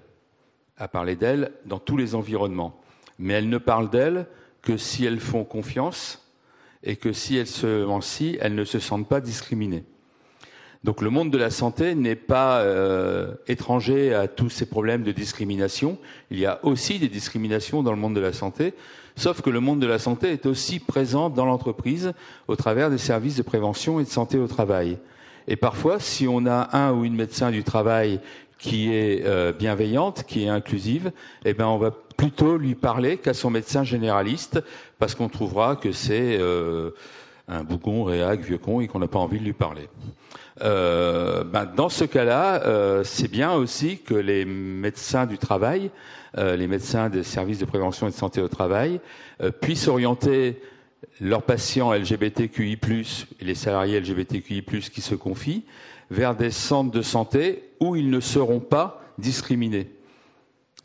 à 0.77 0.87
parler 0.87 1.15
d'elles 1.15 1.51
dans 1.65 1.79
tous 1.79 1.97
les 1.97 2.15
environnements. 2.15 2.79
Mais 3.19 3.33
elles 3.33 3.49
ne 3.49 3.57
parlent 3.57 3.89
d'elles 3.89 4.25
que 4.61 4.77
si 4.77 5.05
elles 5.05 5.19
font 5.19 5.43
confiance 5.43 6.31
et 6.81 6.95
que 6.95 7.11
si 7.11 7.37
elles 7.37 7.47
se 7.47 8.37
elles 8.39 8.55
ne 8.55 8.63
se 8.63 8.79
sentent 8.79 9.07
pas 9.07 9.21
discriminées. 9.21 9.83
Donc 10.83 11.01
le 11.01 11.09
monde 11.09 11.31
de 11.31 11.37
la 11.37 11.49
santé 11.49 11.95
n'est 11.95 12.15
pas 12.15 12.59
euh, 12.59 13.35
étranger 13.47 14.13
à 14.13 14.27
tous 14.27 14.49
ces 14.49 14.65
problèmes 14.65 15.03
de 15.03 15.13
discrimination. 15.13 15.97
Il 16.29 16.39
y 16.39 16.45
a 16.45 16.59
aussi 16.63 16.99
des 16.99 17.07
discriminations 17.07 17.83
dans 17.83 17.91
le 17.91 17.97
monde 17.97 18.15
de 18.15 18.19
la 18.19 18.33
santé, 18.33 18.73
sauf 19.15 19.41
que 19.41 19.49
le 19.49 19.61
monde 19.61 19.79
de 19.79 19.87
la 19.87 19.97
santé 19.97 20.31
est 20.31 20.45
aussi 20.45 20.79
présent 20.79 21.29
dans 21.29 21.45
l'entreprise 21.45 22.11
au 22.49 22.57
travers 22.57 22.89
des 22.89 22.97
services 22.97 23.37
de 23.37 23.43
prévention 23.43 24.01
et 24.01 24.03
de 24.03 24.09
santé 24.09 24.37
au 24.37 24.47
travail. 24.47 24.97
Et 25.47 25.55
parfois, 25.55 25.99
si 25.99 26.27
on 26.27 26.45
a 26.45 26.69
un 26.73 26.91
ou 26.91 27.05
une 27.05 27.15
médecin 27.15 27.51
du 27.51 27.63
travail 27.63 28.19
qui 28.57 28.93
est 28.93 29.25
euh, 29.25 29.51
bienveillante, 29.51 30.23
qui 30.23 30.45
est 30.45 30.49
inclusive, 30.49 31.11
eh 31.43 31.53
ben 31.53 31.67
on 31.67 31.77
va 31.77 31.91
plutôt 31.91 32.57
lui 32.57 32.75
parler 32.75 33.17
qu'à 33.17 33.33
son 33.33 33.49
médecin 33.49 33.83
généraliste, 33.83 34.63
parce 34.99 35.15
qu'on 35.15 35.27
trouvera 35.27 35.75
que 35.75 35.91
c'est 35.91 36.37
euh, 36.39 36.91
un 37.47 37.63
bougon, 37.63 38.03
réac, 38.03 38.41
vieux 38.41 38.57
con, 38.57 38.81
et 38.81 38.87
qu'on 38.87 38.99
n'a 38.99 39.07
pas 39.07 39.19
envie 39.19 39.39
de 39.39 39.43
lui 39.43 39.53
parler. 39.53 39.89
Euh, 40.61 41.43
ben, 41.43 41.65
dans 41.65 41.89
ce 41.89 42.05
cas-là, 42.05 42.63
euh, 42.63 43.03
c'est 43.03 43.27
bien 43.27 43.53
aussi 43.53 43.97
que 43.97 44.13
les 44.13 44.45
médecins 44.45 45.25
du 45.25 45.37
travail, 45.37 45.91
euh, 46.37 46.55
les 46.55 46.67
médecins 46.67 47.09
des 47.09 47.23
services 47.23 47.59
de 47.59 47.65
prévention 47.65 48.07
et 48.07 48.11
de 48.11 48.15
santé 48.15 48.41
au 48.41 48.47
travail, 48.47 48.99
euh, 49.41 49.51
puissent 49.51 49.87
orienter 49.87 50.61
leurs 51.19 51.43
patients 51.43 51.93
LGBTQI+, 51.93 52.77
et 53.39 53.45
les 53.45 53.55
salariés 53.55 53.99
LGBTQI+, 53.99 54.63
qui 54.63 55.01
se 55.01 55.15
confient, 55.15 55.63
vers 56.09 56.35
des 56.35 56.51
centres 56.51 56.91
de 56.91 57.01
santé 57.01 57.63
où 57.79 57.95
ils 57.95 58.09
ne 58.09 58.19
seront 58.19 58.59
pas 58.59 59.01
discriminés. 59.17 59.89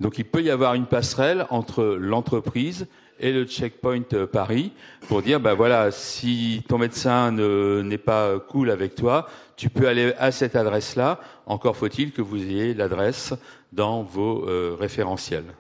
Donc 0.01 0.19
il 0.19 0.25
peut 0.25 0.43
y 0.43 0.51
avoir 0.51 0.75
une 0.75 0.87
passerelle 0.87 1.47
entre 1.51 1.85
l'entreprise 1.85 2.87
et 3.21 3.33
le 3.33 3.45
checkpoint 3.45 4.03
Paris 4.33 4.73
pour 5.09 5.23
dire 5.23 5.41
ben 5.41 5.55
voilà 5.55 5.91
si 5.91 6.63
ton 6.69 6.79
médecin 6.79 7.33
n'est 7.33 7.99
pas 7.99 8.39
cool 8.39 8.71
avec 8.71 8.95
toi 8.95 9.29
tu 9.59 9.71
peux 9.71 9.89
aller 9.89 10.15
à 10.19 10.31
cette 10.31 10.55
adresse-là. 10.55 11.21
Encore 11.45 11.77
faut-il 11.77 12.13
que 12.13 12.23
vous 12.23 12.41
ayez 12.41 12.75
l'adresse 12.75 13.35
dans 13.73 14.03
vos 14.05 14.49
euh, 14.49 14.77
référentiels. 14.79 15.53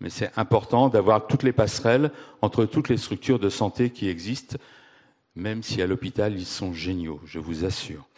Mais 0.00 0.08
c'est 0.08 0.32
important 0.36 0.88
d'avoir 0.88 1.26
toutes 1.26 1.42
les 1.42 1.52
passerelles 1.52 2.10
entre 2.40 2.64
toutes 2.64 2.88
les 2.88 2.96
structures 2.96 3.38
de 3.38 3.50
santé 3.50 3.90
qui 3.90 4.08
existent, 4.08 4.56
même 5.36 5.62
si 5.62 5.82
à 5.82 5.86
l'hôpital 5.86 6.32
ils 6.34 6.46
sont 6.46 6.72
géniaux, 6.72 7.20
je 7.26 7.38
vous 7.38 7.66
assure. 7.66 8.08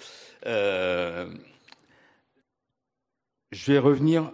Euh, 0.47 1.29
je 3.51 3.73
vais 3.73 3.79
revenir 3.79 4.31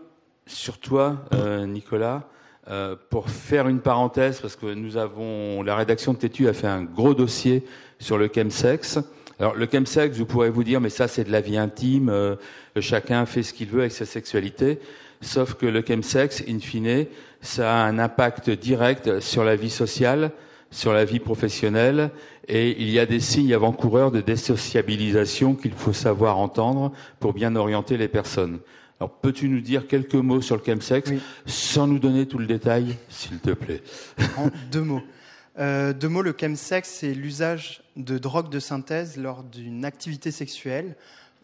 sur 0.47 0.79
toi, 0.79 1.25
euh, 1.33 1.65
Nicolas, 1.67 2.29
euh, 2.69 2.95
pour 3.11 3.29
faire 3.29 3.67
une 3.67 3.81
parenthèse, 3.81 4.41
parce 4.41 4.55
que 4.55 4.73
nous 4.73 4.97
avons, 4.97 5.63
la 5.65 5.75
rédaction 5.75 6.13
de 6.13 6.19
Tétu 6.19 6.47
a 6.47 6.53
fait 6.53 6.69
un 6.69 6.83
gros 6.83 7.13
dossier 7.13 7.65
sur 7.99 8.19
le 8.19 8.31
chemsex. 8.33 9.01
Alors 9.41 9.57
le 9.57 9.67
chemsex, 9.67 10.17
vous 10.17 10.27
pourrez 10.27 10.51
vous 10.51 10.63
dire, 10.63 10.81
mais 10.81 10.89
ça 10.89 11.09
c'est 11.09 11.25
de 11.25 11.33
la 11.33 11.41
vie 11.41 11.59
intime, 11.59 12.09
euh, 12.09 12.37
chacun 12.79 13.27
fait 13.27 13.43
ce 13.43 13.53
qu'il 13.53 13.69
veut 13.69 13.81
avec 13.81 13.91
sa 13.91 14.05
sexualité. 14.05 14.79
Sauf 15.21 15.55
que 15.55 15.67
le 15.67 15.83
chemsex, 15.83 16.45
in 16.49 16.61
fine, 16.61 17.07
ça 17.41 17.73
a 17.73 17.85
un 17.85 17.99
impact 17.99 18.51
direct 18.51 19.19
sur 19.19 19.43
la 19.43 19.57
vie 19.57 19.71
sociale, 19.71 20.31
sur 20.71 20.93
la 20.93 21.05
vie 21.05 21.19
professionnelle, 21.19 22.11
et 22.47 22.81
il 22.81 22.91
y 22.91 22.99
a 22.99 23.07
des 23.07 23.21
signes 23.21 23.55
avant-coureurs 23.55 24.13
de 24.13 24.21
désociabilisation 24.21 25.55
qu'il 25.55 25.73
faut 25.73 25.93
savoir 25.93 26.39
entendre 26.39 26.93
pour 27.19 27.33
bien 27.33 27.57
orienter 27.57 27.97
les 27.97 28.09
personnes. 28.09 28.61
Alors, 29.03 29.19
peux-tu 29.19 29.49
nous 29.49 29.61
dire 29.61 29.89
quelques 29.89 30.15
mots 30.15 30.41
sur 30.41 30.57
le 30.57 30.63
chemsex, 30.65 31.11
oui. 31.11 31.21
sans 31.45 31.89
nous 31.89 31.99
donner 31.99 32.29
tout 32.29 32.39
le 32.39 32.47
détail, 32.47 32.97
s'il 33.09 33.41
te 33.41 33.51
plaît? 33.51 33.83
En 34.37 34.49
deux 34.71 34.83
mots. 34.83 35.03
Euh, 35.59 35.93
deux 35.93 36.07
mots, 36.07 36.23
le 36.23 36.33
chemsex, 36.41 36.89
c'est 36.89 37.13
l'usage 37.13 37.83
de 37.97 38.17
drogues 38.17 38.49
de 38.49 38.61
synthèse 38.61 39.17
lors 39.17 39.43
d'une 39.43 39.85
activité 39.85 40.31
sexuelle. 40.31 40.95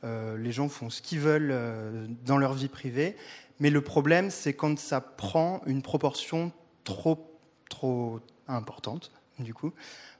Euh, 0.05 0.39
les 0.39 0.53
gens 0.53 0.69
font 0.69 0.89
ce 0.89 1.03
qu'ils 1.03 1.19
veulent 1.19 1.51
euh, 1.51 2.07
dans 2.25 2.39
leur 2.39 2.55
vie 2.55 2.69
privée, 2.69 3.17
mais 3.59 3.71
le 3.71 3.81
problème, 3.81 4.31
c'est 4.31 4.53
quand 4.53 4.79
ça 4.79 5.01
prend 5.01 5.61
une 5.67 5.83
proportion 5.83 6.53
trop, 6.85 7.37
trop 7.69 8.21
importante, 8.47 9.11
du 9.41 9.53
coup. 9.53 9.73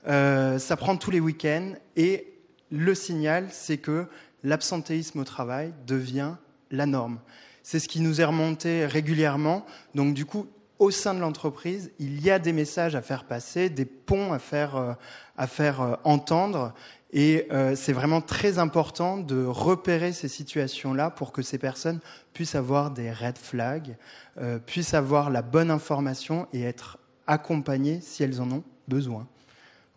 Ça 0.05 0.75
prend 0.77 0.97
tous 0.97 1.11
les 1.11 1.21
week-ends, 1.21 1.71
et 1.95 2.33
le 2.69 2.93
signal, 2.93 3.47
c'est 3.49 3.77
que 3.77 4.07
l'absentéisme 4.43 5.19
au 5.19 5.23
travail 5.23 5.73
devient 5.87 6.33
la 6.71 6.85
norme. 6.85 7.19
C'est 7.63 7.79
ce 7.79 7.87
qui 7.87 7.99
nous 7.99 8.21
est 8.21 8.25
remonté 8.25 8.85
régulièrement. 8.85 9.65
Donc, 9.95 10.13
du 10.13 10.25
coup, 10.25 10.47
au 10.79 10.91
sein 10.91 11.13
de 11.13 11.19
l'entreprise, 11.19 11.91
il 11.99 12.21
y 12.21 12.31
a 12.31 12.39
des 12.39 12.53
messages 12.53 12.95
à 12.95 13.01
faire 13.01 13.25
passer, 13.25 13.69
des 13.69 13.85
ponts 13.85 14.31
à 14.31 14.39
faire, 14.39 14.75
euh, 14.77 14.93
à 15.37 15.45
faire 15.45 15.81
euh, 15.81 15.95
entendre. 16.03 16.73
Et 17.11 17.47
euh, 17.51 17.75
c'est 17.75 17.93
vraiment 17.93 18.21
très 18.21 18.59
important 18.59 19.17
de 19.17 19.43
repérer 19.43 20.13
ces 20.13 20.27
situations-là 20.27 21.09
pour 21.09 21.31
que 21.31 21.41
ces 21.41 21.57
personnes 21.57 21.99
puissent 22.33 22.55
avoir 22.55 22.91
des 22.91 23.11
red 23.11 23.37
flags, 23.37 23.97
euh, 24.37 24.59
puissent 24.59 24.93
avoir 24.93 25.31
la 25.31 25.41
bonne 25.41 25.71
information 25.71 26.47
et 26.53 26.61
être 26.61 26.99
accompagnées 27.25 27.99
si 28.01 28.23
elles 28.23 28.41
en 28.41 28.51
ont 28.51 28.63
besoin. 28.87 29.27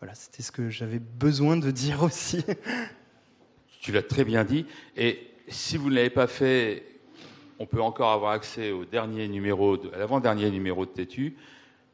Voilà, 0.00 0.14
c'était 0.14 0.42
ce 0.42 0.50
que 0.50 0.70
j'avais 0.70 0.98
besoin 0.98 1.56
de 1.58 1.70
dire 1.70 2.02
aussi. 2.02 2.44
tu 3.82 3.92
l'as 3.92 4.02
très 4.02 4.24
bien 4.24 4.44
dit. 4.44 4.64
Et 4.96 5.31
si 5.52 5.76
vous 5.76 5.90
ne 5.90 5.94
l'avez 5.94 6.10
pas 6.10 6.26
fait, 6.26 6.84
on 7.58 7.66
peut 7.66 7.80
encore 7.80 8.10
avoir 8.10 8.32
accès 8.32 8.72
au 8.72 8.84
dernier 8.84 9.28
numéro, 9.28 9.76
à 9.92 9.98
l'avant-dernier 9.98 10.50
numéro 10.50 10.84
de 10.84 10.90
Tétu, 10.90 11.36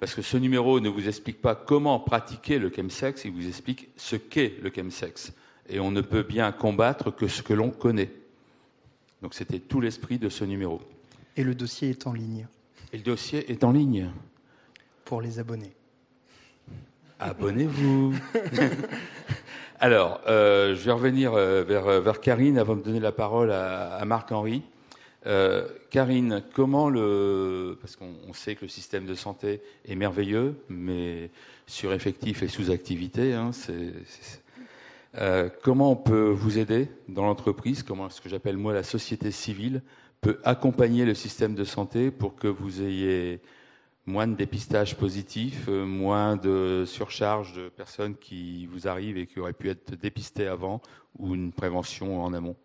parce 0.01 0.15
que 0.15 0.23
ce 0.23 0.37
numéro 0.37 0.81
ne 0.81 0.89
vous 0.89 1.09
explique 1.09 1.43
pas 1.43 1.55
comment 1.55 1.99
pratiquer 1.99 2.59
le 2.59 2.73
chemsex, 2.75 3.25
il 3.25 3.33
vous 3.33 3.47
explique 3.47 3.89
ce 3.97 4.17
qu'est 4.17 4.55
le 4.63 4.71
chemsex. 4.75 5.33
Et 5.69 5.81
on 5.81 5.91
ne 5.91 6.01
peut 6.01 6.23
bien 6.23 6.53
combattre 6.53 7.11
que 7.11 7.29
ce 7.29 7.43
que 7.43 7.53
l'on 7.53 7.71
connaît. 7.71 8.11
Donc 9.21 9.35
c'était 9.35 9.59
tout 9.59 9.81
l'esprit 9.81 10.19
de 10.19 10.29
ce 10.29 10.45
numéro. 10.45 10.81
Et 11.37 11.43
le 11.45 11.55
dossier 11.55 11.91
est 11.91 12.07
en 12.07 12.13
ligne. 12.13 12.47
Et 12.93 12.97
le 12.97 13.03
dossier 13.03 13.51
est 13.51 13.65
en 13.65 13.73
ligne. 13.73 14.11
Pour 15.05 15.21
les 15.21 15.39
abonnés. 15.39 15.75
Abonnez-vous. 17.19 18.15
Alors, 19.81 20.21
euh, 20.27 20.75
je 20.75 20.85
vais 20.85 20.91
revenir 20.91 21.35
euh, 21.35 21.63
vers, 21.63 21.87
euh, 21.87 22.01
vers, 22.01 22.21
Karine 22.21 22.59
avant 22.59 22.75
de 22.75 22.83
donner 22.83 22.99
la 22.99 23.13
parole 23.13 23.53
à, 23.53 23.95
à 23.95 24.05
Marc-Henri. 24.05 24.63
Euh, 25.27 25.69
Karine, 25.91 26.43
comment 26.53 26.91
le. 26.91 27.79
Parce 27.81 27.95
qu'on 27.95 28.33
sait 28.33 28.57
que 28.57 28.63
le 28.63 28.69
système 28.69 29.07
de 29.07 29.15
santé 29.15 29.61
est 29.87 29.95
merveilleux, 29.95 30.57
mais 30.69 31.31
sureffectif 31.69 32.43
et 32.43 32.49
sous-activité. 32.49 33.35
Hein, 33.35 33.53
euh, 35.17 35.49
comment 35.63 35.93
on 35.93 35.97
peut 35.97 36.29
vous 36.29 36.59
aider 36.59 36.89
dans 37.09 37.25
l'entreprise? 37.25 37.85
Comment 37.85 38.11
ce 38.11 38.21
que 38.21 38.29
j'appelle 38.29 38.57
moi 38.57 38.75
la 38.75 38.83
société 38.83 39.31
civile 39.31 39.83
peut 40.21 40.41
accompagner 40.43 41.05
le 41.05 41.15
système 41.15 41.55
de 41.55 41.63
santé 41.63 42.11
pour 42.11 42.35
que 42.35 42.49
vous 42.49 42.83
ayez 42.83 43.41
moins 44.09 44.27
de 44.27 44.35
dépistage 44.35 44.97
positif, 44.97 45.67
euh, 45.69 45.85
moins 45.85 46.37
de 46.37 46.85
surcharge 46.87 47.55
de 47.55 47.69
personnes 47.69 48.17
qui 48.17 48.67
vous 48.67 48.89
arrivent 48.89 49.19
et 49.19 49.27
qui 49.27 49.39
auraient 49.39 49.53
pu 49.53 49.69
être 49.69 49.95
dépistées 49.95 50.47
avant 50.47 50.81
ou 51.19 51.35
une 51.35 51.53
prévention 51.53 52.23
en 52.23 52.33
amont 52.33 52.57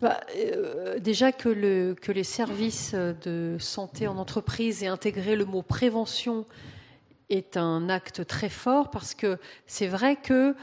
bah, 0.00 0.20
euh, 0.36 0.98
Déjà 0.98 1.30
que, 1.32 1.94
que, 1.94 2.12
les 2.12 2.24
services 2.24 2.94
de 2.94 3.56
santé 3.60 4.08
en 4.08 4.18
entreprise 4.18 4.82
aient 4.82 4.88
intégré 4.88 5.36
le 5.36 5.44
mot 5.44 5.62
prévention 5.62 6.44
est 7.30 7.56
un 7.56 7.88
acte 7.88 8.26
très 8.26 8.48
fort 8.48 8.90
parce 8.90 9.14
que 9.14 9.38
c'est 9.66 9.86
vrai 9.86 10.16
que 10.16 10.54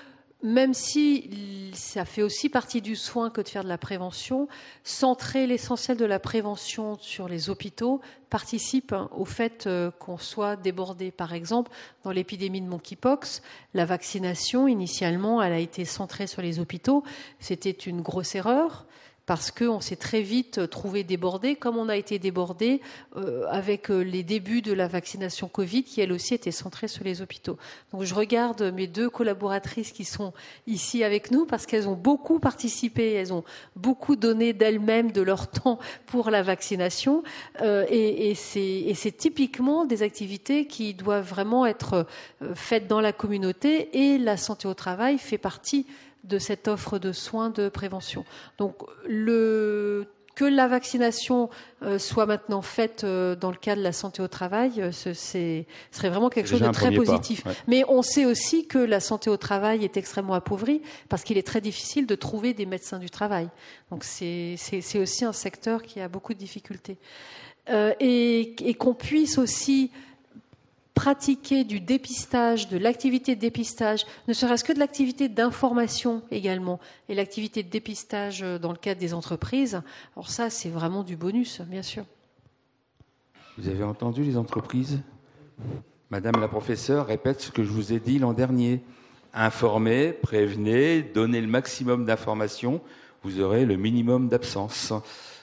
même 0.43 0.73
si 0.73 1.71
ça 1.73 2.05
fait 2.05 2.21
aussi 2.21 2.49
partie 2.49 2.81
du 2.81 2.95
soin 2.95 3.29
que 3.29 3.41
de 3.41 3.49
faire 3.49 3.63
de 3.63 3.69
la 3.69 3.77
prévention, 3.77 4.47
centrer 4.83 5.47
l'essentiel 5.47 5.97
de 5.97 6.05
la 6.05 6.19
prévention 6.19 6.97
sur 6.99 7.27
les 7.27 7.49
hôpitaux 7.49 8.01
participe 8.29 8.93
hein, 8.93 9.09
au 9.15 9.25
fait 9.25 9.65
euh, 9.65 9.91
qu'on 9.91 10.17
soit 10.17 10.55
débordé. 10.55 11.11
Par 11.11 11.33
exemple, 11.33 11.71
dans 12.03 12.11
l'épidémie 12.11 12.61
de 12.61 12.67
monkeypox, 12.67 13.41
la 13.73 13.85
vaccination, 13.85 14.67
initialement, 14.67 15.41
elle 15.41 15.53
a 15.53 15.59
été 15.59 15.85
centrée 15.85 16.27
sur 16.27 16.41
les 16.41 16.59
hôpitaux. 16.59 17.03
C'était 17.39 17.71
une 17.71 18.01
grosse 18.01 18.35
erreur 18.35 18.85
parce 19.25 19.49
qu'on 19.49 19.79
s'est 19.79 19.95
très 19.95 20.21
vite 20.21 20.69
trouvé 20.69 21.03
débordé, 21.03 21.55
comme 21.55 21.77
on 21.77 21.89
a 21.89 21.95
été 21.95 22.19
débordé 22.19 22.81
euh, 23.17 23.45
avec 23.49 23.89
euh, 23.89 24.01
les 24.01 24.23
débuts 24.23 24.61
de 24.61 24.71
la 24.73 24.87
vaccination 24.87 25.47
Covid, 25.47 25.83
qui 25.83 26.01
elle 26.01 26.11
aussi 26.11 26.33
était 26.33 26.51
centrée 26.51 26.87
sur 26.87 27.03
les 27.03 27.21
hôpitaux. 27.21 27.57
Donc 27.91 28.03
je 28.03 28.13
regarde 28.13 28.61
mes 28.73 28.87
deux 28.87 29.09
collaboratrices 29.09 29.91
qui 29.91 30.05
sont 30.05 30.33
ici 30.67 31.03
avec 31.03 31.31
nous, 31.31 31.45
parce 31.45 31.65
qu'elles 31.65 31.89
ont 31.89 31.95
beaucoup 31.95 32.39
participé, 32.39 33.13
elles 33.13 33.33
ont 33.33 33.43
beaucoup 33.75 34.15
donné 34.15 34.53
d'elles-mêmes, 34.53 35.11
de 35.11 35.21
leur 35.21 35.49
temps 35.49 35.79
pour 36.05 36.29
la 36.29 36.43
vaccination, 36.43 37.23
euh, 37.61 37.85
et, 37.89 38.29
et 38.29 38.35
c'est 38.35 39.17
typiquement 39.17 39.85
des 39.85 40.03
activités 40.03 40.67
qui 40.67 40.93
doivent 40.93 41.27
vraiment 41.27 41.65
être 41.65 42.05
euh, 42.41 42.53
faites 42.53 42.87
dans 42.87 43.01
la 43.01 43.11
communauté, 43.11 43.89
et 43.97 44.17
la 44.19 44.37
santé 44.37 44.67
au 44.67 44.73
travail 44.75 45.17
fait 45.17 45.39
partie 45.39 45.87
de 46.27 46.39
cette 46.39 46.67
offre 46.67 46.99
de 46.99 47.11
soins 47.11 47.49
de 47.49 47.69
prévention. 47.69 48.25
Donc 48.57 48.75
le 49.07 50.07
que 50.35 50.45
la 50.45 50.67
vaccination 50.67 51.49
euh, 51.81 51.97
soit 51.97 52.25
maintenant 52.25 52.61
faite 52.61 53.03
euh, 53.03 53.35
dans 53.35 53.49
le 53.49 53.57
cadre 53.57 53.79
de 53.79 53.83
la 53.83 53.93
santé 53.93 54.21
au 54.21 54.27
travail, 54.27 54.73
euh, 54.81 54.91
ce 54.91 55.13
serait 55.13 55.65
vraiment 56.09 56.29
quelque 56.29 56.49
chose 56.49 56.61
de 56.61 56.69
très 56.71 56.91
positif. 56.91 57.43
Mais 57.67 57.83
on 57.87 58.01
sait 58.01 58.25
aussi 58.25 58.67
que 58.67 58.77
la 58.77 58.99
santé 58.99 59.29
au 59.29 59.37
travail 59.37 59.83
est 59.83 59.97
extrêmement 59.97 60.33
appauvrie 60.33 60.81
parce 61.09 61.23
qu'il 61.23 61.37
est 61.37 61.47
très 61.47 61.61
difficile 61.61 62.05
de 62.05 62.15
trouver 62.15 62.53
des 62.53 62.65
médecins 62.65 62.99
du 62.99 63.09
travail. 63.09 63.47
Donc 63.89 64.03
c'est 64.03 64.57
aussi 64.95 65.25
un 65.25 65.33
secteur 65.33 65.81
qui 65.81 66.01
a 66.01 66.09
beaucoup 66.09 66.33
de 66.33 66.39
difficultés. 66.39 66.97
et, 67.99 68.69
et 68.69 68.73
qu'on 68.75 68.93
puisse 68.93 69.37
aussi 69.37 69.91
pratiquer 70.95 71.65
du 71.65 71.79
dépistage, 71.81 72.69
de 72.69 72.77
l'activité 72.77 73.35
de 73.35 73.41
dépistage, 73.41 74.05
ne 74.27 74.33
serait-ce 74.33 74.63
que 74.63 74.73
de 74.73 74.79
l'activité 74.79 75.29
d'information 75.29 76.23
également, 76.31 76.79
et 77.09 77.13
l'activité 77.13 77.61
de 77.61 77.69
dépistage 77.69 78.41
euh, 78.41 78.57
dans 78.57 78.71
le 78.71 78.77
cadre 78.77 78.99
des 78.99 79.13
entreprises, 79.13 79.81
alors 80.15 80.29
ça, 80.29 80.49
c'est 80.49 80.69
vraiment 80.69 81.03
du 81.03 81.17
bonus, 81.17 81.61
bien 81.61 81.83
sûr. 81.83 82.05
Vous 83.57 83.67
avez 83.67 83.83
entendu 83.83 84.23
les 84.23 84.37
entreprises? 84.37 84.99
Madame 86.09 86.39
la 86.39 86.47
professeure 86.47 87.07
répète 87.07 87.41
ce 87.41 87.51
que 87.51 87.63
je 87.63 87.69
vous 87.69 87.93
ai 87.93 87.99
dit 87.99 88.19
l'an 88.19 88.33
dernier. 88.33 88.81
Informez, 89.33 90.13
prévenez, 90.13 91.01
donnez 91.01 91.41
le 91.41 91.47
maximum 91.47 92.05
d'informations, 92.05 92.81
vous 93.23 93.41
aurez 93.41 93.65
le 93.65 93.75
minimum 93.75 94.29
d'absence. 94.29 94.93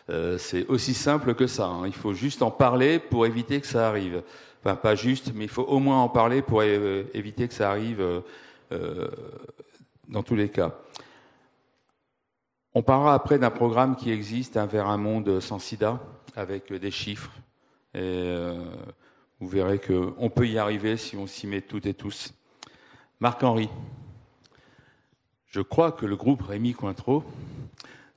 Euh, 0.09 0.38
c'est 0.38 0.66
aussi 0.66 0.94
simple 0.94 1.34
que 1.34 1.46
ça. 1.46 1.66
Hein. 1.66 1.86
Il 1.86 1.92
faut 1.92 2.14
juste 2.14 2.42
en 2.42 2.50
parler 2.50 2.98
pour 2.98 3.26
éviter 3.26 3.61
que 3.61 3.66
ça 3.66 3.88
arrive 3.88 4.22
enfin 4.64 4.76
pas 4.76 4.94
juste, 4.94 5.32
mais 5.34 5.44
il 5.44 5.50
faut 5.50 5.64
au 5.64 5.80
moins 5.80 6.02
en 6.02 6.08
parler 6.08 6.40
pour 6.40 6.62
éviter 6.62 7.48
que 7.48 7.54
ça 7.54 7.70
arrive 7.70 8.00
euh, 8.00 8.20
euh, 8.70 9.08
dans 10.08 10.22
tous 10.22 10.36
les 10.36 10.48
cas. 10.48 10.78
On 12.74 12.82
parlera 12.82 13.14
après 13.14 13.38
d'un 13.38 13.50
programme 13.50 13.96
qui 13.96 14.10
existe 14.10 14.56
vers 14.58 14.86
un 14.86 14.98
monde 14.98 15.40
sans 15.40 15.58
sida, 15.58 16.00
avec 16.36 16.72
des 16.72 16.90
chiffres. 16.90 17.32
Et 17.94 18.00
euh, 18.00 18.64
vous 19.40 19.48
verrez 19.48 19.78
qu'on 19.78 20.30
peut 20.30 20.46
y 20.46 20.58
arriver 20.58 20.96
si 20.96 21.16
on 21.16 21.26
s'y 21.26 21.46
met 21.46 21.60
toutes 21.60 21.86
et 21.86 21.94
tous. 21.94 22.32
Marc-Henri, 23.20 23.68
je 25.48 25.60
crois 25.60 25.92
que 25.92 26.06
le 26.06 26.16
groupe 26.16 26.42
Rémi 26.42 26.72
Cointreau, 26.72 27.24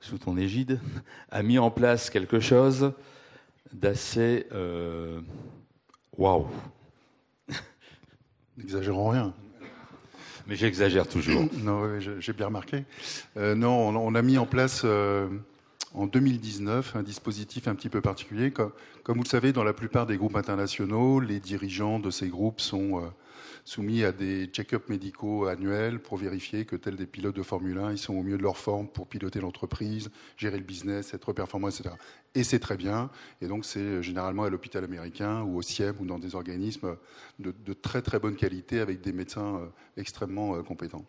sous 0.00 0.18
ton 0.18 0.36
égide, 0.36 0.80
a 1.30 1.42
mis 1.42 1.58
en 1.58 1.70
place 1.70 2.08
quelque 2.08 2.40
chose 2.40 2.92
d'assez 3.72 4.46
Waouh 6.18 6.46
N'exagérons 8.56 9.08
rien. 9.10 9.34
Mais 10.46 10.56
j'exagère 10.56 11.08
toujours. 11.08 11.48
non, 11.58 12.00
j'ai 12.00 12.32
bien 12.32 12.46
remarqué. 12.46 12.84
Euh, 13.36 13.54
non, 13.54 13.70
on, 13.70 14.14
a 14.14 14.22
mis 14.22 14.38
en 14.38 14.46
place 14.46 14.82
euh, 14.84 15.28
en 15.94 16.06
2019 16.06 16.96
un 16.96 17.02
dispositif 17.02 17.68
un 17.68 17.74
petit 17.74 17.88
peu 17.88 18.00
particulier. 18.00 18.50
Comme, 18.50 18.70
comme, 19.02 19.16
vous 19.16 19.24
le 19.24 19.28
savez, 19.28 19.52
dans 19.52 19.64
la 19.64 19.72
plupart 19.72 20.06
des 20.06 20.16
groupes 20.16 20.36
internationaux, 20.36 21.20
les 21.20 21.40
dirigeants 21.40 21.98
de 21.98 22.10
ces 22.10 22.28
groupes 22.28 22.60
sont 22.60 22.98
euh, 22.98 23.06
soumis 23.66 24.04
à 24.04 24.12
des 24.12 24.46
check-ups 24.46 24.88
médicaux 24.88 25.46
annuels 25.46 25.98
pour 25.98 26.16
vérifier 26.16 26.64
que 26.64 26.76
tels 26.76 26.94
des 26.94 27.04
pilotes 27.04 27.34
de 27.34 27.42
Formule 27.42 27.78
1, 27.78 27.90
ils 27.90 27.98
sont 27.98 28.14
au 28.14 28.22
mieux 28.22 28.38
de 28.38 28.42
leur 28.42 28.56
forme 28.56 28.86
pour 28.86 29.08
piloter 29.08 29.40
l'entreprise, 29.40 30.08
gérer 30.36 30.56
le 30.56 30.62
business, 30.62 31.12
être 31.14 31.32
performant, 31.32 31.68
etc. 31.68 31.90
Et 32.36 32.44
c'est 32.44 32.60
très 32.60 32.76
bien. 32.76 33.10
Et 33.42 33.48
donc 33.48 33.64
c'est 33.64 34.04
généralement 34.04 34.44
à 34.44 34.50
l'hôpital 34.50 34.84
américain 34.84 35.42
ou 35.42 35.56
au 35.56 35.62
CIEM 35.62 35.96
ou 35.98 36.06
dans 36.06 36.20
des 36.20 36.36
organismes 36.36 36.96
de, 37.40 37.72
très 37.72 38.02
très 38.02 38.20
bonne 38.20 38.36
qualité 38.36 38.78
avec 38.78 39.00
des 39.00 39.12
médecins 39.12 39.56
euh, 39.56 39.66
extrêmement 39.96 40.54
euh, 40.54 40.62
compétents. 40.62 41.04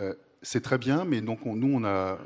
Euh, 0.00 0.14
c'est 0.42 0.62
très 0.62 0.76
bien, 0.76 1.04
mais 1.04 1.20
donc 1.20 1.44
nous 1.44 1.72
on 1.72 1.84
a, 1.84 2.18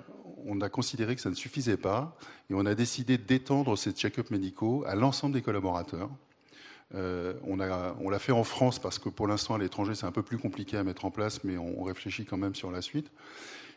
on 0.47 0.62
a 0.62 0.70
considéré 0.70 1.14
que 1.16 1.20
ça 1.20 1.28
ne 1.30 1.34
suffisait 1.34 1.76
pas 1.76 2.16
et 2.49 2.55
on 2.55 2.64
a 2.64 2.74
décidé 2.74 3.18
d'étendre 3.18 3.76
ces 3.76 3.92
check-ups 3.92 4.30
médicaux 4.30 4.84
à 4.86 4.95
l'ensemble 4.95 5.34
des 5.34 5.42
collaborateurs. 5.42 6.09
Euh, 6.95 7.34
on 7.45 7.57
l'a 7.57 8.18
fait 8.18 8.32
en 8.32 8.45
France 8.45 8.78
parce 8.78 8.99
que 8.99 9.09
pour 9.09 9.26
l'instant 9.26 9.55
à 9.55 9.59
l'étranger 9.59 9.95
c'est 9.95 10.07
un 10.07 10.12
peu 10.12 10.22
plus 10.22 10.38
compliqué 10.38 10.76
à 10.76 10.84
mettre 10.84 11.05
en 11.05 11.11
place, 11.11 11.42
mais 11.45 11.57
on, 11.57 11.82
réfléchit 11.82 12.24
quand 12.24 12.36
même 12.36 12.55
sur 12.55 12.70
la 12.70 12.82
suite. 12.82 13.11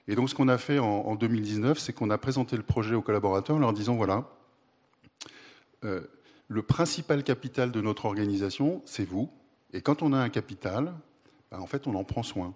Et 0.07 0.15
donc 0.15 0.29
ce 0.29 0.35
qu'on 0.35 0.47
a 0.47 0.57
fait 0.57 0.79
en, 0.79 1.15
2019, 1.15 1.79
c'est 1.79 1.93
qu'on 1.93 2.09
a 2.09 2.17
présenté 2.17 2.55
le 2.55 2.63
projet 2.63 2.95
aux 2.95 3.01
collaborateurs 3.01 3.55
en 3.55 3.59
leur 3.59 3.73
disant 3.73 3.95
voilà, 3.95 4.29
euh, 5.83 6.01
le 6.47 6.61
principal 6.61 7.23
capital 7.23 7.71
de 7.71 7.81
notre 7.81 8.05
organisation, 8.05 8.81
c'est 8.85 9.05
vous. 9.05 9.29
Et 9.73 9.81
quand 9.81 10.01
on 10.01 10.13
a 10.13 10.17
un 10.17 10.29
capital, 10.29 10.93
ben, 11.51 11.59
en 11.59 11.67
fait 11.67 11.87
on 11.87 11.95
en 11.95 12.03
prend 12.03 12.23
soin. 12.23 12.53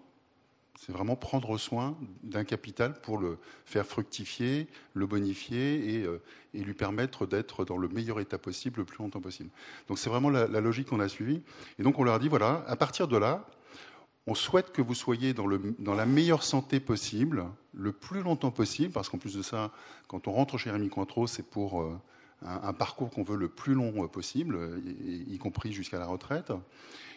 C'est 0.80 0.92
vraiment 0.92 1.16
prendre 1.16 1.58
soin 1.58 1.96
d'un 2.24 2.44
capital 2.44 3.00
pour 3.02 3.18
le 3.18 3.38
faire 3.66 3.86
fructifier, 3.86 4.68
le 4.94 5.06
bonifier 5.06 5.96
et, 5.96 6.04
euh, 6.04 6.22
lui 6.54 6.74
permettre 6.74 7.26
d'être 7.26 7.66
dans 7.66 7.78
le 7.78 7.88
meilleur 7.88 8.20
état 8.20 8.38
possible 8.38 8.80
le 8.80 8.86
plus 8.86 8.98
longtemps 8.98 9.22
possible. 9.22 9.50
Donc 9.88 10.00
c'est 10.00 10.10
vraiment 10.10 10.30
la, 10.30 10.48
logique 10.48 10.88
qu'on 10.88 11.00
a 11.00 11.08
suivie. 11.08 11.44
Et 11.78 11.84
donc 11.84 12.00
on 12.00 12.04
leur 12.04 12.20
dit, 12.20 12.30
voilà, 12.30 12.64
à 12.68 12.76
partir 12.76 13.08
de 13.08 13.18
là, 13.18 13.46
on 14.28 14.34
souhaite 14.34 14.72
que 14.72 14.82
vous 14.82 14.96
soyez 14.96 15.34
dans, 15.34 15.48
la 15.48 16.06
meilleure 16.06 16.44
santé 16.44 16.80
possible, 16.80 17.46
le 17.74 17.92
plus 17.92 18.22
longtemps 18.22 18.52
possible, 18.52 18.92
parce 18.92 19.10
qu'en 19.10 19.18
plus 19.18 19.36
de 19.36 19.42
ça, 19.42 19.72
quand 20.08 20.28
on 20.28 20.32
rentre 20.32 20.58
chez 20.58 20.72
Rémi 20.72 20.90
Cointreau, 20.90 21.28
c'est 21.28 21.44
pour 21.44 21.82
euh, 21.82 22.00
un, 22.44 22.74
parcours 22.74 23.10
qu'on 23.10 23.24
veut 23.24 23.38
le 23.38 23.50
plus 23.50 23.74
long 23.74 24.08
possible, 24.08 24.82
y 25.06 25.38
compris 25.38 25.74
jusqu'à 25.74 26.00
la 26.00 26.06
retraite. 26.06 26.52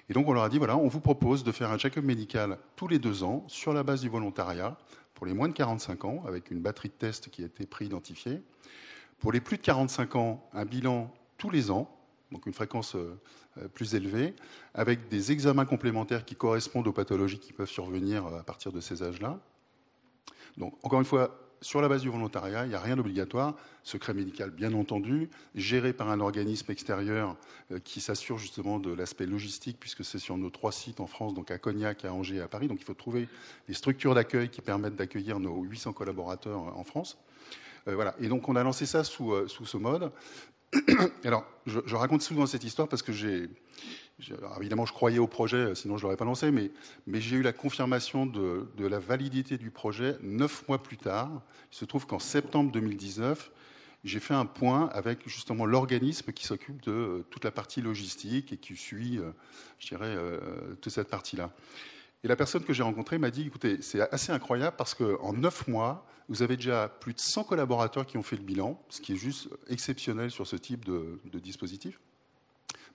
Et 0.09 0.13
donc 0.13 0.29
on 0.29 0.33
leur 0.33 0.45
a 0.45 0.49
dit, 0.49 0.59
voilà, 0.59 0.77
on 0.77 0.89
vous 0.89 1.01
propose 1.01 1.45
de 1.45 1.53
faire 1.53 1.71
un 1.71 1.79
check-up 1.79 2.05
médical 2.05 2.59
tous 2.77 2.89
les 2.89 2.99
deux 2.99 3.23
ans 3.23 3.45
sur 3.49 3.73
la 3.73 3.83
base 3.83 4.03
du 4.03 4.09
volontariat 4.09 4.77
pour 5.15 5.27
les 5.27 5.33
moins 5.33 5.49
de 5.49 5.55
45 5.55 6.05
ans, 6.05 6.23
avec 6.27 6.51
une 6.51 6.61
batterie 6.61 6.89
de 6.89 6.95
tests 6.95 7.31
qui 7.31 7.43
a 7.43 7.47
été 7.47 7.67
préidentifiée. 7.67 8.43
Pour 9.19 9.33
les 9.33 9.41
plus 9.41 9.57
de 9.57 9.63
45 9.63 10.17
ans, 10.17 10.49
un 10.53 10.65
bilan 10.65 11.11
tous 11.39 11.51
les 11.51 11.71
ans, 11.71 11.89
donc 12.33 12.47
une 12.47 12.53
fréquence 12.53 12.97
euh, 12.97 13.19
euh, 13.59 13.69
plus 13.69 13.95
élevée, 13.95 14.35
avec 14.75 15.09
des 15.09 15.33
examens 15.33 15.65
complémentaires 15.65 16.25
qui 16.25 16.35
correspondent 16.35 16.89
aux 16.89 16.93
pathologies 16.93 17.39
qui 17.39 17.53
peuvent 17.53 17.71
survenir 17.71 18.27
euh, 18.27 18.41
à 18.41 18.43
partir 18.43 18.73
de 18.73 18.81
ces 18.81 19.03
âges-là. 19.03 19.39
Donc, 20.57 20.75
encore 20.83 20.99
une 20.99 21.07
fois, 21.07 21.44
sur 21.65 21.81
la 21.81 21.89
base 21.89 22.03
du 22.03 22.11
volontariat, 22.11 22.67
il 22.67 22.69
n'y 22.69 22.75
a 22.75 22.81
rien 22.81 22.95
d'obligatoire. 22.95 23.55
Secret 23.83 24.13
médical, 24.13 24.51
bien 24.51 24.75
entendu, 24.75 25.31
géré 25.55 25.95
par 25.95 26.11
un 26.11 26.21
organisme 26.21 26.71
extérieur 26.71 27.37
qui 27.85 28.03
s'assure 28.03 28.37
justement 28.37 28.79
de 28.79 28.93
l'aspect 28.93 29.25
logistique, 29.25 29.79
puisque 29.81 30.05
c'est 30.05 30.19
sur 30.19 30.37
nos 30.37 30.51
trois 30.51 30.73
sites 30.73 31.01
en 31.01 31.07
France, 31.07 31.33
donc 31.33 31.51
à 31.51 31.57
Cognac, 31.57 32.05
à 32.05 32.13
Angers 32.13 32.37
et 32.37 32.41
à 32.41 32.49
Paris. 32.49 32.69
Donc 32.69 32.81
il 32.81 32.85
faut 32.85 32.93
trouver 32.93 33.29
des 33.67 33.73
structures 33.73 34.15
d'accueil 34.15 34.51
qui 34.51 34.61
permettent 34.61 34.97
d'accueillir 34.97 35.41
nos 35.41 35.63
800 35.63 35.95
collaborateurs 35.95 36.61
en 36.61 36.85
France. 36.85 37.17
voilà. 37.87 38.15
Et 38.21 38.29
donc 38.29 38.47
on 38.49 38.57
a 38.57 38.63
lancé 38.63 38.85
ça 38.85 39.03
sous, 39.03 39.33
sous 39.49 39.65
ce 39.65 39.79
mode. 39.79 40.13
Alors, 41.25 41.47
je, 41.67 41.95
raconte 41.95 42.21
souvent 42.21 42.47
cette 42.47 42.65
histoire 42.65 42.89
parce 42.89 43.03
que 43.03 43.13
j'ai, 43.13 43.49
évidemment, 44.61 44.87
je 44.87 44.93
croyais 44.93 45.19
au 45.19 45.27
projet, 45.27 45.75
sinon 45.75 45.97
je 45.97 46.03
l'aurais 46.05 46.17
pas 46.17 46.25
lancé, 46.25 46.51
mais, 46.51 46.71
j'ai 47.21 47.37
eu 47.37 47.43
la 47.43 47.53
confirmation 47.53 48.27
de, 48.27 48.67
la 48.79 48.99
validité 48.99 49.59
du 49.59 49.71
projet 49.71 50.17
neuf 50.23 50.67
mois 50.69 50.83
plus 50.83 50.97
tard. 50.97 51.31
Il 51.73 51.77
se 51.77 51.85
trouve 51.85 52.07
qu'en 52.07 52.19
septembre 52.19 52.71
2019, 52.73 53.51
j'ai 54.05 54.21
fait 54.21 54.35
un 54.35 54.47
point 54.47 54.91
avec 54.93 55.27
justement 55.27 55.65
l'organisme 55.65 56.33
qui 56.33 56.45
s'occupe 56.45 56.83
de 56.83 56.93
euh, 56.93 57.27
toute 57.31 57.43
la 57.43 57.51
partie 57.51 57.81
logistique 57.81 58.53
et 58.53 58.59
qui 58.59 58.77
suit, 58.77 59.19
euh, 59.19 59.31
je 59.79 59.89
dirais, 59.89 60.15
euh, 60.15 60.75
toute 60.83 60.93
cette 60.93 61.09
partie-là. 61.09 61.51
Et 62.23 62.29
la 62.29 62.37
personne 62.37 62.65
que 62.65 62.75
j'ai 62.75 62.83
rencontrée 62.83 63.19
m'a 63.19 63.31
dit, 63.31 63.47
écoutez, 63.47 63.81
c'est 63.81 64.01
assez 64.13 64.33
incroyable 64.33 64.77
parce 64.77 64.95
qu'en 64.95 65.33
neuf 65.33 65.69
mois, 65.69 66.07
vous 66.29 66.43
avez 66.43 66.57
déjà 66.57 66.89
plus 66.89 67.13
de 67.13 67.21
100 67.21 67.45
collaborateurs 67.45 68.07
qui 68.07 68.17
ont 68.17 68.23
fait 68.23 68.37
le 68.37 68.43
bilan, 68.43 68.83
ce 68.89 69.01
qui 69.01 69.13
est 69.13 69.17
juste 69.17 69.49
exceptionnel 69.69 70.31
sur 70.31 70.47
ce 70.47 70.57
type 70.57 70.85
de, 70.87 71.19
dispositif. 71.39 72.01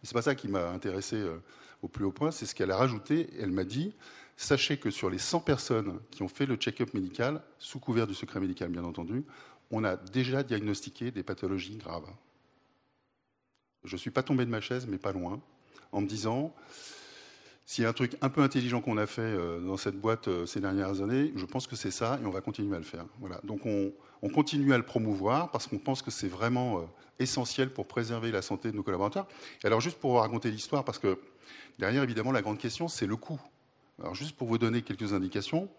Mais 0.01 0.07
ce 0.07 0.13
n'est 0.13 0.17
pas 0.17 0.21
ça 0.23 0.35
qui 0.35 0.47
m'a 0.47 0.69
intéressé 0.69 1.15
euh, 1.15 1.41
au 1.81 1.87
plus 1.87 2.05
haut 2.05 2.11
point, 2.11 2.31
c'est 2.31 2.45
ce 2.45 2.55
qu'elle 2.55 2.71
a 2.71 2.77
rajouté. 2.77 3.29
Elle 3.39 3.51
m'a 3.51 3.63
dit, 3.63 3.93
sachez 4.37 4.77
que 4.77 4.89
sur 4.89 5.09
les 5.09 5.17
100 5.17 5.41
personnes 5.41 5.99
qui 6.11 6.23
ont 6.23 6.27
fait 6.27 6.45
le 6.45 6.55
check-up 6.55 6.93
médical, 6.93 7.41
sous 7.57 7.79
couvert 7.79 8.07
du 8.07 8.13
secret 8.13 8.39
médical 8.39 8.69
bien 8.69 8.83
entendu, 8.83 9.25
on 9.71 9.83
a 9.83 9.95
déjà 9.97 10.43
diagnostiqué 10.43 11.11
des 11.11 11.23
pathologies 11.23 11.77
graves. 11.77 12.09
Je 13.83 13.95
ne 13.95 13.99
suis 13.99 14.11
pas 14.11 14.23
tombé 14.23 14.45
de 14.45 14.49
ma 14.49 14.61
chaise, 14.61 14.87
mais 14.87 14.97
pas 14.97 15.11
loin, 15.11 15.41
en 15.91 16.01
me 16.01 16.07
disant, 16.07 16.53
s'il 17.70 17.84
y 17.84 17.86
a 17.86 17.89
un 17.91 17.93
truc 17.93 18.17
un 18.22 18.30
peu 18.30 18.41
intelligent 18.41 18.82
qu'on 18.82 18.97
a 18.97 19.05
fait 19.05 19.22
euh, 19.22 19.59
dans 19.59 19.78
cette 19.78 19.93
boîte 19.93 20.28
euh, 20.28 20.47
ces 20.47 20.59
dernières 20.59 21.03
années, 21.03 21.32
je 21.36 21.45
pense 21.45 21.67
que 21.67 21.76
c'est 21.76 21.91
ça 21.91 22.20
et 22.20 22.26
on 22.26 22.32
va 22.32 22.41
continuer 22.41 22.76
à 22.76 22.80
le 22.80 22.84
faire. 22.84 23.05
Donc 23.43 23.67
on, 23.67 23.91
continue 24.30 24.74
à 24.74 24.78
le 24.78 24.84
promouvoir 24.84 25.51
parce 25.51 25.67
qu'on 25.67 25.78
pense 25.78 26.01
que 26.01 26.09
c'est 26.09 26.28
vraiment 26.28 26.80
euh, 26.80 26.82
essentiel 27.20 27.70
pour 27.70 27.86
préserver 27.86 28.32
la 28.32 28.41
santé 28.41 28.72
de 28.72 28.76
nos 28.76 28.82
collaborateurs. 28.82 29.28
Et 29.63 29.67
alors 29.67 29.82
juste 29.82 29.99
pour 29.99 30.13
vous 30.13 30.17
raconter 30.17 30.49
l'histoire, 30.49 30.84
parce 30.84 30.97
que 30.97 31.20
derrière 31.78 32.01
évidemment 32.01 32.32
la 32.32 32.41
grande 32.41 32.57
question 32.57 32.88
c'est 32.88 33.05
le 33.05 33.15
coût. 33.15 33.39
Alors 33.99 34.15
juste 34.15 34.36
pour 34.36 34.47
vous 34.47 34.57
donner 34.57 34.82
quelques 34.82 35.13
indications, 35.13 35.70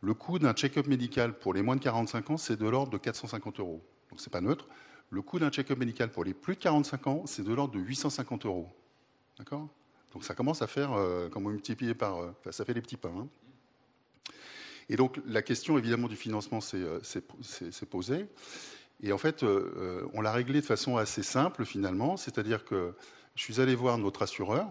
le 0.00 0.14
coût 0.14 0.38
d'un 0.38 0.54
check-up 0.54 0.86
médical 0.86 1.34
pour 1.38 1.52
les 1.52 1.60
moins 1.60 1.76
de 1.76 1.82
45 1.82 2.30
ans 2.30 2.36
c'est 2.38 2.56
de 2.58 2.66
l'ordre 2.66 2.90
de 2.90 2.96
450 2.96 3.60
euros. 3.60 3.82
Donc 4.08 4.18
c'est 4.22 4.32
pas 4.32 4.40
neutre. 4.40 4.66
Le 5.10 5.20
coût 5.20 5.38
d'un 5.38 5.50
check-up 5.50 5.78
médical 5.78 6.10
pour 6.10 6.24
les 6.24 6.32
plus 6.32 6.54
de 6.54 6.60
45 6.60 7.06
ans 7.06 7.22
c'est 7.26 7.44
de 7.44 7.52
l'ordre 7.52 7.74
de 7.74 7.80
850 7.80 8.46
euros. 8.46 8.72
D'accord? 9.36 9.68
Donc 10.14 10.22
ça 10.22 10.34
commence 10.34 10.62
à 10.62 10.68
faire, 10.68 10.92
euh, 10.92 11.28
quand 11.28 11.40
vous 11.42 11.50
multipliez 11.50 11.94
par, 11.94 12.22
euh, 12.22 12.30
ça 12.50 12.64
fait 12.64 12.72
des 12.72 12.80
petits 12.80 12.96
pains. 12.96 13.12
Hein. 13.18 13.28
Et 14.88 14.96
donc 14.96 15.20
la 15.26 15.42
question 15.42 15.76
évidemment 15.76 16.06
du 16.08 16.16
financement 16.16 16.60
s'est 16.60 16.76
euh, 16.76 17.86
posée. 17.90 18.26
Et 19.02 19.12
en 19.12 19.18
fait, 19.18 19.42
on 19.42 20.20
l'a 20.20 20.32
réglé 20.32 20.60
de 20.60 20.64
façon 20.64 20.96
assez 20.96 21.24
simple 21.24 21.64
finalement, 21.64 22.16
c'est-à-dire 22.16 22.64
que 22.64 22.94
je 23.34 23.42
suis 23.42 23.60
allé 23.60 23.74
voir 23.74 23.98
notre 23.98 24.22
assureur 24.22 24.68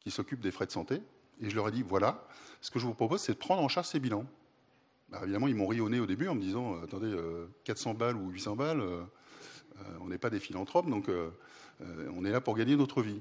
qui 0.00 0.12
s'occupe 0.12 0.40
des 0.40 0.52
frais 0.52 0.66
de 0.66 0.70
santé 0.70 1.02
et 1.40 1.50
je 1.50 1.56
leur 1.56 1.68
ai 1.68 1.72
dit 1.72 1.82
voilà, 1.82 2.26
ce 2.60 2.70
que 2.70 2.78
je 2.78 2.86
vous 2.86 2.94
propose, 2.94 3.20
c'est 3.20 3.32
de 3.32 3.38
prendre 3.38 3.62
en 3.62 3.68
charge 3.68 3.88
ces 3.88 3.98
bilans. 3.98 4.24
Bah, 5.08 5.20
évidemment, 5.24 5.48
ils 5.48 5.56
m'ont 5.56 5.66
ri 5.66 5.80
au 5.80 5.88
au 5.88 6.06
début 6.06 6.28
en 6.28 6.36
me 6.36 6.40
disant 6.40 6.80
attendez, 6.82 7.14
400 7.64 7.94
balles 7.94 8.16
ou 8.16 8.30
800 8.30 8.54
balles, 8.54 8.82
on 10.00 10.06
n'est 10.06 10.18
pas 10.18 10.30
des 10.30 10.40
philanthropes, 10.40 10.88
donc 10.88 11.10
on 11.80 12.24
est 12.24 12.30
là 12.30 12.40
pour 12.40 12.56
gagner 12.56 12.76
notre 12.76 13.02
vie. 13.02 13.20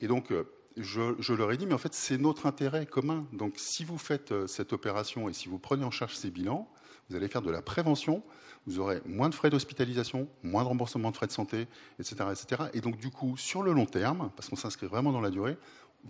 Et 0.00 0.06
donc, 0.06 0.32
euh, 0.32 0.44
je, 0.76 1.32
leur 1.32 1.52
ai 1.52 1.56
dit, 1.56 1.66
mais 1.66 1.74
en 1.74 1.78
fait, 1.78 1.94
c'est 1.94 2.18
notre 2.18 2.46
intérêt 2.46 2.86
commun. 2.86 3.26
Donc, 3.32 3.54
si 3.56 3.84
vous 3.84 3.98
faites 3.98 4.32
euh, 4.32 4.46
cette 4.46 4.72
opération 4.72 5.28
et 5.28 5.32
si 5.32 5.48
vous 5.48 5.58
prenez 5.58 5.84
en 5.84 5.90
charge 5.90 6.16
ces 6.16 6.30
bilans, 6.30 6.68
vous 7.08 7.16
allez 7.16 7.28
faire 7.28 7.42
de 7.42 7.50
la 7.50 7.62
prévention, 7.62 8.22
vous 8.66 8.80
aurez 8.80 9.02
moins 9.04 9.28
de 9.28 9.34
frais 9.34 9.50
d'hospitalisation, 9.50 10.28
moins 10.42 10.62
de 10.62 10.68
remboursement 10.68 11.10
de 11.10 11.16
frais 11.16 11.26
de 11.26 11.32
santé, 11.32 11.68
etc., 11.98 12.16
etc. 12.30 12.62
Et 12.72 12.80
donc, 12.80 12.96
du 12.96 13.10
coup, 13.10 13.36
sur 13.36 13.62
le 13.62 13.72
long 13.72 13.86
terme, 13.86 14.30
parce 14.36 14.48
qu'on 14.48 14.56
s'inscrit 14.56 14.86
vraiment 14.86 15.12
dans 15.12 15.20
la 15.20 15.30
durée, 15.30 15.58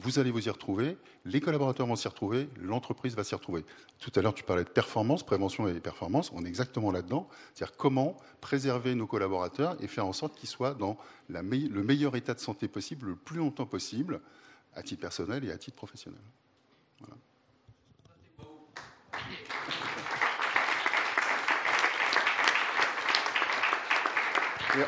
vous 0.00 0.18
allez 0.18 0.30
vous 0.30 0.46
y 0.46 0.50
retrouver, 0.50 0.96
les 1.24 1.40
collaborateurs 1.40 1.86
vont 1.86 1.96
s'y 1.96 2.08
retrouver, 2.08 2.48
l'entreprise 2.60 3.14
va 3.14 3.24
s'y 3.24 3.34
retrouver. 3.34 3.64
Tout 4.00 4.10
à 4.16 4.22
l'heure, 4.22 4.34
tu 4.34 4.42
parlais 4.42 4.64
de 4.64 4.68
performance, 4.68 5.24
prévention 5.24 5.68
et 5.68 5.80
performance, 5.80 6.32
on 6.34 6.44
est 6.44 6.48
exactement 6.48 6.90
là-dedans. 6.90 7.28
C'est-à-dire 7.54 7.76
comment 7.76 8.16
préserver 8.40 8.94
nos 8.94 9.06
collaborateurs 9.06 9.76
et 9.80 9.86
faire 9.86 10.06
en 10.06 10.12
sorte 10.12 10.34
qu'ils 10.36 10.48
soient 10.48 10.74
dans 10.74 10.98
le 11.28 11.42
meilleur 11.82 12.16
état 12.16 12.34
de 12.34 12.40
santé 12.40 12.68
possible 12.68 13.08
le 13.08 13.16
plus 13.16 13.38
longtemps 13.38 13.66
possible, 13.66 14.20
à 14.74 14.82
titre 14.82 15.00
personnel 15.00 15.44
et 15.44 15.52
à 15.52 15.58
titre 15.58 15.76
professionnel. 15.76 16.20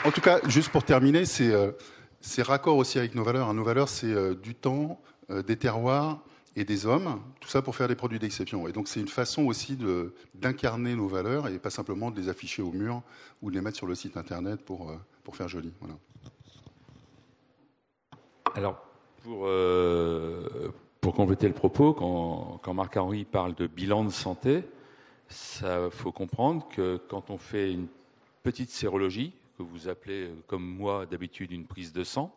en 0.04 0.10
tout 0.10 0.20
cas, 0.20 0.40
juste 0.48 0.70
pour 0.70 0.84
terminer, 0.84 1.24
c'est 1.24 1.52
euh, 1.52 1.70
c'est 2.20 2.42
raccord 2.42 2.76
aussi 2.76 2.98
avec 2.98 3.14
nos 3.14 3.22
valeurs. 3.22 3.52
Nos 3.54 3.64
valeurs, 3.64 3.88
c'est 3.88 4.12
euh, 4.12 4.34
du 4.34 4.54
temps, 4.54 5.00
euh, 5.30 5.42
des 5.42 5.56
terroirs 5.56 6.20
et 6.56 6.64
des 6.64 6.86
hommes, 6.86 7.20
tout 7.40 7.48
ça 7.48 7.60
pour 7.60 7.76
faire 7.76 7.88
des 7.88 7.94
produits 7.94 8.18
d'exception. 8.18 8.66
Et 8.66 8.72
donc 8.72 8.88
c'est 8.88 9.00
une 9.00 9.08
façon 9.08 9.44
aussi 9.44 9.78
d'incarner 10.34 10.94
nos 10.94 11.06
valeurs 11.06 11.48
et 11.48 11.58
pas 11.58 11.70
simplement 11.70 12.10
de 12.10 12.18
les 12.18 12.28
afficher 12.30 12.62
au 12.62 12.72
mur 12.72 13.02
ou 13.42 13.50
de 13.50 13.56
les 13.56 13.60
mettre 13.60 13.76
sur 13.76 13.86
le 13.86 13.94
site 13.94 14.16
internet 14.16 14.64
pour, 14.64 14.90
euh, 14.90 14.96
pour 15.22 15.36
faire 15.36 15.48
joli. 15.48 15.70
Alors, 18.54 18.82
pour, 19.22 21.14
compléter 21.14 21.46
le 21.46 21.52
propos, 21.52 21.92
quand, 21.92 22.58
quand 22.62 22.72
Marc-Henri 22.72 23.24
parle 23.24 23.54
de 23.54 23.66
bilan 23.66 24.04
de 24.04 24.10
santé, 24.10 24.64
il 25.30 25.90
faut 25.90 26.12
comprendre 26.12 26.66
que 26.68 26.98
quand 27.08 27.28
on 27.30 27.36
fait 27.36 27.72
une 27.72 27.88
petite 28.42 28.70
sérologie, 28.70 29.34
que 29.56 29.62
vous 29.62 29.88
appelez, 29.88 30.24
euh, 30.24 30.34
comme 30.46 30.64
moi 30.64 31.06
d'habitude, 31.06 31.52
une 31.52 31.66
prise 31.66 31.92
de 31.92 32.04
sang, 32.04 32.34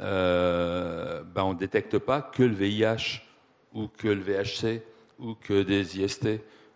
euh, 0.00 1.22
ben 1.22 1.44
on 1.44 1.54
ne 1.54 1.58
détecte 1.58 1.98
pas 1.98 2.20
que 2.20 2.42
le 2.42 2.54
VIH 2.54 3.22
ou 3.72 3.86
que 3.86 4.08
le 4.08 4.20
VHC 4.20 4.82
ou 5.18 5.34
que 5.34 5.62
des 5.62 6.00
IST. 6.00 6.28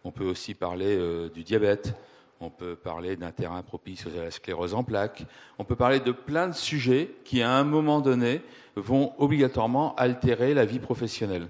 On 0.05 0.13
peut 0.13 0.25
aussi 0.25 0.55
parler 0.55 0.97
euh, 0.97 1.29
du 1.29 1.43
diabète, 1.43 1.95
on 2.41 2.51
peut 2.51 2.77
parler 2.77 3.17
d'un 3.17 3.33
terrain 3.33 3.63
propice 3.63 4.07
à 4.07 4.25
la 4.25 4.31
sclérose 4.31 4.75
en 4.75 4.85
plaques, 4.85 5.25
on 5.59 5.65
peut 5.65 5.77
parler 5.77 6.01
de 6.01 6.13
plein 6.13 6.49
de 6.49 6.55
sujets 6.55 7.11
qui, 7.25 7.43
à 7.43 7.53
un 7.53 7.65
moment 7.65 8.01
donné, 8.01 8.43
vont 8.77 9.13
obligatoirement 9.19 9.95
altérer 9.97 10.55
la 10.55 10.65
vie 10.65 10.79
professionnelle. 10.79 11.49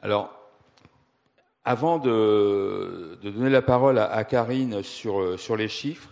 Alors, 0.00 0.34
avant 1.66 1.98
de, 1.98 3.18
donner 3.22 3.50
la 3.50 3.62
parole 3.62 3.98
à, 3.98 4.24
Karine 4.24 4.82
sur 4.82 5.56
les 5.56 5.68
chiffres, 5.68 6.10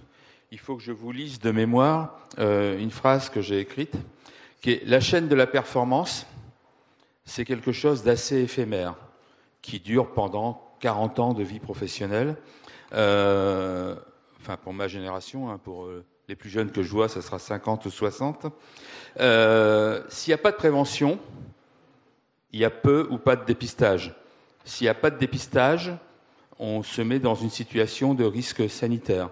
il 0.52 0.58
faut 0.58 0.76
que 0.76 0.82
je 0.82 0.92
vous 0.92 1.12
lise 1.12 1.40
de 1.40 1.50
mémoire 1.50 2.18
euh, 2.38 2.78
une 2.78 2.90
phrase 2.90 3.30
que 3.30 3.40
j'ai 3.40 3.58
écrite, 3.58 3.94
qui 4.60 4.72
est 4.72 4.84
La 4.84 5.00
chaîne 5.00 5.26
de 5.26 5.34
la 5.34 5.46
performance, 5.46 6.26
c'est 7.24 7.46
quelque 7.46 7.72
chose 7.72 8.02
d'assez 8.02 8.42
éphémère, 8.42 8.94
qui 9.62 9.80
dure 9.80 10.12
pendant 10.12 10.76
40 10.80 11.18
ans 11.20 11.32
de 11.32 11.42
vie 11.42 11.58
professionnelle. 11.58 12.36
Euh, 12.92 13.96
enfin, 14.42 14.58
pour 14.58 14.74
ma 14.74 14.88
génération, 14.88 15.50
hein, 15.50 15.56
pour 15.56 15.86
euh, 15.86 16.04
les 16.28 16.36
plus 16.36 16.50
jeunes 16.50 16.70
que 16.70 16.82
je 16.82 16.90
vois, 16.90 17.08
ça 17.08 17.22
sera 17.22 17.38
50 17.38 17.86
ou 17.86 17.90
60. 17.90 18.42
S'il 20.10 20.30
n'y 20.30 20.34
a 20.34 20.38
pas 20.38 20.52
de 20.52 20.56
prévention, 20.56 21.18
il 22.52 22.60
y 22.60 22.66
a 22.66 22.70
peu 22.70 23.08
ou 23.10 23.16
pas 23.16 23.36
de 23.36 23.46
dépistage. 23.46 24.14
S'il 24.66 24.84
n'y 24.84 24.90
a 24.90 24.94
pas 24.94 25.08
de 25.08 25.18
dépistage, 25.18 25.94
on 26.58 26.82
se 26.82 27.00
met 27.00 27.20
dans 27.20 27.34
une 27.34 27.50
situation 27.50 28.12
de 28.12 28.24
risque 28.24 28.68
sanitaire. 28.68 29.30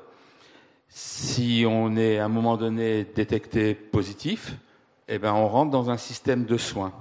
Si 0.93 1.65
on 1.69 1.97
est 1.97 2.19
à 2.19 2.25
un 2.25 2.29
moment 2.29 2.57
donné 2.57 3.05
détecté 3.05 3.75
positif, 3.75 4.57
eh 5.07 5.21
ben 5.21 5.33
on 5.33 5.47
rentre 5.47 5.71
dans 5.71 5.89
un 5.89 5.97
système 5.97 6.47
de 6.47 6.57
soins. 6.57 6.93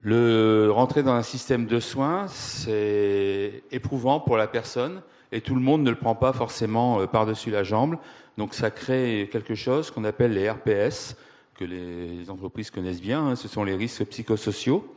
Le 0.00 0.70
rentrer 0.70 1.02
dans 1.02 1.12
un 1.12 1.22
système 1.22 1.66
de 1.66 1.78
soins, 1.78 2.26
c'est 2.28 3.62
éprouvant 3.70 4.18
pour 4.18 4.38
la 4.38 4.46
personne 4.46 5.02
et 5.30 5.42
tout 5.42 5.54
le 5.54 5.60
monde 5.60 5.82
ne 5.82 5.90
le 5.90 5.96
prend 5.96 6.14
pas 6.14 6.32
forcément 6.32 7.00
euh, 7.00 7.06
par-dessus 7.06 7.50
la 7.50 7.64
jambe. 7.64 7.98
Donc 8.38 8.54
ça 8.54 8.70
crée 8.70 9.28
quelque 9.30 9.54
chose 9.54 9.90
qu'on 9.90 10.04
appelle 10.04 10.32
les 10.32 10.48
RPS, 10.48 11.16
que 11.56 11.66
les 11.66 12.30
entreprises 12.30 12.70
connaissent 12.70 13.02
bien. 13.02 13.26
Hein. 13.26 13.36
ce 13.36 13.46
sont 13.46 13.62
les 13.62 13.76
risques 13.76 14.06
psychosociaux. 14.06 14.90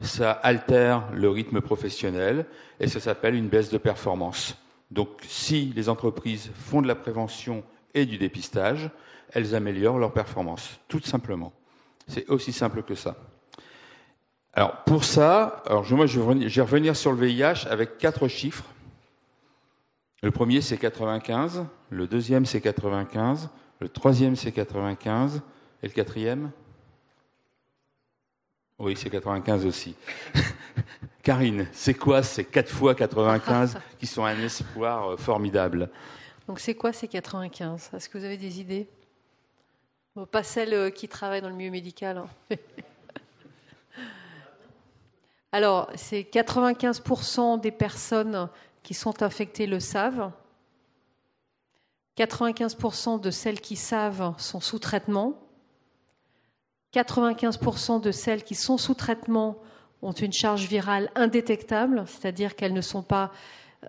ça 0.00 0.30
altère 0.30 1.08
le 1.12 1.28
rythme 1.30 1.60
professionnel 1.60 2.46
et 2.78 2.86
ça 2.86 3.00
s'appelle 3.00 3.34
une 3.34 3.48
baisse 3.48 3.70
de 3.70 3.78
performance. 3.78 4.56
Donc 4.90 5.08
si 5.22 5.72
les 5.76 5.88
entreprises 5.88 6.50
font 6.54 6.82
de 6.82 6.88
la 6.88 6.94
prévention 6.94 7.62
et 7.94 8.06
du 8.06 8.18
dépistage, 8.18 8.90
elles 9.32 9.54
améliorent 9.54 9.98
leur 9.98 10.12
performance, 10.12 10.80
tout 10.88 11.02
simplement. 11.02 11.52
C'est 12.06 12.28
aussi 12.30 12.52
simple 12.52 12.82
que 12.82 12.94
ça. 12.94 13.16
Alors 14.54 14.82
pour 14.84 15.04
ça, 15.04 15.62
alors 15.66 15.84
moi 15.92 16.06
je 16.06 16.18
vais 16.20 16.62
revenir 16.62 16.96
sur 16.96 17.12
le 17.12 17.26
VIH 17.26 17.68
avec 17.68 17.98
quatre 17.98 18.28
chiffres. 18.28 18.64
Le 20.22 20.30
premier 20.30 20.62
c'est 20.62 20.78
95, 20.78 21.66
le 21.90 22.06
deuxième 22.06 22.46
c'est 22.46 22.60
95, 22.60 23.50
le 23.80 23.88
troisième 23.88 24.36
c'est 24.36 24.52
95 24.52 25.42
et 25.82 25.86
le 25.86 25.92
quatrième? 25.92 26.50
Oui, 28.78 28.96
c'est 28.96 29.10
95 29.10 29.66
aussi. 29.66 29.96
Karine, 31.22 31.66
c'est 31.72 31.94
quoi 31.94 32.22
ces 32.22 32.44
4 32.44 32.68
fois 32.68 32.94
95 32.94 33.76
qui 33.98 34.06
sont 34.06 34.24
un 34.24 34.38
espoir 34.38 35.10
euh, 35.10 35.16
formidable? 35.16 35.90
Donc 36.46 36.60
c'est 36.60 36.74
quoi 36.74 36.92
ces 36.92 37.08
95 37.08 37.90
Est-ce 37.92 38.08
que 38.08 38.18
vous 38.18 38.24
avez 38.24 38.36
des 38.36 38.60
idées? 38.60 38.88
Pas 40.30 40.44
celles 40.44 40.74
euh, 40.74 40.90
qui 40.90 41.08
travaillent 41.08 41.42
dans 41.42 41.48
le 41.48 41.56
milieu 41.56 41.72
médical. 41.72 42.18
Hein. 42.18 42.28
Alors, 45.52 45.90
c'est 45.96 46.22
95% 46.22 47.60
des 47.60 47.70
personnes 47.72 48.48
qui 48.82 48.94
sont 48.94 49.22
infectées 49.22 49.66
le 49.66 49.80
savent. 49.80 50.30
95% 52.16 53.20
de 53.20 53.30
celles 53.30 53.60
qui 53.60 53.74
savent 53.74 54.34
sont 54.38 54.60
sous 54.60 54.78
traitement. 54.78 55.47
95% 56.94 58.00
de 58.00 58.10
celles 58.10 58.42
qui 58.42 58.54
sont 58.54 58.78
sous 58.78 58.94
traitement 58.94 59.58
ont 60.02 60.12
une 60.12 60.32
charge 60.32 60.66
virale 60.66 61.10
indétectable, 61.14 62.04
c'est-à-dire 62.06 62.54
qu'elles 62.54 62.72
ne 62.72 62.80
sont 62.80 63.02
pas, 63.02 63.32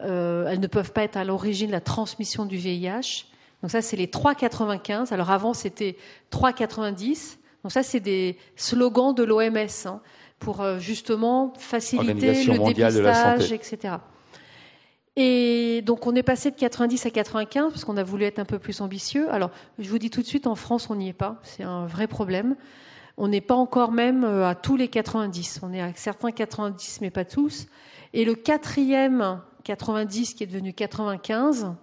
euh, 0.01 0.47
elles 0.47 0.59
ne 0.59 0.67
peuvent 0.67 0.91
pas 0.91 1.03
être 1.03 1.17
à 1.17 1.23
l'origine 1.23 1.67
de 1.67 1.71
la 1.71 1.81
transmission 1.81 2.45
du 2.45 2.57
VIH. 2.57 3.25
Donc 3.61 3.71
ça, 3.71 3.81
c'est 3.81 3.97
les 3.97 4.07
3,95. 4.07 5.13
Alors 5.13 5.31
avant, 5.31 5.53
c'était 5.53 5.97
3,90. 6.31 7.37
Donc 7.63 7.71
ça, 7.71 7.83
c'est 7.83 7.99
des 7.99 8.37
slogans 8.55 9.13
de 9.13 9.23
l'OMS 9.23 9.67
hein, 9.85 10.01
pour 10.39 10.61
euh, 10.61 10.79
justement 10.79 11.53
faciliter 11.57 12.45
le 12.45 12.73
dépistage, 12.73 13.51
etc. 13.51 13.95
Et 15.21 15.81
donc 15.81 16.07
on 16.07 16.15
est 16.15 16.23
passé 16.23 16.49
de 16.49 16.55
90 16.55 17.05
à 17.05 17.09
95 17.09 17.73
parce 17.73 17.83
qu'on 17.83 17.97
a 17.97 18.03
voulu 18.03 18.23
être 18.23 18.39
un 18.39 18.45
peu 18.45 18.57
plus 18.57 18.79
ambitieux. 18.79 19.29
Alors 19.33 19.51
je 19.77 19.89
vous 19.89 19.99
dis 19.99 20.09
tout 20.09 20.21
de 20.21 20.25
suite, 20.25 20.47
en 20.47 20.55
France, 20.55 20.89
on 20.89 20.95
n'y 20.95 21.09
est 21.09 21.13
pas. 21.13 21.41
C'est 21.43 21.63
un 21.63 21.85
vrai 21.87 22.07
problème. 22.07 22.55
On 23.17 23.27
n'est 23.27 23.41
pas 23.41 23.55
encore 23.55 23.91
même 23.91 24.23
euh, 24.23 24.47
à 24.47 24.55
tous 24.55 24.77
les 24.77 24.87
90. 24.87 25.59
On 25.61 25.73
est 25.73 25.81
à 25.81 25.91
certains 25.93 26.31
90, 26.31 27.01
mais 27.01 27.09
pas 27.09 27.25
tous. 27.25 27.67
Et 28.13 28.23
le 28.23 28.33
quatrième 28.33 29.41
90 29.65 30.35
qui 30.35 30.43
est 30.43 30.47
devenu 30.47 30.71
95, 30.71 31.73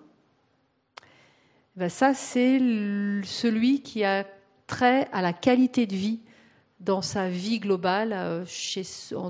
ben 1.76 1.90
ça 1.90 2.14
c'est 2.14 2.58
celui 3.22 3.82
qui 3.82 4.02
a 4.02 4.24
trait 4.66 5.08
à 5.12 5.20
la 5.20 5.34
qualité 5.34 5.84
de 5.84 5.94
vie 5.94 6.20
dans 6.80 7.02
sa 7.02 7.28
vie 7.28 7.58
globale, 7.58 8.12
euh, 8.12 8.44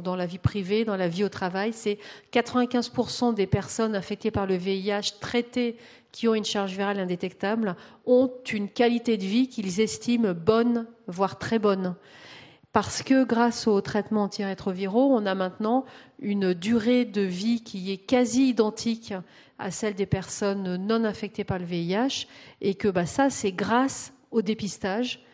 dans 0.02 0.16
la 0.16 0.26
vie 0.26 0.38
privée, 0.38 0.84
dans 0.84 0.96
la 0.96 1.08
vie 1.08 1.24
au 1.24 1.28
travail. 1.28 1.72
C'est 1.72 1.98
95% 2.32 3.34
des 3.34 3.46
personnes 3.46 3.94
affectées 3.94 4.30
par 4.30 4.46
le 4.46 4.56
VIH 4.56 5.18
traitées 5.20 5.76
qui 6.12 6.28
ont 6.28 6.34
une 6.34 6.44
charge 6.44 6.72
virale 6.72 6.98
indétectable 6.98 7.76
ont 8.06 8.32
une 8.50 8.68
qualité 8.68 9.16
de 9.16 9.24
vie 9.24 9.48
qu'ils 9.48 9.80
estiment 9.80 10.32
bonne, 10.32 10.86
voire 11.06 11.38
très 11.38 11.58
bonne. 11.58 11.94
Parce 12.72 13.02
que 13.02 13.24
grâce 13.24 13.66
aux 13.66 13.80
traitements 13.80 14.24
antirétroviraux, 14.24 15.14
on 15.14 15.24
a 15.26 15.34
maintenant 15.34 15.84
une 16.18 16.52
durée 16.52 17.04
de 17.04 17.22
vie 17.22 17.62
qui 17.62 17.92
est 17.92 17.96
quasi 17.98 18.48
identique 18.48 19.14
à 19.58 19.70
celle 19.70 19.94
des 19.94 20.06
personnes 20.06 20.76
non 20.76 21.04
infectées 21.04 21.44
par 21.44 21.58
le 21.58 21.64
VIH, 21.64 22.26
et 22.60 22.74
que 22.74 22.88
bah, 22.88 23.06
ça, 23.06 23.30
c'est 23.30 23.52
grâce 23.52 24.12
au 24.30 24.42
dépistage 24.42 25.24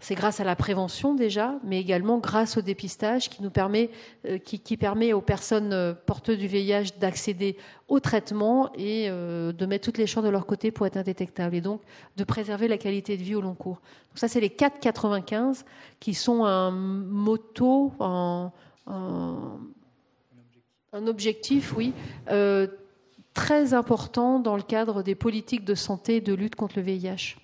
c'est 0.00 0.14
grâce 0.14 0.38
à 0.38 0.44
la 0.44 0.54
prévention 0.54 1.14
déjà, 1.14 1.56
mais 1.64 1.80
également 1.80 2.18
grâce 2.18 2.56
au 2.56 2.62
dépistage 2.62 3.28
qui 3.28 3.42
nous 3.42 3.50
permet, 3.50 3.90
euh, 4.26 4.38
qui, 4.38 4.76
permet 4.76 5.12
aux 5.12 5.20
personnes 5.20 5.72
euh, 5.72 5.92
porteuses 5.92 6.38
du 6.38 6.46
VIH 6.46 6.98
d'accéder 7.00 7.56
au 7.88 7.98
traitement 7.98 8.70
et 8.76 9.06
euh, 9.08 9.52
de 9.52 9.66
mettre 9.66 9.84
toutes 9.86 9.98
les 9.98 10.06
chances 10.06 10.22
de 10.22 10.28
leur 10.28 10.46
côté 10.46 10.70
pour 10.70 10.86
être 10.86 10.96
indétectables 10.96 11.56
et 11.56 11.60
donc 11.60 11.80
de 12.16 12.22
préserver 12.22 12.68
la 12.68 12.78
qualité 12.78 13.16
de 13.16 13.22
vie 13.22 13.34
au 13.34 13.40
long 13.40 13.54
cours. 13.54 13.80
Donc 14.10 14.18
ça, 14.18 14.28
c'est 14.28 14.40
les 14.40 14.50
4,95 14.50 15.64
qui 15.98 16.14
sont 16.14 16.44
un 16.44 16.70
moto, 16.70 17.92
un, 17.98 18.52
objectif, 20.92 21.76
oui, 21.76 21.92
très 23.34 23.74
important 23.74 24.38
dans 24.38 24.56
le 24.56 24.62
cadre 24.62 25.02
des 25.02 25.14
politiques 25.14 25.64
de 25.64 25.74
santé 25.74 26.16
et 26.16 26.20
de 26.20 26.34
lutte 26.34 26.54
contre 26.54 26.76
le 26.76 26.82
VIH 26.82 27.36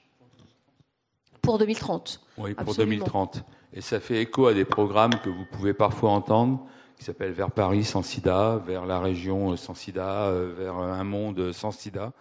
pour 1.45 1.59
2030. 1.59 2.20
Oui, 2.38 2.55
pour 2.55 2.74
2030. 2.74 3.45
Et 3.72 3.80
ça 3.80 4.01
fait 4.01 4.22
écho 4.22 4.47
à 4.47 4.55
des 4.55 4.64
programmes 4.64 5.14
que 5.22 5.28
vous 5.28 5.45
pouvez 5.51 5.74
parfois 5.74 6.11
entendre, 6.11 6.64
qui 6.97 7.05
s'appellent 7.05 7.32
Vers 7.32 7.51
Paris 7.51 7.84
sans 7.84 8.03
sida, 8.03 8.62
vers 8.64 8.86
la 8.86 9.01
région 9.01 9.57
sans 9.57 9.74
sida, 9.74 10.28
euh, 10.28 10.55
vers 10.57 10.76
un 10.76 11.05
monde 11.05 11.53
sans 11.53 11.72
sida. 11.72 12.12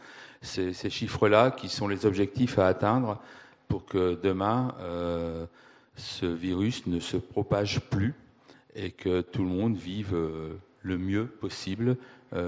Ces 0.41 0.89
chiffres-là 0.89 1.51
qui 1.51 1.69
sont 1.69 1.87
les 1.87 2.05
objectifs 2.05 2.59
à 2.59 2.67
atteindre 2.67 3.21
pour 3.69 3.85
que 3.85 4.19
demain, 4.21 4.75
euh, 4.81 5.45
ce 5.95 6.25
virus 6.25 6.85
ne 6.85 6.99
se 6.99 7.15
propage 7.15 7.79
plus 7.79 8.13
et 8.75 8.91
que 8.91 9.21
tout 9.21 9.43
le 9.43 9.49
monde 9.49 9.77
vive 9.77 10.13
euh, 10.13 10.57
le 10.81 10.97
mieux 10.97 11.27
possible 11.27 11.97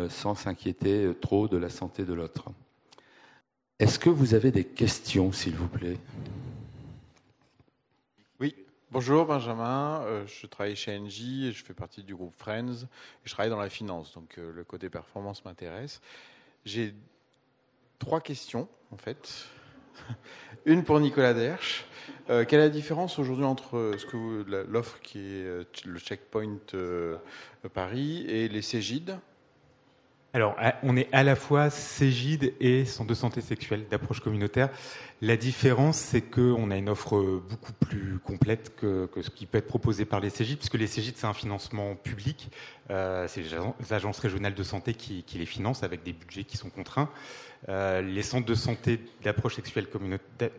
sans 0.09 0.33
s'inquiéter 0.33 1.11
trop 1.21 1.47
de 1.47 1.57
la 1.57 1.69
santé 1.69 2.05
de 2.05 2.13
l'autre. 2.15 2.45
Est-ce 3.77 3.99
que 3.99 4.09
vous 4.09 4.33
avez 4.33 4.49
des 4.49 4.63
questions, 4.63 5.31
s'il 5.31 5.53
vous 5.53 5.67
plaît? 5.67 5.99
Bonjour 8.95 9.25
Benjamin, 9.25 10.03
euh, 10.03 10.25
je 10.25 10.47
travaille 10.47 10.77
chez 10.77 10.97
Engie 10.97 11.47
et 11.47 11.51
je 11.51 11.65
fais 11.65 11.73
partie 11.73 12.01
du 12.01 12.15
groupe 12.15 12.33
Friends 12.37 12.87
je 13.25 13.31
travaille 13.33 13.49
dans 13.49 13.59
la 13.59 13.69
finance, 13.69 14.13
donc 14.13 14.37
euh, 14.37 14.53
le 14.53 14.63
côté 14.63 14.89
performance 14.89 15.43
m'intéresse. 15.43 15.99
J'ai 16.63 16.95
trois 17.99 18.21
questions 18.21 18.69
en 18.91 18.97
fait. 18.97 19.47
Une 20.65 20.85
pour 20.85 21.01
Nicolas 21.01 21.33
Dersch. 21.33 21.83
Euh, 22.29 22.45
quelle 22.45 22.61
est 22.61 22.67
la 22.67 22.69
différence 22.69 23.19
aujourd'hui 23.19 23.43
entre 23.43 23.97
l'offre 24.69 25.01
qui 25.01 25.19
est 25.19 25.85
le 25.85 25.99
checkpoint 25.99 26.55
Paris 27.73 28.25
et 28.29 28.47
les 28.47 28.61
Cégides? 28.61 29.19
Alors, 30.35 30.57
on 30.83 30.97
est 30.97 31.07
à 31.13 31.23
la 31.23 31.37
fois 31.37 31.69
Cégide 31.69 32.55
et 32.59 32.83
centre 32.83 33.07
de 33.09 33.13
santé 33.13 33.39
sexuelle 33.39 33.85
d'approche 33.89 34.19
communautaire. 34.19 34.67
La 35.21 35.37
différence, 35.37 35.95
c'est 35.95 36.19
qu'on 36.19 36.71
a 36.71 36.75
une 36.75 36.89
offre 36.89 37.41
beaucoup 37.49 37.71
plus 37.71 38.19
complète 38.19 38.75
que, 38.75 39.07
ce 39.21 39.29
qui 39.29 39.45
peut 39.45 39.59
être 39.59 39.67
proposé 39.67 40.03
par 40.03 40.19
les 40.19 40.29
Cégides, 40.29 40.57
puisque 40.57 40.73
les 40.73 40.87
Cégides, 40.87 41.15
c'est 41.15 41.25
un 41.25 41.33
financement 41.33 41.95
public. 41.95 42.49
Euh, 42.91 43.29
c'est 43.29 43.43
les 43.43 43.93
agences 43.93 44.19
régionales 44.19 44.55
de 44.55 44.63
santé 44.63 44.93
qui, 44.93 45.23
les 45.35 45.45
financent 45.45 45.83
avec 45.83 46.03
des 46.03 46.11
budgets 46.11 46.43
qui 46.43 46.57
sont 46.57 46.69
contraints. 46.69 47.09
Euh, 47.69 48.01
les 48.01 48.21
centres 48.21 48.45
de 48.45 48.55
santé 48.55 48.99
d'approche 49.23 49.55
sexuelle 49.55 49.87
communautaire, 49.87 50.51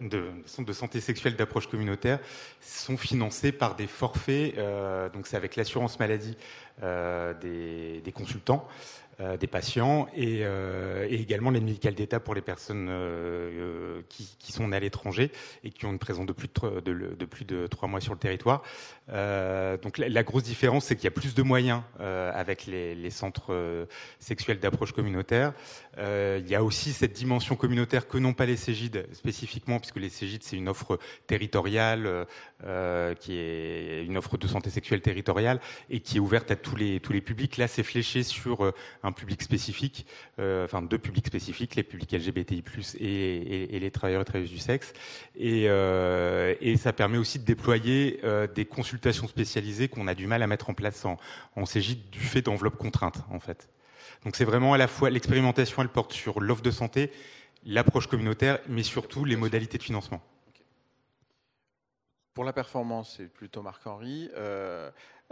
sexuelle 0.46 1.36
d'approche 1.36 1.66
communautaire 1.66 2.18
sont 2.62 2.96
financés 2.96 3.52
par 3.52 3.76
des 3.76 3.86
forfaits. 3.86 4.56
Euh, 4.56 5.10
donc, 5.10 5.26
c'est 5.26 5.36
avec 5.36 5.54
l'assurance 5.54 6.00
maladie 6.00 6.34
des, 6.80 8.12
consultants. 8.14 8.66
Euh, 9.18 9.38
des 9.38 9.46
patients 9.46 10.08
et, 10.14 10.40
euh, 10.42 11.06
et 11.08 11.14
également 11.14 11.50
l'aide 11.50 11.64
médicale 11.64 11.94
d'État 11.94 12.20
pour 12.20 12.34
les 12.34 12.42
personnes 12.42 12.88
euh, 12.90 14.02
qui, 14.10 14.36
qui, 14.38 14.52
sont 14.52 14.70
à 14.72 14.78
l'étranger 14.78 15.32
et 15.64 15.70
qui 15.70 15.86
ont 15.86 15.92
une 15.92 15.98
présence 15.98 16.26
de 16.26 16.34
plus 16.34 16.48
de, 16.48 16.80
de, 16.80 17.14
de, 17.14 17.24
plus 17.24 17.46
de 17.46 17.66
trois 17.66 17.88
mois 17.88 18.02
sur 18.02 18.12
le 18.12 18.18
territoire. 18.18 18.62
donc 19.08 19.96
la, 19.96 20.22
grosse 20.22 20.42
différence, 20.42 20.84
c'est 20.84 20.96
qu'il 20.96 21.04
y 21.04 21.08
a 21.08 21.12
plus 21.12 21.34
de 21.34 21.42
moyens 21.42 21.80
avec 21.98 22.66
les, 22.66 22.94
les, 22.94 23.08
centres 23.08 23.86
sexuels 24.18 24.58
d'approche 24.58 24.92
communautaire. 24.92 25.54
il 25.96 26.46
y 26.46 26.54
a 26.54 26.62
aussi 26.62 26.92
cette 26.92 27.14
dimension 27.14 27.56
communautaire 27.56 28.08
que 28.08 28.18
n'ont 28.18 28.34
pas 28.34 28.44
les 28.44 28.56
Cégides 28.56 29.06
spécifiquement, 29.14 29.78
puisque 29.78 29.96
les 29.96 30.10
Cégides, 30.10 30.42
c'est 30.42 30.56
une 30.56 30.68
offre 30.68 30.98
territoriale 31.26 32.26
qui 33.20 33.38
est 33.38 34.04
une 34.04 34.18
offre 34.18 34.36
de 34.36 34.46
santé 34.46 34.68
sexuelle 34.68 35.00
territoriale 35.00 35.60
et 35.88 36.00
qui 36.00 36.18
est 36.18 36.20
ouverte 36.20 36.50
à 36.50 36.56
tous 36.56 36.76
les, 36.76 37.00
tous 37.00 37.14
les 37.14 37.22
publics. 37.22 37.56
Là, 37.56 37.66
c'est 37.66 37.82
fléché 37.82 38.22
sur 38.22 38.72
un 39.06 39.12
public 39.12 39.42
spécifique, 39.42 40.06
euh, 40.38 40.64
enfin 40.64 40.82
deux 40.82 40.98
publics 40.98 41.26
spécifiques, 41.26 41.76
les 41.76 41.82
publics 41.82 42.12
LGBTI+ 42.12 42.62
et, 42.98 43.76
et, 43.76 43.78
les 43.78 43.90
travailleurs 43.90 44.22
et 44.22 44.24
travailleuses 44.24 44.50
du 44.50 44.58
sexe. 44.58 44.92
Et, 45.36 45.68
euh, 45.68 46.54
ça 46.76 46.92
permet 46.92 47.18
aussi 47.18 47.38
de 47.38 47.44
déployer 47.44 48.20
euh, 48.24 48.46
des 48.46 48.64
consultations 48.66 49.28
spécialisées 49.28 49.88
qu'on 49.88 50.08
a 50.08 50.14
du 50.14 50.26
mal 50.26 50.42
à 50.42 50.46
mettre 50.46 50.68
en 50.68 50.74
place 50.74 51.04
en, 51.04 51.16
en 51.56 51.62
du 51.62 52.20
fait 52.20 52.42
d'enveloppes 52.42 52.76
contraintes, 52.76 53.22
en 53.30 53.40
fait. 53.40 53.68
Donc 54.24 54.36
c'est 54.36 54.44
vraiment 54.44 54.74
à 54.74 54.78
la 54.78 54.88
fois 54.88 55.08
l'expérimentation, 55.10 55.82
elle 55.82 55.88
porte 55.88 56.12
sur 56.12 56.40
l'offre 56.40 56.62
de 56.62 56.70
santé, 56.70 57.12
l'approche 57.64 58.08
communautaire, 58.08 58.58
mais 58.68 58.82
surtout 58.82 59.24
les 59.24 59.36
modalités 59.36 59.78
de 59.78 59.82
financement. 59.82 60.20
Pour 62.34 62.44
la 62.44 62.52
performance, 62.52 63.14
c'est 63.16 63.32
plutôt 63.32 63.62
Marc-Henri. 63.62 64.28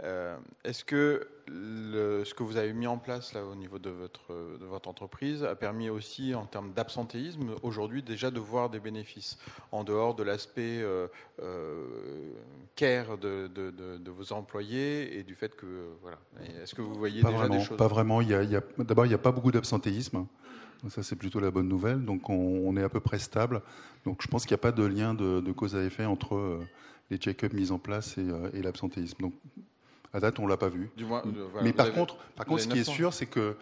Euh, 0.03 0.35
est-ce 0.65 0.83
que 0.83 1.25
ce 1.47 2.33
que 2.33 2.43
vous 2.43 2.57
avez 2.57 2.73
mis 2.73 2.87
en 2.87 2.97
place 2.97 3.33
là 3.33 3.45
au 3.45 3.55
niveau 3.55 3.79
de 3.79 3.89
votre, 3.89 4.57
de 4.59 4.65
votre 4.65 4.89
entreprise 4.89 5.43
a 5.43 5.55
permis 5.55 5.89
aussi 5.89 6.35
en 6.35 6.45
termes 6.45 6.73
d'absentéisme 6.73 7.51
aujourd'hui 7.61 8.03
déjà 8.03 8.29
de 8.29 8.39
voir 8.39 8.69
des 8.69 8.79
bénéfices 8.81 9.37
en 9.71 9.85
dehors 9.85 10.15
de 10.15 10.23
l'aspect 10.23 10.81
euh, 10.81 11.07
euh, 11.41 12.33
care 12.75 13.17
de, 13.17 13.47
de, 13.47 14.11
vos 14.11 14.33
employés 14.33 15.17
et 15.17 15.23
du 15.23 15.35
fait 15.35 15.55
que 15.55 15.87
voilà 16.01 16.17
est-ce 16.61 16.75
que 16.75 16.81
vous 16.81 16.95
voyez 16.95 17.23
déjà 17.23 17.47
des 17.47 17.61
choses 17.61 17.77
Pas 17.77 17.87
vraiment. 17.87 18.19
Il 18.19 18.29
y 18.29 18.33
a, 18.33 18.61
d'abord 18.79 19.05
il 19.05 19.09
n'y 19.09 19.15
a 19.15 19.19
pas 19.19 19.31
beaucoup 19.31 19.51
d'absentéisme. 19.51 20.25
ça, 20.89 21.03
c'est 21.03 21.15
plutôt 21.15 21.39
la 21.39 21.51
bonne 21.51 21.69
nouvelle. 21.69 22.03
Donc, 22.03 22.29
on, 22.29 22.75
est 22.75 22.83
à 22.83 22.89
peu 22.89 22.99
près 22.99 23.19
stable. 23.19 23.61
Donc, 24.03 24.21
je 24.21 24.27
pense 24.27 24.45
qu'il 24.45 24.53
n'y 24.53 24.59
a 24.59 24.63
pas 24.63 24.71
de 24.71 24.83
lien 24.83 25.13
de, 25.13 25.51
cause 25.53 25.75
à 25.75 25.83
effet 25.83 26.05
entre 26.05 26.59
les 27.09 27.17
check-ups 27.17 27.53
mis 27.53 27.71
en 27.71 27.79
place 27.79 28.17
et, 28.17 28.27
et 28.53 28.61
l'absentéisme. 28.61 29.21
Donc, 29.21 29.33
à 30.15 30.21
date, 30.21 30.39
on 30.39 30.47
l'a 30.47 30.55
pas 30.55 30.69
vu. 30.69 30.89
Mais 31.61 31.73
par 31.73 31.91
contre, 31.91 32.15
par 32.35 32.45
contre, 32.45 32.61
ce 32.61 32.67
qui 32.69 32.79
est 32.79 32.83
sûr, 32.83 33.13
c'est 33.13 33.25
que 33.25 33.57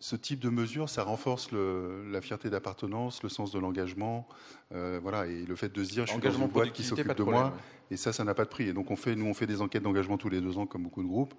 ce 0.00 0.16
type 0.16 0.40
de 0.40 0.48
mesure, 0.48 0.88
ça 0.88 1.02
renforce 1.02 1.50
la 1.52 2.20
fierté 2.22 2.48
d'appartenance, 2.48 3.22
le 3.22 3.28
sens 3.28 3.52
de 3.52 3.58
l'engagement, 3.58 4.26
euh, 4.72 4.98
voilà, 5.02 5.26
et 5.26 5.44
le 5.44 5.56
fait 5.56 5.70
de 5.70 5.84
se 5.84 5.90
dire, 5.90 6.06
je 6.06 6.12
suis 6.12 6.20
dans 6.20 6.30
une 6.30 6.46
boîte 6.46 6.72
qui 6.72 6.82
s'occupe 6.82 7.12
de, 7.14 7.22
moi, 7.24 7.52
et 7.90 7.96
ça, 7.96 8.12
ça 8.12 8.24
n'a 8.24 8.32
pas 8.32 8.44
de 8.44 8.48
prix. 8.48 8.68
Et 8.68 8.72
donc, 8.72 8.90
on 8.90 8.96
fait, 8.96 9.16
nous, 9.16 9.26
on 9.26 9.34
fait 9.34 9.46
des 9.46 9.60
enquêtes 9.60 9.82
d'engagement 9.82 10.16
tous 10.16 10.30
les 10.30 10.40
deux 10.40 10.56
ans, 10.56 10.66
comme 10.66 10.84
beaucoup 10.84 11.02
de 11.02 11.08
groupes, 11.08 11.34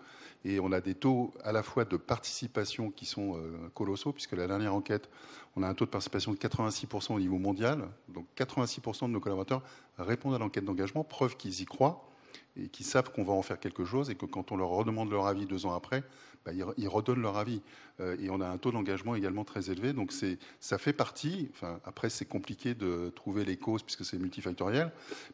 et 0.45 0.59
on 0.59 0.71
a 0.71 0.81
des 0.81 0.93
taux 0.93 1.33
à 1.43 1.51
la 1.51 1.63
fois 1.63 1.85
de 1.85 1.97
participation 1.97 2.91
qui 2.91 3.05
sont 3.05 3.37
euh, 3.37 3.69
colossaux, 3.73 4.11
puisque 4.11 4.33
la 4.33 4.45
dernière 4.45 4.75
enquête, 4.75 5.09
on 5.55 5.63
a 5.63 5.67
un 5.67 5.73
taux 5.73 5.85
de 5.85 5.89
participation 5.89 6.33
de 6.33 6.37
86% 6.37 7.13
au 7.13 7.19
niveau 7.19 7.39
mondial, 7.39 7.87
donc 8.09 8.27
86% 8.37 9.07
de 9.07 9.07
nos 9.07 9.19
collaborateurs 9.19 9.63
répondent 9.97 10.35
à 10.35 10.37
l'enquête 10.37 10.65
d'engagement, 10.65 11.03
preuve 11.03 11.37
qu'ils 11.37 11.61
y 11.61 11.65
croient 11.65 12.08
et 12.57 12.67
qui 12.67 12.83
savent 12.83 13.11
qu'on 13.11 13.23
va 13.23 13.33
en 13.33 13.41
faire 13.41 13.59
quelque 13.59 13.85
chose 13.85 14.09
et 14.09 14.15
que 14.15 14.25
quand 14.25 14.51
on 14.51 14.57
leur 14.57 14.69
redemande 14.69 15.11
leur 15.11 15.27
avis 15.27 15.45
deux 15.45 15.65
ans 15.65 15.73
après, 15.73 16.03
bah, 16.45 16.51
ils, 16.77 16.87
redonnent 16.87 17.21
leur 17.21 17.37
avis. 17.37 17.61
Euh, 17.99 18.15
et 18.19 18.29
on 18.29 18.39
a 18.41 18.47
un 18.47 18.57
taux 18.57 18.71
d'engagement 18.71 19.15
également 19.15 19.43
très 19.43 19.69
élevé. 19.69 19.93
Donc 19.93 20.13
ça 20.59 20.77
fait 20.77 20.93
partie, 20.93 21.49
enfin, 21.53 21.79
après 21.85 22.09
c'est 22.09 22.25
compliqué 22.25 22.73
de 22.73 23.11
trouver 23.15 23.45
les 23.45 23.57
causes 23.57 23.83
puisque 23.83 24.05
c'est 24.05 24.17
multifactoriel, 24.17 24.91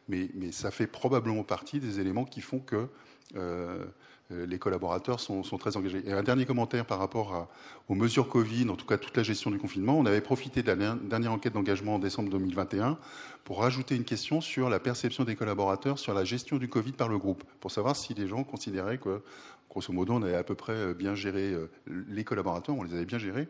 mais, 0.08 0.28
mais, 0.34 0.52
ça 0.52 0.70
fait 0.70 0.86
probablement 0.86 1.44
partie 1.44 1.80
des 1.80 2.00
éléments 2.00 2.24
qui 2.24 2.40
font 2.40 2.58
que 2.58 2.88
euh, 3.36 3.84
les 4.30 4.58
collaborateurs 4.58 5.20
sont, 5.20 5.42
très 5.58 5.76
engagés. 5.76 6.02
Et 6.06 6.12
un 6.12 6.22
dernier 6.22 6.46
commentaire 6.46 6.84
par 6.84 6.98
rapport 6.98 7.48
aux 7.88 7.94
mesures 7.94 8.28
Covid, 8.28 8.68
en 8.68 8.76
tout 8.76 8.86
cas 8.86 8.98
toute 8.98 9.16
la 9.16 9.22
gestion 9.22 9.50
du 9.50 9.58
confinement. 9.58 9.96
On 9.98 10.06
avait 10.06 10.20
profité 10.20 10.62
de 10.62 10.66
la 10.66 10.94
dernière 10.94 11.32
enquête 11.32 11.52
d'engagement 11.52 11.94
en 11.94 11.98
décembre 11.98 12.30
2021 12.30 12.98
pour 13.44 13.60
rajouter 13.60 13.94
une 13.94 14.04
question 14.04 14.40
sur 14.40 14.68
la 14.68 14.80
perception 14.80 15.22
des 15.24 15.36
collaborateurs 15.36 15.98
sur 15.98 16.14
la 16.14 16.24
gestion 16.24 16.56
du 16.56 16.68
Covid 16.68 16.92
par 16.92 17.08
le 17.08 17.18
groupe, 17.18 17.44
pour 17.60 17.70
savoir 17.70 17.94
si 17.94 18.14
les 18.14 18.26
gens 18.26 18.42
considéraient 18.42 18.98
que, 18.98 19.22
grosso 19.70 19.92
modo, 19.92 20.14
on 20.14 20.22
avait 20.22 20.34
à 20.34 20.42
peu 20.42 20.56
près 20.56 20.72
euh, 20.72 20.94
bien 20.94 21.14
géré 21.14 21.52
euh, 21.52 21.70
les 21.86 22.24
collaborateurs, 22.24 22.76
on 22.76 22.82
les 22.82 22.94
avait 22.94 23.04
bien 23.04 23.18
gérés 23.18 23.48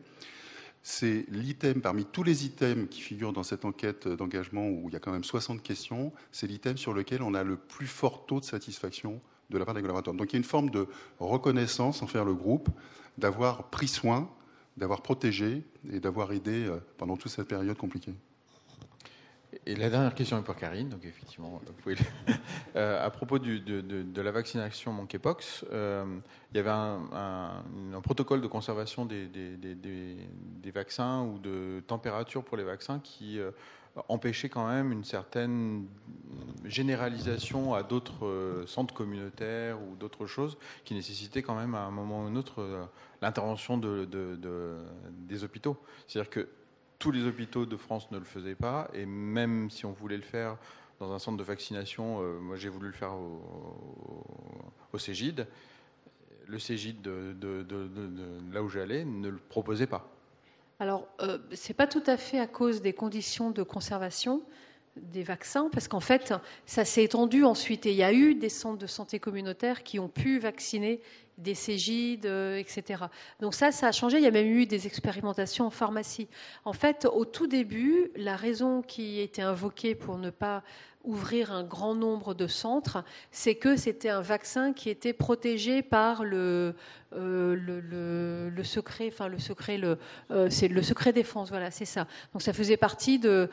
c'est 0.88 1.26
l'item, 1.30 1.80
parmi 1.80 2.04
tous 2.04 2.22
les 2.22 2.46
items 2.46 2.88
qui 2.88 3.00
figurent 3.00 3.32
dans 3.32 3.42
cette 3.42 3.64
enquête 3.64 4.06
d'engagement, 4.06 4.68
où 4.68 4.84
il 4.86 4.92
y 4.92 4.96
a 4.96 5.00
quand 5.00 5.10
même 5.10 5.24
60 5.24 5.60
questions, 5.60 6.12
c'est 6.30 6.46
l'item 6.46 6.76
sur 6.76 6.94
lequel 6.94 7.22
on 7.22 7.34
a 7.34 7.42
le 7.42 7.56
plus 7.56 7.88
fort 7.88 8.24
taux 8.24 8.38
de 8.38 8.44
satisfaction 8.44 9.20
de 9.50 9.58
la 9.58 9.64
part 9.64 9.74
des 9.74 9.80
collaborateurs. 9.80 10.14
Donc 10.14 10.32
il 10.32 10.34
y 10.34 10.36
a 10.36 10.38
une 10.38 10.44
forme 10.44 10.70
de 10.70 10.86
reconnaissance 11.18 12.02
envers 12.02 12.24
le 12.24 12.34
groupe, 12.34 12.68
d'avoir 13.18 13.64
pris 13.64 13.88
soin, 13.88 14.28
d'avoir 14.76 15.02
protégé 15.02 15.64
et 15.90 16.00
d'avoir 16.00 16.32
aidé 16.32 16.66
euh, 16.66 16.78
pendant 16.98 17.16
toute 17.16 17.32
cette 17.32 17.48
période 17.48 17.76
compliquée. 17.76 18.14
Et 19.64 19.76
la 19.76 19.88
dernière 19.88 20.14
question 20.14 20.38
est 20.38 20.42
pour 20.42 20.56
Karine, 20.56 20.88
donc 20.88 21.04
effectivement, 21.04 21.60
vous 21.64 21.72
pouvez... 21.72 21.96
euh, 22.76 23.04
à 23.04 23.10
propos 23.10 23.38
de, 23.38 24.20
la 24.20 24.30
vaccination 24.30 24.92
monkeypox, 24.92 25.64
euh, 25.72 26.04
il 26.52 26.56
y 26.56 26.60
avait 26.60 26.70
un, 26.70 27.62
protocole 28.02 28.40
de 28.40 28.46
conservation 28.46 29.06
des, 29.06 29.28
vaccins 30.74 31.22
ou 31.22 31.38
de 31.38 31.82
température 31.86 32.44
pour 32.44 32.56
les 32.56 32.64
vaccins 32.64 32.98
qui 32.98 33.38
euh, 33.38 33.50
empêcher 34.08 34.48
quand 34.48 34.68
même 34.68 34.92
une 34.92 35.04
certaine 35.04 35.86
généralisation 36.64 37.72
à 37.72 37.82
d'autres 37.82 38.64
centres 38.66 38.92
communautaires 38.92 39.78
ou 39.80 39.96
d'autres 39.96 40.26
choses 40.26 40.58
qui 40.84 40.94
nécessitaient 40.94 41.42
quand 41.42 41.54
même 41.54 41.74
à 41.74 41.80
un 41.80 41.90
moment 41.90 42.24
ou 42.24 42.26
un 42.26 42.36
autre 42.36 42.88
l'intervention 43.22 43.78
de, 43.78 44.06
des 45.10 45.44
hôpitaux. 45.44 45.78
C'est-à-dire 46.06 46.30
que 46.30 46.48
tous 46.98 47.10
les 47.10 47.24
hôpitaux 47.24 47.66
de 47.66 47.76
France 47.76 48.10
ne 48.10 48.18
le 48.18 48.24
faisaient 48.24 48.54
pas. 48.54 48.88
Et 48.94 49.06
même 49.06 49.70
si 49.70 49.86
on 49.86 49.92
voulait 49.92 50.16
le 50.16 50.22
faire 50.22 50.56
dans 50.98 51.12
un 51.12 51.18
centre 51.18 51.36
de 51.36 51.44
vaccination, 51.44 52.22
euh, 52.22 52.38
moi 52.40 52.56
j'ai 52.56 52.68
voulu 52.68 52.86
le 52.88 52.94
faire 52.94 53.14
au, 53.14 54.24
au 54.92 54.98
Cégide, 54.98 55.46
le 56.46 56.58
Cégide 56.58 57.02
de 57.02 57.36
là 58.52 58.62
où 58.62 58.68
j'allais 58.68 59.04
ne 59.04 59.28
le 59.28 59.38
proposait 59.38 59.86
pas. 59.86 60.08
Alors, 60.78 61.08
euh, 61.20 61.38
ce 61.54 61.68
n'est 61.68 61.74
pas 61.74 61.86
tout 61.86 62.02
à 62.06 62.16
fait 62.16 62.38
à 62.38 62.46
cause 62.46 62.82
des 62.82 62.92
conditions 62.92 63.50
de 63.50 63.62
conservation 63.62 64.42
des 64.96 65.22
vaccins, 65.22 65.68
parce 65.72 65.88
qu'en 65.88 66.00
fait, 66.00 66.34
ça 66.64 66.84
s'est 66.84 67.04
étendu 67.04 67.44
ensuite. 67.44 67.86
Et 67.86 67.90
il 67.90 67.96
y 67.96 68.02
a 68.02 68.12
eu 68.12 68.34
des 68.34 68.48
centres 68.48 68.78
de 68.78 68.86
santé 68.86 69.18
communautaires 69.18 69.82
qui 69.82 69.98
ont 69.98 70.08
pu 70.08 70.38
vacciner 70.38 71.00
des 71.38 71.54
Cégides, 71.54 72.26
euh, 72.26 72.56
etc. 72.56 73.04
Donc 73.40 73.54
ça, 73.54 73.72
ça 73.72 73.88
a 73.88 73.92
changé. 73.92 74.18
Il 74.18 74.24
y 74.24 74.26
a 74.26 74.30
même 74.30 74.46
eu 74.46 74.66
des 74.66 74.86
expérimentations 74.86 75.66
en 75.66 75.70
pharmacie. 75.70 76.28
En 76.64 76.72
fait, 76.72 77.06
au 77.12 77.24
tout 77.24 77.46
début, 77.46 78.10
la 78.16 78.36
raison 78.36 78.82
qui 78.82 79.20
était 79.20 79.42
invoquée 79.42 79.94
pour 79.94 80.18
ne 80.18 80.30
pas 80.30 80.62
ouvrir 81.06 81.52
un 81.52 81.62
grand 81.62 81.94
nombre 81.94 82.34
de 82.34 82.46
centres, 82.48 83.04
c'est 83.30 83.54
que 83.54 83.76
c'était 83.76 84.08
un 84.08 84.20
vaccin 84.20 84.72
qui 84.72 84.90
était 84.90 85.12
protégé 85.12 85.82
par 85.82 86.24
le, 86.24 86.74
euh, 87.14 88.64
secret, 88.64 89.08
enfin 89.12 89.28
le 89.28 89.38
secret, 89.38 89.78
le, 89.78 89.98
euh, 90.32 90.48
c'est 90.50 90.66
le 90.66 90.82
secret 90.82 91.12
défense, 91.12 91.50
voilà, 91.50 91.70
c'est 91.70 91.84
ça. 91.84 92.08
Donc 92.32 92.42
ça 92.42 92.52
faisait 92.52 92.76
partie 92.76 93.20
de, 93.20 93.48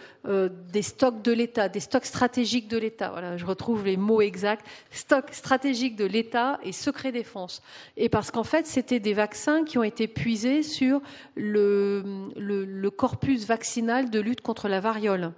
des 0.71 0.81
stocks 0.81 1.21
de 1.21 1.31
l'État, 1.31 1.69
des 1.69 1.79
stocks 1.79 2.05
stratégiques 2.05 2.67
de 2.67 2.77
l'État. 2.77 3.11
Voilà, 3.11 3.37
je 3.37 3.45
retrouve 3.45 3.85
les 3.85 3.97
mots 3.97 4.21
exacts. 4.21 4.65
Stock 4.89 5.25
stratégique 5.31 5.95
de 5.95 6.05
l'État 6.05 6.59
et 6.63 6.71
secret 6.71 7.11
défense. 7.11 7.61
Et 7.97 8.09
parce 8.09 8.31
qu'en 8.31 8.43
fait, 8.43 8.65
c'était 8.65 8.99
des 8.99 9.13
vaccins 9.13 9.63
qui 9.63 9.77
ont 9.77 9.83
été 9.83 10.07
puisés 10.07 10.63
sur 10.63 11.01
le, 11.35 12.89
corpus 12.89 13.45
vaccinal 13.45 14.09
de 14.09 14.19
lutte 14.19 14.41
contre 14.41 14.67
la 14.67 14.79
variole. 14.79 15.31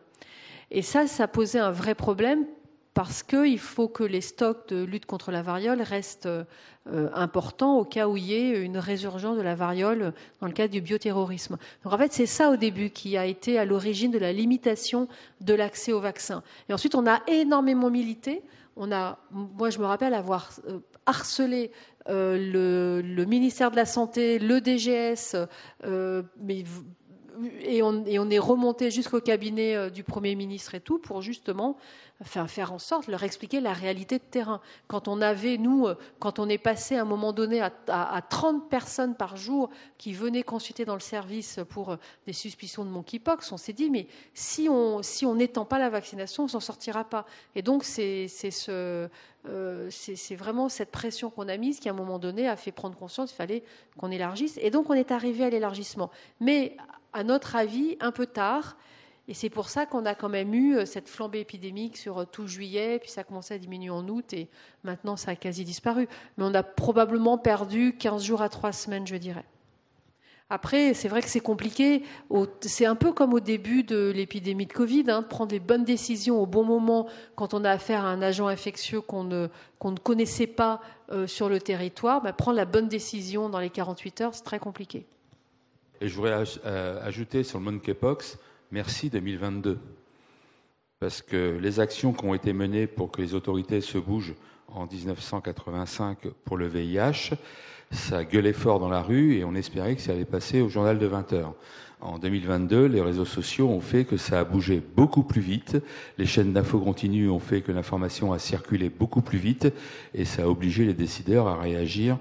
Et 0.72 0.82
ça, 0.82 1.08
ça 1.08 1.28
posait 1.28 1.60
un 1.60 1.72
vrai 1.72 1.96
problème 1.96 2.46
parce 2.94 3.24
qu'il 3.24 3.60
faut 3.60 3.90
que 3.90 4.04
les 4.04 4.22
stocks 4.22 4.70
de 4.70 4.84
lutte 4.84 5.06
contre 5.06 5.32
la 5.32 5.42
variole 5.42 5.82
restent 5.82 6.28
euh, 6.28 7.10
importants 7.14 7.78
au 7.78 7.84
cas 7.84 8.08
où 8.08 8.16
il 8.16 8.26
y 8.26 8.34
ait 8.34 8.64
une 8.64 8.78
résurgence 8.78 9.38
de 9.38 9.42
la 9.42 9.54
variole 9.54 10.14
dans 10.40 10.48
le 10.48 10.54
cadre 10.54 10.72
du 10.72 10.82
bioterrorisme. 10.82 11.58
Donc 11.84 11.94
en 11.94 11.98
fait, 11.98 12.14
c'est 12.14 12.26
ça 12.26 12.52
au 12.52 12.56
début 12.56 12.92
qui 12.92 13.18
a 13.18 13.26
été 13.26 13.60
à 13.60 13.66
l'origine 13.66 14.12
de 14.12 14.18
la 14.18 14.32
limitation 14.32 15.08
de 15.42 15.54
l'accès 15.54 15.92
au 15.92 16.00
vaccin. 16.00 16.42
Et 16.70 16.74
ensuite, 16.74 16.96
on 16.96 17.06
a 17.06 17.22
énormément 17.28 17.90
milité. 17.90 18.44
On 18.76 18.92
a, 18.92 19.20
moi, 19.32 19.70
je 19.70 19.80
me 19.80 19.86
rappelle 19.86 20.14
avoir 20.14 20.50
euh, 20.68 20.80
harcelé 21.06 21.72
euh, 22.10 22.38
le, 22.38 23.02
le, 23.02 23.26
ministère 23.26 23.72
de 23.72 23.76
la 23.76 23.86
Santé, 23.86 24.38
le 24.40 24.60
DGS, 24.60 25.36
mais 26.42 26.64
et 27.62 27.82
on, 27.82 28.06
est 28.06 28.40
remonté 28.40 28.92
jusqu'au 28.92 29.22
cabinet 29.22 29.76
euh, 29.76 29.90
du 29.90 30.04
Premier 30.04 30.36
ministre 30.36 30.76
et 30.76 30.80
tout 30.80 31.00
pour 31.00 31.22
justement 31.22 31.78
faire, 32.24 32.72
en 32.72 32.80
sorte, 32.80 33.08
leur 33.08 33.24
expliquer 33.24 33.60
la 33.60 33.74
réalité 33.74 34.18
de 34.20 34.24
terrain. 34.24 34.62
Quand 34.88 35.08
on 35.08 35.22
avait, 35.22 35.58
nous, 35.58 35.86
euh, 35.88 35.96
quand 36.20 36.40
on 36.40 36.48
est 36.48 36.58
passé 36.58 36.96
à 36.96 37.02
un 37.02 37.06
moment 37.06 37.34
donné 37.34 37.62
à, 37.62 37.72
à, 37.88 38.22
30 38.22 38.70
personnes 38.70 39.16
par 39.16 39.36
jour 39.36 39.70
qui 39.98 40.14
venaient 40.14 40.44
consulter 40.44 40.86
dans 40.86 40.94
le 40.94 41.02
service 41.02 41.60
pour 41.70 41.92
euh, 41.92 41.98
des 42.26 42.34
suspicions 42.34 42.86
de 42.86 42.90
monkeypox, 42.90 43.52
on 43.52 43.58
s'est 43.58 43.74
dit, 43.74 43.90
mais 43.90 44.08
si 44.34 44.70
on 44.70 45.02
n'étend 45.36 45.66
pas 45.66 45.80
la 45.80 45.90
vaccination, 45.90 46.46
on 46.46 46.48
s'en 46.48 46.60
sortira 46.60 47.04
pas. 47.04 47.26
Et 47.56 47.62
donc, 47.62 47.84
c'est 47.84 48.28
ce, 48.28 49.10
c'est 49.90 50.36
vraiment 50.36 50.70
cette 50.70 50.92
pression 50.92 51.30
qu'on 51.30 51.48
a 51.50 51.58
mise 51.58 51.80
qui, 51.80 51.90
à 51.90 51.92
un 51.92 51.96
moment 51.96 52.20
donné, 52.20 52.48
a 52.48 52.56
fait 52.56 52.72
prendre 52.72 52.98
conscience 52.98 53.30
qu'il 53.32 53.38
fallait 53.38 53.64
qu'on 53.98 54.12
élargisse. 54.12 54.58
Et 54.62 54.70
donc, 54.70 54.90
on 54.90 54.94
est 54.94 55.12
arrivé 55.12 55.44
à 55.44 55.50
l'élargissement. 55.50 56.10
Mais, 56.40 56.78
à 57.16 57.24
notre 57.24 57.56
avis, 57.56 57.98
un 58.02 58.12
peu 58.12 58.28
tard. 58.28 58.76
Et 59.28 59.34
c'est 59.34 59.50
pour 59.50 59.70
ça 59.70 59.86
qu'on 59.88 60.06
a 60.06 60.14
quand 60.14 60.30
même 60.30 60.54
eu 60.54 60.76
euh, 60.76 60.86
cette 60.86 61.10
flambée 61.10 61.40
épidémique 61.40 61.98
sur 61.98 62.20
euh, 62.20 62.26
tout 62.26 62.46
juillet, 62.46 63.00
puis 63.00 63.10
ça 63.10 63.22
a 63.22 63.24
commencé 63.24 63.56
à 63.56 63.58
diminuer 63.58 63.90
en 63.90 64.08
août, 64.08 64.34
et 64.34 64.50
maintenant 64.84 65.16
ça 65.16 65.32
a 65.32 65.36
quasi 65.36 65.64
disparu. 65.64 66.08
Mais 66.38 66.44
on 66.46 66.54
a 66.54 66.62
probablement 66.62 67.40
perdu 67.40 67.96
15 67.98 68.24
jours 68.24 68.44
à 68.44 68.50
3 68.50 68.72
semaines, 68.72 69.08
je 69.08 69.16
dirais. 69.16 69.46
Après, 70.52 70.94
c'est 70.94 71.08
vrai 71.08 71.24
que 71.24 71.30
c'est 71.30 71.40
compliqué. 71.40 72.04
C'est 72.62 72.86
un 72.86 72.94
peu 72.96 73.14
comme 73.14 73.34
au 73.34 73.40
début 73.40 73.82
de 73.82 74.12
l'épidémie 74.14 74.68
de 74.68 74.74
Covid, 74.74 75.06
hein, 75.08 75.24
prendre 75.24 75.52
les 75.52 75.60
bonnes 75.60 75.86
décisions 75.86 76.40
au 76.40 76.46
bon 76.46 76.64
moment 76.64 77.08
quand 77.36 77.56
on 77.56 77.64
a 77.64 77.72
affaire 77.72 78.06
à 78.06 78.10
un 78.10 78.22
agent 78.22 78.46
infectieux 78.46 79.02
qu'on 79.02 79.24
ne, 79.24 79.48
connaissait 80.04 80.46
pas 80.46 80.82
euh, 81.12 81.26
sur 81.26 81.50
le 81.50 81.60
territoire. 81.60 82.22
Bah, 82.22 82.32
prendre 82.32 82.58
la 82.58 82.66
bonne 82.66 82.88
décision 82.88 83.50
dans 83.50 83.60
les 83.60 83.72
48 83.72 84.22
heures, 84.22 84.36
c'est 84.36 84.44
très 84.44 84.60
compliqué. 84.60 85.08
Et 86.02 86.08
je 86.10 86.16
voudrais 86.16 86.44
ajouter 87.04 87.44
sur 87.44 87.60
le 87.60 87.66
monkeypox, 87.66 88.38
merci 88.72 89.10
2022. 89.10 89.80
parce 91.00 91.22
que 91.22 91.58
les 91.62 91.80
actions 91.80 92.14
qui 92.14 92.26
ont 92.26 92.34
été 92.34 92.54
menées 92.54 92.88
pour 92.88 93.12
que 93.12 93.22
les 93.22 93.34
autorités 93.34 93.82
se 93.82 93.98
bougent 93.98 94.36
en 94.70 94.88
1985 94.88 96.18
pour 96.44 96.58
le 96.58 96.68
VIH, 96.68 97.36
ça 97.92 98.26
gueulait 98.26 98.54
fort 98.54 98.80
dans 98.80 98.90
la 98.90 99.02
rue 99.02 99.36
et 99.36 99.44
on 99.44 99.56
espérait 99.56 99.96
que 99.96 100.02
ça 100.02 100.14
allait 100.14 100.26
passer 100.26 100.62
au 100.62 100.70
journal 100.70 100.98
de 100.98 101.06
20 101.06 101.34
heures. 101.34 101.54
En 102.02 102.18
2022, 102.18 102.86
les 102.88 103.02
réseaux 103.02 103.26
sociaux 103.26 103.70
ont 103.70 103.82
fait 103.82 104.06
que 104.06 104.18
ça 104.18 104.40
a 104.40 104.44
bougé 104.44 104.82
beaucoup 104.96 105.24
plus 105.24 105.42
vite. 105.42 105.78
Les 106.18 106.26
chaînes 106.26 106.54
d'infos 106.54 106.80
continues 106.80 107.30
ont 107.30 107.40
fait 107.40 107.62
que 107.62 107.72
l'information 107.72 108.34
a 108.34 108.40
circulé 108.40 108.90
beaucoup 108.90 109.22
plus 109.22 109.38
vite 109.38 109.72
et 110.14 110.26
ça 110.26 110.44
a 110.44 110.48
obligé 110.48 110.86
les 110.86 110.94
décideurs 110.94 111.48
à 111.48 111.60
réagir 111.60 112.18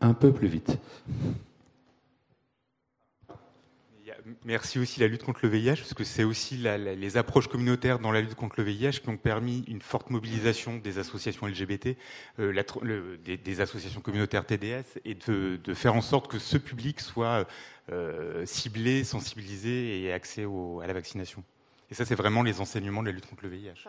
un 0.00 0.14
peu 0.14 0.32
plus 0.32 0.48
vite. 0.48 0.78
Merci 4.46 4.78
aussi 4.78 5.00
la 5.00 5.08
lutte 5.08 5.22
contre 5.22 5.40
le 5.42 5.48
VIH, 5.48 5.76
parce 5.76 5.94
que 5.94 6.04
c'est 6.04 6.22
aussi 6.22 6.56
les 6.58 7.16
approches 7.16 7.48
communautaires 7.48 7.98
dans 7.98 8.12
la 8.12 8.20
lutte 8.20 8.34
contre 8.34 8.56
le 8.58 8.64
VIH 8.64 9.00
qui 9.00 9.08
ont 9.08 9.16
permis 9.16 9.64
une 9.68 9.80
forte 9.80 10.10
mobilisation 10.10 10.76
des 10.76 10.98
associations 10.98 11.46
LGBT, 11.46 11.96
euh, 12.40 13.16
des, 13.24 13.60
associations 13.62 14.02
communautaires 14.02 14.44
TDS, 14.44 15.00
et 15.06 15.14
de, 15.14 15.58
faire 15.72 15.94
en 15.94 16.02
sorte 16.02 16.30
que 16.30 16.38
ce 16.38 16.58
public 16.58 17.00
soit 17.00 17.48
euh, 17.90 18.44
ciblé, 18.44 19.02
sensibilisé 19.02 20.02
et 20.02 20.12
accès 20.12 20.46
à 20.82 20.86
la 20.86 20.92
vaccination. 20.92 21.42
Et 21.90 21.94
ça, 21.94 22.04
c'est 22.04 22.14
vraiment 22.14 22.42
les 22.42 22.60
enseignements 22.60 23.02
de 23.02 23.08
la 23.08 23.12
lutte 23.12 23.26
contre 23.26 23.44
le 23.44 23.48
VIH. 23.48 23.88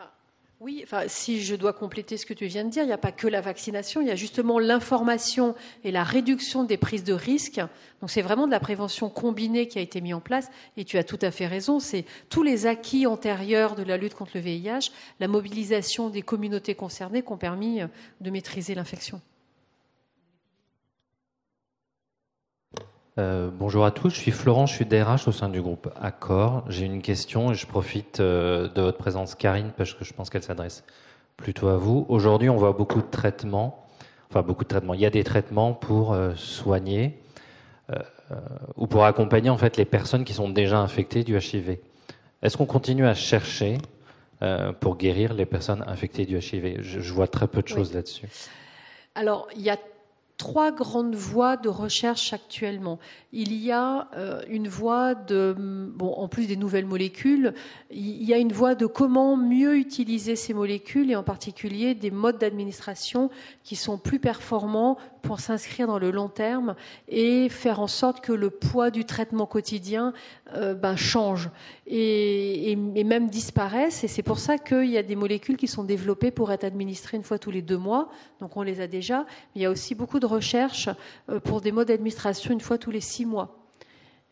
Oui, 0.58 0.80
enfin, 0.82 1.02
si 1.06 1.42
je 1.42 1.54
dois 1.54 1.74
compléter 1.74 2.16
ce 2.16 2.24
que 2.24 2.32
tu 2.32 2.46
viens 2.46 2.64
de 2.64 2.70
dire, 2.70 2.82
il 2.82 2.86
n'y 2.86 2.92
a 2.92 2.98
pas 2.98 3.12
que 3.12 3.28
la 3.28 3.42
vaccination, 3.42 4.00
il 4.00 4.08
y 4.08 4.10
a 4.10 4.16
justement 4.16 4.58
l'information 4.58 5.54
et 5.84 5.90
la 5.90 6.02
réduction 6.02 6.64
des 6.64 6.78
prises 6.78 7.04
de 7.04 7.12
risques. 7.12 7.60
Donc 8.00 8.10
c'est 8.10 8.22
vraiment 8.22 8.46
de 8.46 8.52
la 8.52 8.60
prévention 8.60 9.10
combinée 9.10 9.68
qui 9.68 9.78
a 9.78 9.82
été 9.82 10.00
mise 10.00 10.14
en 10.14 10.20
place. 10.20 10.50
Et 10.78 10.84
tu 10.84 10.96
as 10.96 11.04
tout 11.04 11.18
à 11.20 11.30
fait 11.30 11.46
raison, 11.46 11.78
c'est 11.78 12.06
tous 12.30 12.42
les 12.42 12.64
acquis 12.66 13.06
antérieurs 13.06 13.74
de 13.74 13.82
la 13.82 13.98
lutte 13.98 14.14
contre 14.14 14.32
le 14.34 14.40
VIH, 14.40 14.92
la 15.20 15.28
mobilisation 15.28 16.08
des 16.08 16.22
communautés 16.22 16.74
concernées 16.74 17.22
qui 17.22 17.32
ont 17.32 17.36
permis 17.36 17.80
de 18.22 18.30
maîtriser 18.30 18.74
l'infection. 18.74 19.20
Euh, 23.18 23.48
bonjour 23.50 23.86
à 23.86 23.92
tous, 23.92 24.10
je 24.10 24.20
suis 24.20 24.30
Florent, 24.30 24.66
je 24.66 24.74
suis 24.74 24.84
DRH 24.84 25.26
au 25.26 25.32
sein 25.32 25.48
du 25.48 25.62
groupe 25.62 25.88
Accor. 25.98 26.64
J'ai 26.68 26.84
une 26.84 27.00
question 27.00 27.50
et 27.50 27.54
je 27.54 27.66
profite 27.66 28.20
euh, 28.20 28.68
de 28.68 28.82
votre 28.82 28.98
présence, 28.98 29.34
Karine, 29.34 29.72
parce 29.74 29.94
que 29.94 30.04
je 30.04 30.12
pense 30.12 30.28
qu'elle 30.28 30.42
s'adresse 30.42 30.84
plutôt 31.38 31.68
à 31.68 31.78
vous. 31.78 32.04
Aujourd'hui, 32.10 32.50
on 32.50 32.56
voit 32.56 32.72
beaucoup 32.72 33.00
de 33.00 33.10
traitements, 33.10 33.86
enfin 34.28 34.42
beaucoup 34.42 34.64
de 34.64 34.68
traitements. 34.68 34.92
Il 34.92 35.00
y 35.00 35.06
a 35.06 35.10
des 35.10 35.24
traitements 35.24 35.72
pour 35.72 36.12
euh, 36.12 36.34
soigner 36.34 37.18
ou 38.74 38.88
pour 38.88 39.04
accompagner 39.04 39.48
en 39.50 39.56
fait 39.56 39.76
les 39.76 39.84
personnes 39.84 40.24
qui 40.24 40.34
sont 40.34 40.48
déjà 40.48 40.80
infectées 40.80 41.22
du 41.22 41.38
HIV. 41.38 41.78
Est-ce 42.42 42.56
qu'on 42.56 42.66
continue 42.66 43.06
à 43.06 43.14
chercher 43.14 43.78
pour 44.80 44.96
guérir 44.96 45.32
les 45.34 45.46
personnes 45.46 45.84
infectées 45.86 46.26
du 46.26 46.36
HIV 46.36 46.82
je, 46.82 47.12
vois 47.12 47.28
très 47.28 47.46
peu 47.46 47.62
de 47.62 47.68
choses 47.68 47.94
là-dessus. 47.94 48.26
Alors, 49.14 49.46
il 49.54 49.62
y 49.62 49.70
a 49.70 49.76
trois 50.36 50.70
grandes 50.70 51.14
voies 51.14 51.56
de 51.56 51.68
recherche 51.68 52.32
actuellement. 52.32 52.98
Il 53.32 53.54
y 53.54 53.72
a 53.72 54.08
euh, 54.16 54.42
une 54.48 54.68
voie 54.68 55.14
de, 55.14 55.54
bon, 55.58 56.12
en 56.12 56.28
plus 56.28 56.46
des 56.46 56.56
nouvelles 56.56 56.86
molécules, 56.86 57.54
il 57.90 58.22
y 58.22 58.34
a 58.34 58.38
une 58.38 58.52
voie 58.52 58.74
de 58.74 58.86
comment 58.86 59.36
mieux 59.36 59.76
utiliser 59.76 60.36
ces 60.36 60.52
molécules 60.52 61.10
et 61.10 61.16
en 61.16 61.22
particulier 61.22 61.94
des 61.94 62.10
modes 62.10 62.38
d'administration 62.38 63.30
qui 63.64 63.76
sont 63.76 63.98
plus 63.98 64.18
performants 64.18 64.98
pour 65.22 65.40
s'inscrire 65.40 65.86
dans 65.86 65.98
le 65.98 66.10
long 66.10 66.28
terme 66.28 66.76
et 67.08 67.48
faire 67.48 67.80
en 67.80 67.86
sorte 67.86 68.20
que 68.20 68.32
le 68.32 68.50
poids 68.50 68.90
du 68.90 69.04
traitement 69.04 69.46
quotidien 69.46 70.12
euh, 70.54 70.74
ben, 70.74 70.96
change 70.96 71.50
et, 71.86 72.76
même 72.76 73.28
disparaisse. 73.28 74.04
Et 74.04 74.08
c'est 74.08 74.22
pour 74.22 74.38
ça 74.38 74.58
qu'il 74.58 74.90
y 74.90 74.98
a 74.98 75.02
des 75.02 75.16
molécules 75.16 75.56
qui 75.56 75.68
sont 75.68 75.84
développées 75.84 76.30
pour 76.30 76.52
être 76.52 76.64
administrées 76.64 77.16
une 77.16 77.22
fois 77.22 77.38
tous 77.38 77.50
les 77.50 77.62
deux 77.62 77.78
mois. 77.78 78.08
Donc 78.40 78.56
on 78.56 78.62
les 78.62 78.80
a 78.80 78.86
déjà. 78.86 79.26
il 79.54 79.62
y 79.62 79.64
a 79.64 79.70
aussi 79.70 79.94
beaucoup 79.94 80.20
de 80.20 80.25
recherches 80.26 80.88
euh, 81.30 81.40
pour 81.40 81.60
des 81.60 81.72
modes 81.72 81.88
d'administration 81.88 82.52
une 82.52 82.60
fois 82.60 82.78
tous 82.78 82.90
les 82.90 83.00
six 83.00 83.26
mois. 83.26 83.56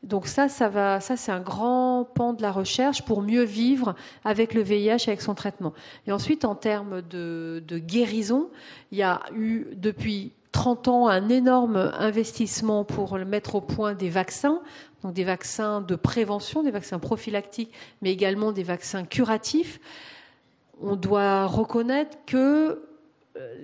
Donc 0.02 0.26
ça, 0.26 0.48
ça 0.48 0.68
va, 0.68 1.00
ça 1.00 1.16
c'est 1.16 1.32
un 1.32 1.40
grand 1.40 2.04
pan 2.14 2.34
de 2.34 2.42
la 2.42 2.52
recherche 2.52 3.02
pour 3.02 3.22
mieux 3.22 3.44
vivre 3.44 3.94
avec 4.24 4.52
le 4.52 4.60
VIH, 4.60 5.04
avec 5.06 5.22
son 5.22 5.34
traitement. 5.34 5.72
Et 6.06 6.12
ensuite, 6.12 6.44
en 6.44 6.54
termes 6.54 7.00
de, 7.00 7.62
de 7.66 7.78
guérison, 7.78 8.50
il 8.92 8.98
y 8.98 9.02
a 9.02 9.22
eu 9.34 9.66
depuis 9.76 10.32
30 10.52 10.88
ans 10.88 11.08
un 11.08 11.28
énorme 11.30 11.92
investissement 11.98 12.84
pour 12.84 13.18
mettre 13.18 13.56
au 13.56 13.60
point 13.60 13.94
des 13.94 14.10
vaccins, 14.10 14.60
donc 15.02 15.14
des 15.14 15.24
vaccins 15.24 15.80
de 15.80 15.96
prévention, 15.96 16.62
des 16.62 16.70
vaccins 16.70 16.98
prophylactiques, 16.98 17.72
mais 18.02 18.12
également 18.12 18.52
des 18.52 18.62
vaccins 18.62 19.04
curatifs. 19.04 19.80
On 20.82 20.96
doit 20.96 21.46
reconnaître 21.46 22.18
que 22.26 22.82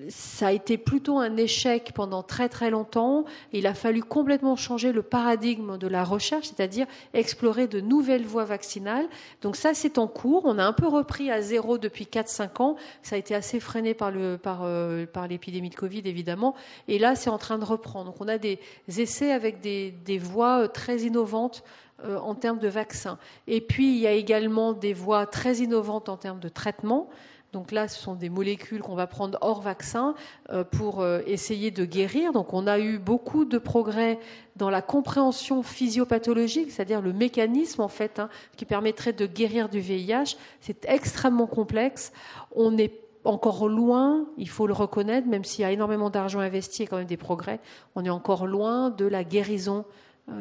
ça 0.08 0.48
a 0.48 0.52
été 0.52 0.78
plutôt 0.78 1.18
un 1.18 1.36
échec 1.36 1.92
pendant 1.94 2.22
très 2.24 2.48
très 2.48 2.70
longtemps. 2.70 3.24
Il 3.52 3.66
a 3.68 3.74
fallu 3.74 4.02
complètement 4.02 4.56
changer 4.56 4.92
le 4.92 5.02
paradigme 5.02 5.78
de 5.78 5.86
la 5.86 6.02
recherche, 6.02 6.48
c'est-à-dire 6.48 6.86
explorer 7.14 7.68
de 7.68 7.80
nouvelles 7.80 8.24
voies 8.24 8.44
vaccinales. 8.44 9.08
Donc 9.42 9.54
ça, 9.54 9.72
c'est 9.74 9.98
en 9.98 10.08
cours. 10.08 10.42
On 10.44 10.58
a 10.58 10.64
un 10.64 10.72
peu 10.72 10.88
repris 10.88 11.30
à 11.30 11.40
zéro 11.40 11.78
depuis 11.78 12.04
4-5 12.04 12.62
ans. 12.62 12.76
Ça 13.02 13.14
a 13.14 13.18
été 13.18 13.34
assez 13.34 13.60
freiné 13.60 13.94
par, 13.94 14.10
le, 14.10 14.38
par, 14.38 14.62
euh, 14.64 15.06
par 15.06 15.28
l'épidémie 15.28 15.70
de 15.70 15.76
Covid, 15.76 16.02
évidemment. 16.04 16.54
Et 16.88 16.98
là, 16.98 17.14
c'est 17.14 17.30
en 17.30 17.38
train 17.38 17.58
de 17.58 17.64
reprendre. 17.64 18.06
Donc 18.06 18.20
on 18.20 18.28
a 18.28 18.38
des 18.38 18.58
essais 18.88 19.30
avec 19.30 19.60
des, 19.60 19.92
des 19.92 20.18
voies 20.18 20.64
euh, 20.64 20.66
très 20.66 21.02
innovantes 21.02 21.62
euh, 22.04 22.18
en 22.18 22.34
termes 22.34 22.58
de 22.58 22.68
vaccins. 22.68 23.18
Et 23.46 23.60
puis, 23.60 23.92
il 23.92 23.98
y 23.98 24.06
a 24.06 24.12
également 24.12 24.72
des 24.72 24.94
voies 24.94 25.26
très 25.26 25.56
innovantes 25.56 26.08
en 26.08 26.16
termes 26.16 26.40
de 26.40 26.48
traitement. 26.48 27.10
Donc 27.52 27.72
là, 27.72 27.88
ce 27.88 28.00
sont 28.00 28.14
des 28.14 28.28
molécules 28.28 28.80
qu'on 28.80 28.94
va 28.94 29.08
prendre 29.08 29.36
hors 29.40 29.60
vaccin 29.60 30.14
euh, 30.50 30.62
pour 30.62 31.00
euh, 31.00 31.20
essayer 31.26 31.70
de 31.70 31.84
guérir. 31.84 32.32
Donc 32.32 32.52
on 32.52 32.66
a 32.66 32.78
eu 32.78 32.98
beaucoup 32.98 33.44
de 33.44 33.58
progrès 33.58 34.18
dans 34.56 34.70
la 34.70 34.82
compréhension 34.82 35.62
physiopathologique, 35.62 36.70
c'est-à-dire 36.70 37.00
le 37.00 37.12
mécanisme 37.12 37.80
en 37.80 37.88
fait 37.88 38.20
hein, 38.20 38.28
qui 38.56 38.64
permettrait 38.64 39.12
de 39.12 39.26
guérir 39.26 39.68
du 39.68 39.80
VIH. 39.80 40.36
C'est 40.60 40.84
extrêmement 40.88 41.46
complexe. 41.46 42.12
On 42.54 42.78
est 42.78 42.92
encore 43.24 43.68
loin, 43.68 44.26
il 44.38 44.48
faut 44.48 44.66
le 44.66 44.72
reconnaître, 44.72 45.26
même 45.26 45.44
s'il 45.44 45.62
y 45.62 45.64
a 45.64 45.72
énormément 45.72 46.08
d'argent 46.08 46.40
investi 46.40 46.84
et 46.84 46.86
quand 46.86 46.96
même 46.96 47.06
des 47.06 47.16
progrès, 47.16 47.60
on 47.94 48.04
est 48.04 48.10
encore 48.10 48.46
loin 48.46 48.90
de 48.90 49.04
la 49.04 49.24
guérison 49.24 49.84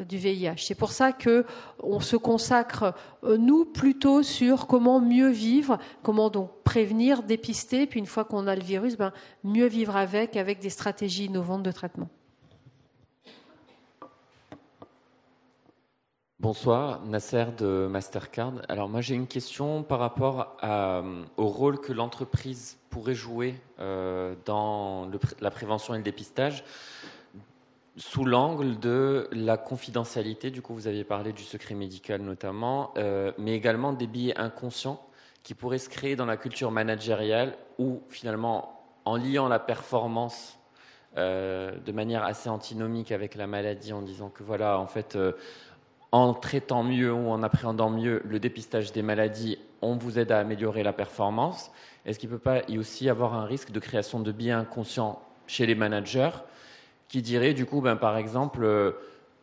du 0.07 0.17
VIH. 0.17 0.57
C'est 0.57 0.75
pour 0.75 0.91
ça 0.91 1.11
que 1.11 1.45
on 1.81 1.99
se 1.99 2.15
consacre 2.15 2.93
euh, 3.23 3.37
nous 3.37 3.65
plutôt 3.65 4.23
sur 4.23 4.67
comment 4.67 4.99
mieux 4.99 5.29
vivre, 5.29 5.77
comment 6.03 6.29
donc 6.29 6.51
prévenir, 6.63 7.23
dépister, 7.23 7.87
puis 7.87 7.99
une 7.99 8.05
fois 8.05 8.25
qu'on 8.25 8.47
a 8.47 8.55
le 8.55 8.61
virus, 8.61 8.97
ben, 8.97 9.11
mieux 9.43 9.67
vivre 9.67 9.95
avec, 9.95 10.35
avec 10.35 10.59
des 10.59 10.69
stratégies 10.69 11.25
innovantes 11.25 11.63
de 11.63 11.71
traitement. 11.71 12.09
Bonsoir, 16.39 17.05
Nasser 17.05 17.47
de 17.57 17.87
Mastercard. 17.91 18.53
Alors 18.69 18.87
moi 18.87 19.01
j'ai 19.01 19.13
une 19.13 19.27
question 19.27 19.83
par 19.83 19.99
rapport 19.99 20.55
au 21.35 21.47
rôle 21.47 21.81
que 21.81 21.91
l'entreprise 21.91 22.77
pourrait 22.89 23.13
jouer 23.13 23.55
euh, 23.79 24.35
dans 24.45 25.09
la 25.41 25.51
prévention 25.51 25.93
et 25.93 25.97
le 25.97 26.03
dépistage 26.03 26.63
sous 27.99 28.23
l'angle 28.23 28.79
de 28.79 29.27
la 29.33 29.57
confidentialité, 29.57 30.51
du 30.51 30.61
coup 30.61 30.73
vous 30.73 30.87
aviez 30.87 31.03
parlé 31.03 31.33
du 31.33 31.43
secret 31.43 31.75
médical 31.75 32.21
notamment, 32.21 32.93
euh, 32.97 33.33
mais 33.37 33.53
également 33.53 33.91
des 33.91 34.07
billets 34.07 34.37
inconscients 34.37 35.01
qui 35.43 35.53
pourraient 35.53 35.79
se 35.79 35.89
créer 35.89 36.15
dans 36.15 36.25
la 36.25 36.37
culture 36.37 36.71
managériale 36.71 37.57
ou 37.77 38.01
finalement 38.07 38.81
en 39.03 39.17
liant 39.17 39.49
la 39.49 39.59
performance 39.59 40.57
euh, 41.17 41.77
de 41.85 41.91
manière 41.91 42.23
assez 42.23 42.49
antinomique 42.49 43.11
avec 43.11 43.35
la 43.35 43.47
maladie 43.47 43.91
en 43.91 44.01
disant 44.01 44.29
que 44.29 44.43
voilà 44.43 44.79
en 44.79 44.87
fait 44.87 45.17
euh, 45.17 45.33
en 46.13 46.33
traitant 46.33 46.83
mieux 46.83 47.11
ou 47.11 47.29
en 47.29 47.43
appréhendant 47.43 47.89
mieux 47.89 48.21
le 48.23 48.39
dépistage 48.39 48.93
des 48.93 49.01
maladies, 49.01 49.59
on 49.81 49.97
vous 49.97 50.19
aide 50.19 50.31
à 50.31 50.39
améliorer 50.39 50.83
la 50.83 50.93
performance. 50.93 51.69
Est-ce 52.05 52.17
qu'il 52.17 52.29
ne 52.29 52.35
peut 52.35 52.41
pas 52.41 52.61
y 52.69 52.77
aussi 52.77 53.09
avoir 53.09 53.33
un 53.33 53.45
risque 53.45 53.71
de 53.71 53.79
création 53.79 54.21
de 54.21 54.31
biais 54.31 54.51
inconscients 54.51 55.21
chez 55.47 55.65
les 55.65 55.75
managers 55.75 56.31
qui 57.09 57.21
dirait 57.21 57.53
du 57.53 57.65
coup, 57.65 57.81
ben, 57.81 57.97
par 57.97 58.15
exemple, 58.15 58.63
euh, 58.63 58.91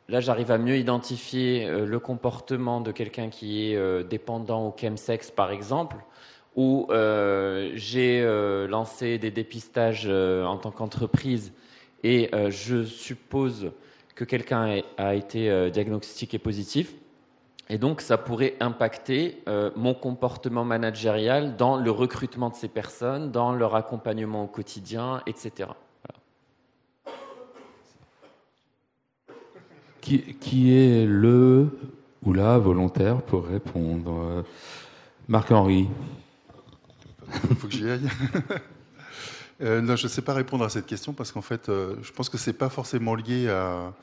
là 0.09 0.21
j'arrive 0.21 0.51
à 0.51 0.59
mieux 0.59 0.79
identifier 0.79 1.67
euh, 1.67 1.85
le 1.85 1.99
comportement 1.99 2.81
de 2.81 2.93
quelqu'un 2.93 3.29
qui 3.29 3.71
est 3.71 3.77
euh, 3.77 4.03
dépendant 4.03 4.69
au 4.69 4.75
chemsex, 4.81 5.31
par 5.31 5.51
exemple, 5.51 5.97
ou 6.55 6.87
j'ai 7.75 8.25
lancé 8.67 9.19
des 9.19 9.31
dépistages 9.31 10.09
en 10.09 10.57
tant 10.57 10.71
qu'entreprise 10.71 11.53
et 12.03 12.31
je 12.49 12.83
suppose 12.83 13.73
que 14.15 14.25
quelqu'un 14.25 14.81
a 14.97 15.15
été 15.15 15.71
diagnostiqué 15.71 16.39
positif. 16.39 16.95
Et 17.69 17.77
donc, 17.77 18.01
ça 18.01 18.17
pourrait 18.17 18.55
impacter 18.61 19.45
mon 19.77 19.93
comportement 19.93 20.65
managérial 20.65 21.57
dans 21.57 21.77
le 21.77 21.91
recrutement 21.91 22.49
de 22.49 22.55
ces 22.55 22.69
personnes, 22.69 23.33
dans 23.33 23.53
leur 23.53 23.75
accompagnement 23.75 24.45
au 24.45 24.49
quotidien, 24.49 25.21
etc. 25.27 25.69
Qui, 30.07 30.73
est 30.73 31.05
le 31.05 31.69
ou 32.25 32.33
la 32.33 32.59
volontaire 32.59 33.23
pour 33.23 33.47
répondre? 33.47 34.45
Marc-Henri 35.27 35.89
Il 37.51 37.57
faut 37.57 37.67
que 37.67 37.75
j'y 37.75 37.91
aille. 37.91 38.09
Euh, 39.63 39.81
non, 39.81 39.97
je 39.97 40.05
ne 40.05 40.09
sais 40.11 40.21
pas 40.21 40.35
répondre 40.35 40.65
à 40.65 40.69
cette 40.69 40.85
question 40.85 41.15
parce 41.15 41.33
qu'en 41.33 41.41
fait, 41.41 41.71
euh, 41.71 41.97
je 42.03 42.13
pense 42.13 42.29
que 42.29 42.37
c'est 42.37 42.53
pas 42.53 42.69
forcément 42.69 43.15
lié 43.15 43.49
à, 43.49 43.95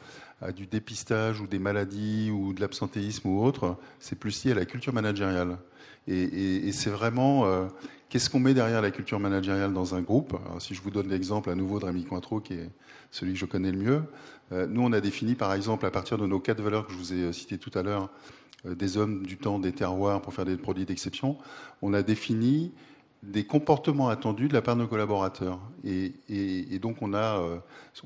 du 0.51 0.65
dépistage 0.65 1.39
ou 1.41 1.45
des 1.45 1.59
maladies 1.59 2.31
ou 2.31 2.53
de 2.53 2.59
l'absentéisme 2.59 3.27
ou 3.27 3.43
autre. 3.43 3.77
C'est 3.99 4.17
plus 4.17 4.43
lié 4.43 4.53
à 4.53 4.55
la 4.55 4.65
culture 4.65 4.93
managériale. 4.93 5.59
Et, 6.07 6.71
c'est 6.71 6.89
vraiment 6.89 7.45
euh, 7.45 7.67
qu'est-ce 8.09 8.31
qu'on 8.31 8.39
met 8.39 8.55
derrière 8.55 8.81
la 8.81 8.89
culture 8.89 9.19
managériale 9.19 9.73
dans 9.73 9.93
un 9.93 10.01
groupe? 10.01 10.35
Alors, 10.47 10.59
si 10.59 10.73
je 10.73 10.81
vous 10.81 10.89
donne 10.89 11.07
l'exemple 11.07 11.51
à 11.51 11.55
nouveau 11.55 11.79
de 11.79 11.85
Rémi 11.85 12.03
Cointreau, 12.03 12.39
qui 12.39 12.55
est 12.55 12.69
celui 13.11 13.33
que 13.33 13.39
je 13.39 13.45
connais 13.45 13.71
le 13.71 13.77
mieux, 13.77 14.03
nous 14.51 14.81
on 14.81 14.91
a 14.93 15.01
défini 15.01 15.35
par 15.35 15.53
exemple 15.53 15.85
à 15.85 15.91
partir 15.91 16.17
de 16.17 16.27
nos 16.27 16.39
quatre 16.39 16.61
valeurs 16.61 16.85
que 16.85 16.93
je 16.93 16.97
vous 16.97 17.13
ai 17.13 17.33
citées 17.33 17.57
tout 17.57 17.71
à 17.73 17.81
l'heure, 17.81 18.09
des 18.65 18.97
hommes, 18.97 19.25
du 19.25 19.37
temps, 19.37 19.59
des 19.59 19.71
terroirs 19.71 20.21
pour 20.21 20.33
faire 20.33 20.45
des 20.45 20.57
produits 20.57 20.85
d'exception, 20.85 21.37
on 21.81 21.93
a 21.93 22.01
défini 22.01 22.71
des 23.23 23.45
comportements 23.45 24.09
attendus 24.09 24.49
de 24.49 24.53
la 24.53 24.61
part 24.61 24.75
de 24.75 24.81
nos 24.81 24.87
collaborateurs. 24.87 25.59
Et, 25.85 26.11
donc 26.79 26.97
on 27.01 27.13
a, 27.13 27.39
euh, 27.39 27.57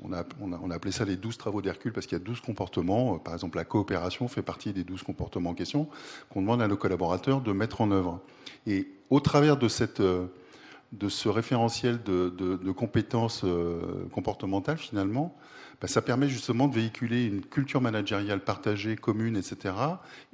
on, 0.02 0.12
a, 0.12 0.24
on, 0.40 0.70
a, 0.70 0.74
appelé 0.74 0.92
ça 0.92 1.04
les 1.04 1.16
12 1.16 1.36
travaux 1.36 1.60
d'Hercule 1.60 1.92
parce 1.92 2.06
qu'il 2.06 2.16
y 2.16 2.20
a 2.20 2.24
12 2.24 2.40
comportements. 2.40 3.18
Par 3.18 3.34
exemple, 3.34 3.58
la 3.58 3.64
coopération 3.64 4.28
fait 4.28 4.42
partie 4.42 4.72
des 4.72 4.84
12 4.84 5.02
comportements 5.02 5.50
en 5.50 5.54
question 5.54 5.88
qu'on 6.30 6.40
demande 6.40 6.62
à 6.62 6.68
nos 6.68 6.76
collaborateurs 6.76 7.40
de 7.40 7.52
mettre 7.52 7.80
en 7.80 7.90
œuvre. 7.90 8.20
Et 8.66 8.88
au 9.10 9.18
travers 9.18 9.56
de, 9.56 9.66
cette, 9.66 10.00
de 10.00 11.08
ce 11.08 11.28
référentiel 11.28 12.00
de, 12.04 12.28
de, 12.28 12.70
compétences 12.70 13.42
euh, 13.44 14.06
comportementales, 14.12 14.78
finalement, 14.78 15.36
ben, 15.80 15.86
ça 15.86 16.02
permet 16.02 16.28
justement 16.28 16.66
de 16.66 16.74
véhiculer 16.74 17.26
une 17.26 17.40
culture 17.40 17.80
managériale 17.80 18.40
partagée, 18.40 18.96
commune, 18.96 19.36
etc. 19.36 19.74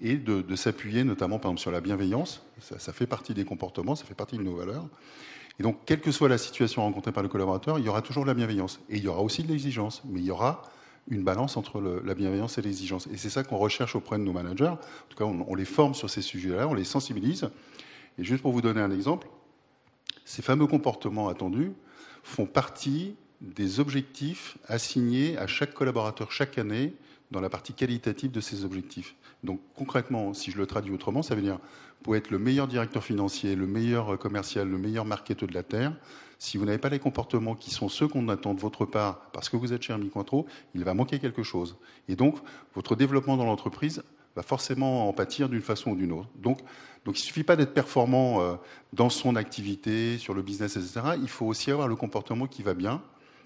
et 0.00 0.16
de, 0.16 0.56
s'appuyer 0.56 1.04
notamment 1.04 1.38
par 1.38 1.50
exemple 1.50 1.60
sur 1.60 1.70
la 1.70 1.80
bienveillance. 1.80 2.42
Ça, 2.60 2.92
fait 2.92 3.06
partie 3.06 3.34
des 3.34 3.44
comportements, 3.44 3.94
ça 3.94 4.06
fait 4.06 4.14
partie 4.14 4.38
de 4.38 4.42
nos 4.42 4.56
valeurs. 4.56 4.86
Et 5.58 5.62
donc, 5.62 5.78
quelle 5.84 6.00
que 6.00 6.10
soit 6.10 6.28
la 6.28 6.38
situation 6.38 6.82
rencontrée 6.82 7.12
par 7.12 7.22
le 7.22 7.28
collaborateur, 7.28 7.78
il 7.78 7.84
y 7.84 7.88
aura 7.88 8.02
toujours 8.02 8.24
de 8.24 8.28
la 8.28 8.34
bienveillance. 8.34 8.80
Et 8.88 8.96
il 8.96 9.04
y 9.04 9.08
aura 9.08 9.20
aussi 9.20 9.42
de 9.42 9.48
l'exigence. 9.48 10.02
Mais 10.04 10.20
il 10.20 10.26
y 10.26 10.30
aura 10.30 10.62
une 11.08 11.22
balance 11.22 11.56
entre 11.56 11.80
la 11.80 12.14
bienveillance 12.14 12.58
et 12.58 12.62
l'exigence. 12.62 13.06
Et 13.12 13.18
c'est 13.18 13.28
ça 13.28 13.44
qu'on 13.44 13.58
recherche 13.58 13.94
auprès 13.94 14.18
de 14.18 14.22
nos 14.22 14.32
managers. 14.32 14.64
En 14.64 14.78
tout 15.08 15.16
cas, 15.16 15.24
on, 15.24 15.44
on 15.46 15.54
les 15.54 15.66
forme 15.66 15.94
sur 15.94 16.10
ces 16.10 16.22
sujets-là, 16.22 16.66
on 16.66 16.74
les 16.74 16.84
sensibilise. 16.84 17.48
Et 18.18 18.24
juste 18.24 18.42
pour 18.42 18.52
vous 18.52 18.62
donner 18.62 18.80
un 18.80 18.90
exemple, 18.90 19.28
ces 20.24 20.42
fameux 20.42 20.66
comportements 20.66 21.28
attendus 21.28 21.72
font 22.22 22.46
partie 22.46 23.14
des 23.44 23.80
objectifs 23.80 24.56
assignés 24.66 25.36
à 25.38 25.46
chaque 25.46 25.74
collaborateur 25.74 26.32
chaque 26.32 26.58
année 26.58 26.94
dans 27.30 27.40
la 27.40 27.50
partie 27.50 27.72
qualitative 27.72 28.30
de 28.30 28.40
ces 28.40 28.64
objectifs. 28.64 29.14
Donc 29.42 29.60
concrètement, 29.74 30.34
si 30.34 30.50
je 30.50 30.58
le 30.58 30.66
traduis 30.66 30.94
autrement, 30.94 31.22
ça 31.22 31.34
veut 31.34 31.42
dire 31.42 31.58
pour 32.02 32.16
être 32.16 32.30
le 32.30 32.38
meilleur 32.38 32.68
directeur 32.68 33.02
financier, 33.02 33.56
le 33.56 33.66
meilleur 33.66 34.18
commercial, 34.18 34.68
le 34.68 34.78
meilleur 34.78 35.04
marketeur 35.04 35.48
de 35.48 35.54
la 35.54 35.62
Terre, 35.62 35.94
si 36.38 36.58
vous 36.58 36.64
n'avez 36.64 36.78
pas 36.78 36.88
les 36.88 36.98
comportements 36.98 37.54
qui 37.54 37.70
sont 37.70 37.88
ceux 37.88 38.08
qu'on 38.08 38.28
attend 38.28 38.54
de 38.54 38.60
votre 38.60 38.84
part 38.84 39.30
parce 39.32 39.48
que 39.48 39.56
vous 39.56 39.72
êtes 39.72 39.82
chez 39.82 39.92
Hermie 39.92 40.10
il 40.74 40.84
va 40.84 40.94
manquer 40.94 41.18
quelque 41.18 41.42
chose. 41.42 41.76
Et 42.08 42.16
donc, 42.16 42.36
votre 42.74 42.96
développement 42.96 43.36
dans 43.36 43.46
l'entreprise 43.46 44.02
va 44.36 44.42
forcément 44.42 45.08
en 45.08 45.12
pâtir 45.12 45.48
d'une 45.48 45.62
façon 45.62 45.92
ou 45.92 45.96
d'une 45.96 46.12
autre. 46.12 46.28
Donc, 46.36 46.58
donc 47.04 47.18
il 47.18 47.22
ne 47.22 47.26
suffit 47.26 47.44
pas 47.44 47.56
d'être 47.56 47.72
performant 47.72 48.40
euh, 48.40 48.54
dans 48.92 49.08
son 49.08 49.36
activité, 49.36 50.18
sur 50.18 50.34
le 50.34 50.42
business, 50.42 50.76
etc. 50.76 51.00
Il 51.22 51.28
faut 51.28 51.46
aussi 51.46 51.70
avoir 51.70 51.88
le 51.88 51.96
comportement 51.96 52.46
qui 52.46 52.62
va 52.62 52.74
bien 52.74 53.00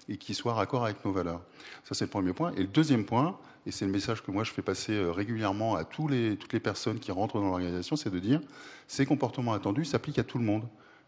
et 0.09 0.17
qui 0.17 0.33
soit 0.33 0.53
raccord 0.53 0.83
avec 0.83 1.05
nos 1.05 1.11
valeurs. 1.11 1.41
Ça, 1.85 1.95
c'est 1.95 2.05
le 2.05 2.09
premier 2.09 2.33
point. 2.33 2.51
Et 2.57 2.61
le 2.61 2.67
deuxième 2.67 3.05
point, 3.05 3.37
et 3.65 3.71
c'est 3.71 3.85
le 3.85 3.91
message 3.91 4.23
que 4.23 4.31
moi 4.31 4.43
je 4.43 4.51
fais 4.51 4.61
passer 4.61 4.93
euh, 4.93 5.11
régulièrement 5.11 5.75
à 5.75 5.85
toutes 5.85 6.11
les 6.11 6.59
personnes 6.59 6.99
qui 6.99 7.11
rentrent 7.11 7.39
dans 7.39 7.47
l'organisation, 7.47 7.95
c'est 7.95 8.09
de 8.09 8.19
dire 8.19 8.41
ces 8.87 9.05
comportements 9.05 9.53
attendus 9.53 9.85
s'appliquent 9.85 10.19
à 10.19 10.23
tout 10.23 10.39
le 10.39 10.43
monde 10.43 10.67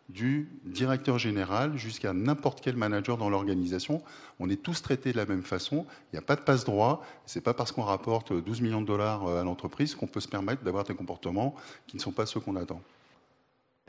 du 0.09 0.49
directeur 0.65 1.17
général 1.17 1.77
jusqu'à 1.77 2.13
n'importe 2.13 2.61
quel 2.61 2.75
manager 2.75 3.17
dans 3.17 3.29
l'organisation. 3.29 4.01
On 4.39 4.49
est 4.49 4.61
tous 4.61 4.81
traités 4.81 5.13
de 5.13 5.17
la 5.17 5.25
même 5.25 5.43
façon. 5.43 5.85
Il 6.11 6.15
n'y 6.15 6.19
a 6.19 6.21
pas 6.21 6.35
de 6.35 6.41
passe-droit. 6.41 7.03
Ce 7.25 7.39
n'est 7.39 7.43
pas 7.43 7.53
parce 7.53 7.71
qu'on 7.71 7.83
rapporte 7.83 8.33
12 8.33 8.61
millions 8.61 8.81
de 8.81 8.87
dollars 8.87 9.25
euh, 9.25 9.41
à 9.41 9.43
l'entreprise 9.43 9.95
qu'on 9.95 10.07
peut 10.07 10.19
se 10.19 10.27
permettre 10.27 10.63
d'avoir 10.63 10.83
des 10.83 10.93
comportements 10.95 11.55
qui 11.87 11.97
ne 11.97 12.01
sont 12.01 12.11
pas 12.11 12.25
ceux 12.25 12.39
qu'on 12.39 12.55
attend. 12.55 12.81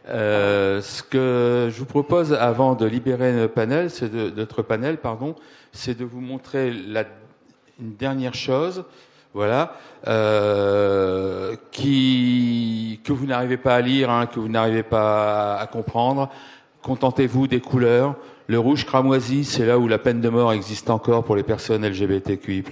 Euh, 0.09 0.81
ce 0.83 1.03
que 1.03 1.69
je 1.71 1.79
vous 1.79 1.85
propose 1.87 2.33
avant 2.33 2.75
de 2.75 2.87
libérer 2.87 3.33
notre 3.33 3.55
panel, 3.55 3.91
c'est 3.91 4.13
de, 4.13 4.31
notre 4.31 4.63
panel, 4.63 4.99
pardon, 4.99 5.37
c'est 5.73 5.97
de 5.97 6.05
vous 6.05 6.21
montrer 6.21 6.73
la, 6.73 7.05
une 7.81 7.95
dernière 7.95 8.35
chose, 8.35 8.85
voilà, 9.35 9.77
euh, 10.09 11.57
que 11.73 13.13
vous 13.13 13.27
n'arrivez 13.27 13.57
pas 13.57 13.77
à 13.77 13.81
lire, 13.81 14.11
hein, 14.11 14.27
que 14.27 14.41
vous 14.41 14.49
n'arrivez 14.49 14.83
pas 14.83 15.57
à 15.57 15.67
comprendre. 15.67 16.31
Contentez-vous 16.83 17.47
des 17.47 17.61
couleurs. 17.61 18.17
Le 18.49 18.59
rouge 18.59 18.85
cramoisi, 18.85 19.45
c'est 19.45 19.65
là 19.65 19.79
où 19.79 19.87
la 19.87 19.99
peine 19.99 20.21
de 20.21 20.29
mort 20.29 20.53
existe 20.53 20.91
encore 20.91 21.25
pour 21.25 21.37
les 21.37 21.45
personnes 21.45 21.87
LGBTQI+. 21.87 22.65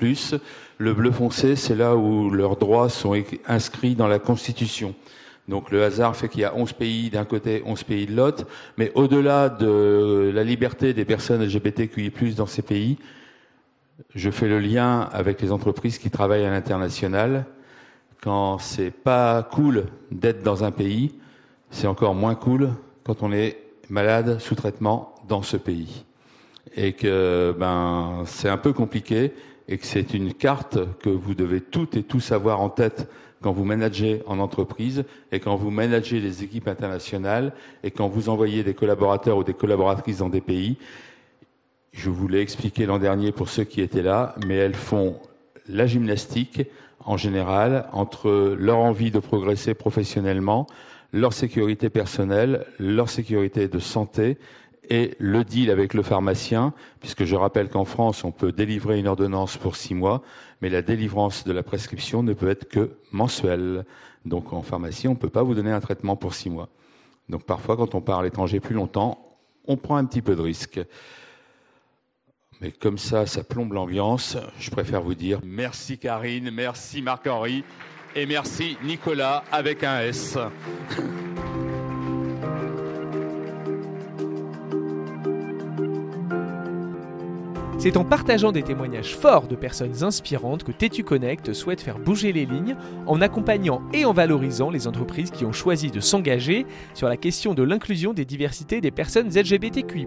Le 0.79 0.95
bleu 0.95 1.13
foncé, 1.13 1.55
c'est 1.55 1.77
là 1.77 1.95
où 1.95 2.29
leurs 2.29 2.57
droits 2.57 2.89
sont 2.89 3.15
inscrits 3.47 3.95
dans 3.95 4.09
la 4.09 4.19
Constitution. 4.19 4.95
Donc 5.51 5.73
le 5.73 5.83
hasard 5.83 6.15
fait 6.15 6.29
qu'il 6.29 6.43
y 6.43 6.45
a 6.45 6.55
11 6.55 6.73
pays 6.75 7.11
d'un 7.11 7.25
côté, 7.25 7.63
11 7.67 7.83
pays 7.83 8.07
de 8.07 8.15
l'autre, 8.15 8.47
mais 8.79 8.93
au-delà 8.95 9.49
de 9.49 10.31
la 10.33 10.45
liberté 10.45 10.95
des 10.95 11.05
personnes 11.05 11.43
LGBTQI+ 11.45 12.13
dans 12.37 12.47
ces 12.47 12.63
pays, 12.63 12.99
je 14.15 14.31
fais 14.31 14.47
le 14.47 14.61
lien 14.61 15.09
avec 15.13 15.43
les 15.43 15.51
entreprises 15.51 15.99
qui 15.99 16.09
travaillent 16.09 16.45
à 16.45 16.51
l'international. 16.51 17.47
Quand 18.23 18.59
c'est 18.59 18.93
pas 18.93 19.43
cool 19.43 19.87
d'être 20.13 20.45
dans 20.45 20.63
un 20.63 20.71
pays, 20.71 21.17
c'est 21.71 21.89
encore 21.89 22.15
moins 22.15 22.37
cool 22.37 22.71
quand 23.03 23.25
on 23.25 23.33
est 23.33 23.59
malade 23.89 24.39
sous 24.39 24.55
traitement 24.55 25.17
dans 25.27 25.43
ce 25.43 25.57
pays. 25.57 26.05
Et 26.77 26.93
que 26.93 27.57
ben 27.59 28.23
c'est 28.25 28.49
un 28.49 28.57
peu 28.57 28.73
compliqué 28.73 29.33
et 29.67 29.79
que 29.79 29.87
c'est 29.87 30.15
une 30.15 30.33
carte 30.33 30.79
que 31.01 31.11
vous 31.11 31.35
devez 31.35 31.61
toutes 31.61 31.97
et 31.97 32.05
tous 32.05 32.31
avoir 32.31 32.61
en 32.61 32.69
tête 32.69 33.11
quand 33.43 33.53
vous 33.53 33.65
managez 33.65 34.23
en 34.27 34.39
entreprise 34.39 35.05
et 35.33 35.41
quand 35.41 35.57
vous 35.57 35.71
managez 35.71 36.21
les 36.21 36.43
équipes 36.43 36.69
internationales 36.69 37.53
et 37.83 37.91
quand 37.91 38.09
vous 38.09 38.29
envoyez 38.29 38.63
des 38.63 38.75
collaborateurs 38.75 39.39
ou 39.39 39.45
des 39.45 39.55
collaboratrices 39.55 40.19
dans 40.19 40.29
des 40.29 40.41
pays. 40.41 40.77
Je 41.93 42.11
vous 42.11 42.29
l'ai 42.29 42.41
expliqué 42.41 42.87
l'an 42.87 42.99
dernier 42.99 43.33
pour 43.33 43.49
ceux 43.49 43.65
qui 43.65 43.81
étaient 43.81 44.03
là, 44.03 44.35
mais 44.47 44.57
elles 44.57 44.75
font 44.75 45.17
la 45.69 45.87
gymnastique 45.87 46.63
en 47.05 47.17
général 47.17 47.89
entre 47.93 48.57
leur 48.59 48.79
envie 48.79 49.11
de 49.11 49.19
progresser 49.19 49.75
professionnellement, 49.75 50.67
leur 51.13 51.33
sécurité 51.33 51.89
personnelle, 51.89 52.67
leur 52.79 53.09
sécurité 53.09 53.69
de 53.69 53.79
santé 53.79 54.39
et 54.91 55.15
le 55.19 55.45
deal 55.45 55.71
avec 55.71 55.95
le 55.95 56.03
pharmacien, 56.03 56.75
puisque 57.01 57.25
je 57.25 57.37
rappelle 57.37 57.69
qu'en 57.69 57.85
France, 57.85 58.25
on 58.25 58.33
peut 58.33 58.53
délivrer 58.53 58.99
une 58.99 59.07
ordonnance 59.07 59.57
pour 59.57 59.77
six 59.77 59.95
mois, 59.95 60.23
mais 60.61 60.69
la 60.69 60.83
délivrance 60.83 61.45
de 61.45 61.53
la 61.53 61.63
prescription 61.63 62.23
ne 62.23 62.33
peut 62.33 62.49
être 62.49 62.69
que 62.69 62.91
mensuelle. 63.13 63.85
Donc 64.25 64.53
en 64.53 64.63
pharmacie, 64.63 65.09
on 65.09 65.13
ne 65.13 65.17
peut 65.17 65.31
pas 65.31 65.43
vous 65.43 65.55
donner 65.55 65.73
un 65.73 65.81
traitement 65.81 66.17
pour 66.17 66.35
six 66.35 66.51
mois. 66.51 66.69
Donc 67.29 67.45
parfois, 67.45 67.77
quand 67.77 67.95
on 67.95 68.01
part 68.01 68.21
à 68.21 68.23
l'étranger 68.23 68.61
plus 68.61 68.75
longtemps, 68.75 69.37
on 69.67 69.77
prend 69.77 69.97
un 69.97 70.05
petit 70.05 70.23
peu 70.23 70.35
de 70.35 70.43
risque. 70.43 70.81
Mais 72.61 72.73
comme 72.73 72.99
ça, 72.99 73.25
ça 73.25 73.43
plombe 73.43 73.73
l'ambiance, 73.73 74.37
je 74.59 74.71
préfère 74.71 75.01
vous 75.01 75.15
dire 75.15 75.41
merci 75.43 75.97
Karine, 75.97 76.51
merci 76.51 77.01
Marc-Henri 77.01 77.65
et 78.15 78.27
merci 78.27 78.77
Nicolas 78.85 79.45
avec 79.51 79.83
un 79.83 80.01
S. 80.01 80.37
C'est 87.81 87.97
en 87.97 88.05
partageant 88.05 88.53
des 88.53 88.63
témoignages 88.63 89.17
forts 89.17 89.49
de 89.49 89.57
personnes 89.57 90.05
inspirantes 90.05 90.65
que 90.65 90.71
Tétu 90.71 91.03
Connect 91.03 91.55
souhaite 91.55 91.81
faire 91.81 91.99
bouger 91.99 92.31
les 92.31 92.45
lignes 92.45 92.77
en 93.07 93.23
accompagnant 93.23 93.81
et 93.95 94.05
en 94.05 94.13
valorisant 94.13 94.69
les 94.69 94.87
entreprises 94.87 95.31
qui 95.31 95.47
ont 95.47 95.53
choisi 95.53 95.91
de 95.91 95.99
s'engager 95.99 96.67
sur 96.93 97.09
la 97.09 97.17
question 97.17 97.55
de 97.55 97.63
l'inclusion 97.63 98.13
des 98.13 98.27
diversités 98.27 98.83
des 98.83 98.91
personnes 98.91 99.31
LGBTQI. 99.31 100.07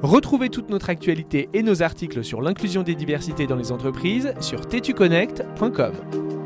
Retrouvez 0.00 0.48
toute 0.48 0.70
notre 0.70 0.88
actualité 0.88 1.50
et 1.52 1.62
nos 1.62 1.82
articles 1.82 2.24
sur 2.24 2.40
l'inclusion 2.40 2.82
des 2.82 2.94
diversités 2.94 3.46
dans 3.46 3.56
les 3.56 3.70
entreprises 3.70 4.32
sur 4.40 4.66
tetuconnect.com. 4.66 6.37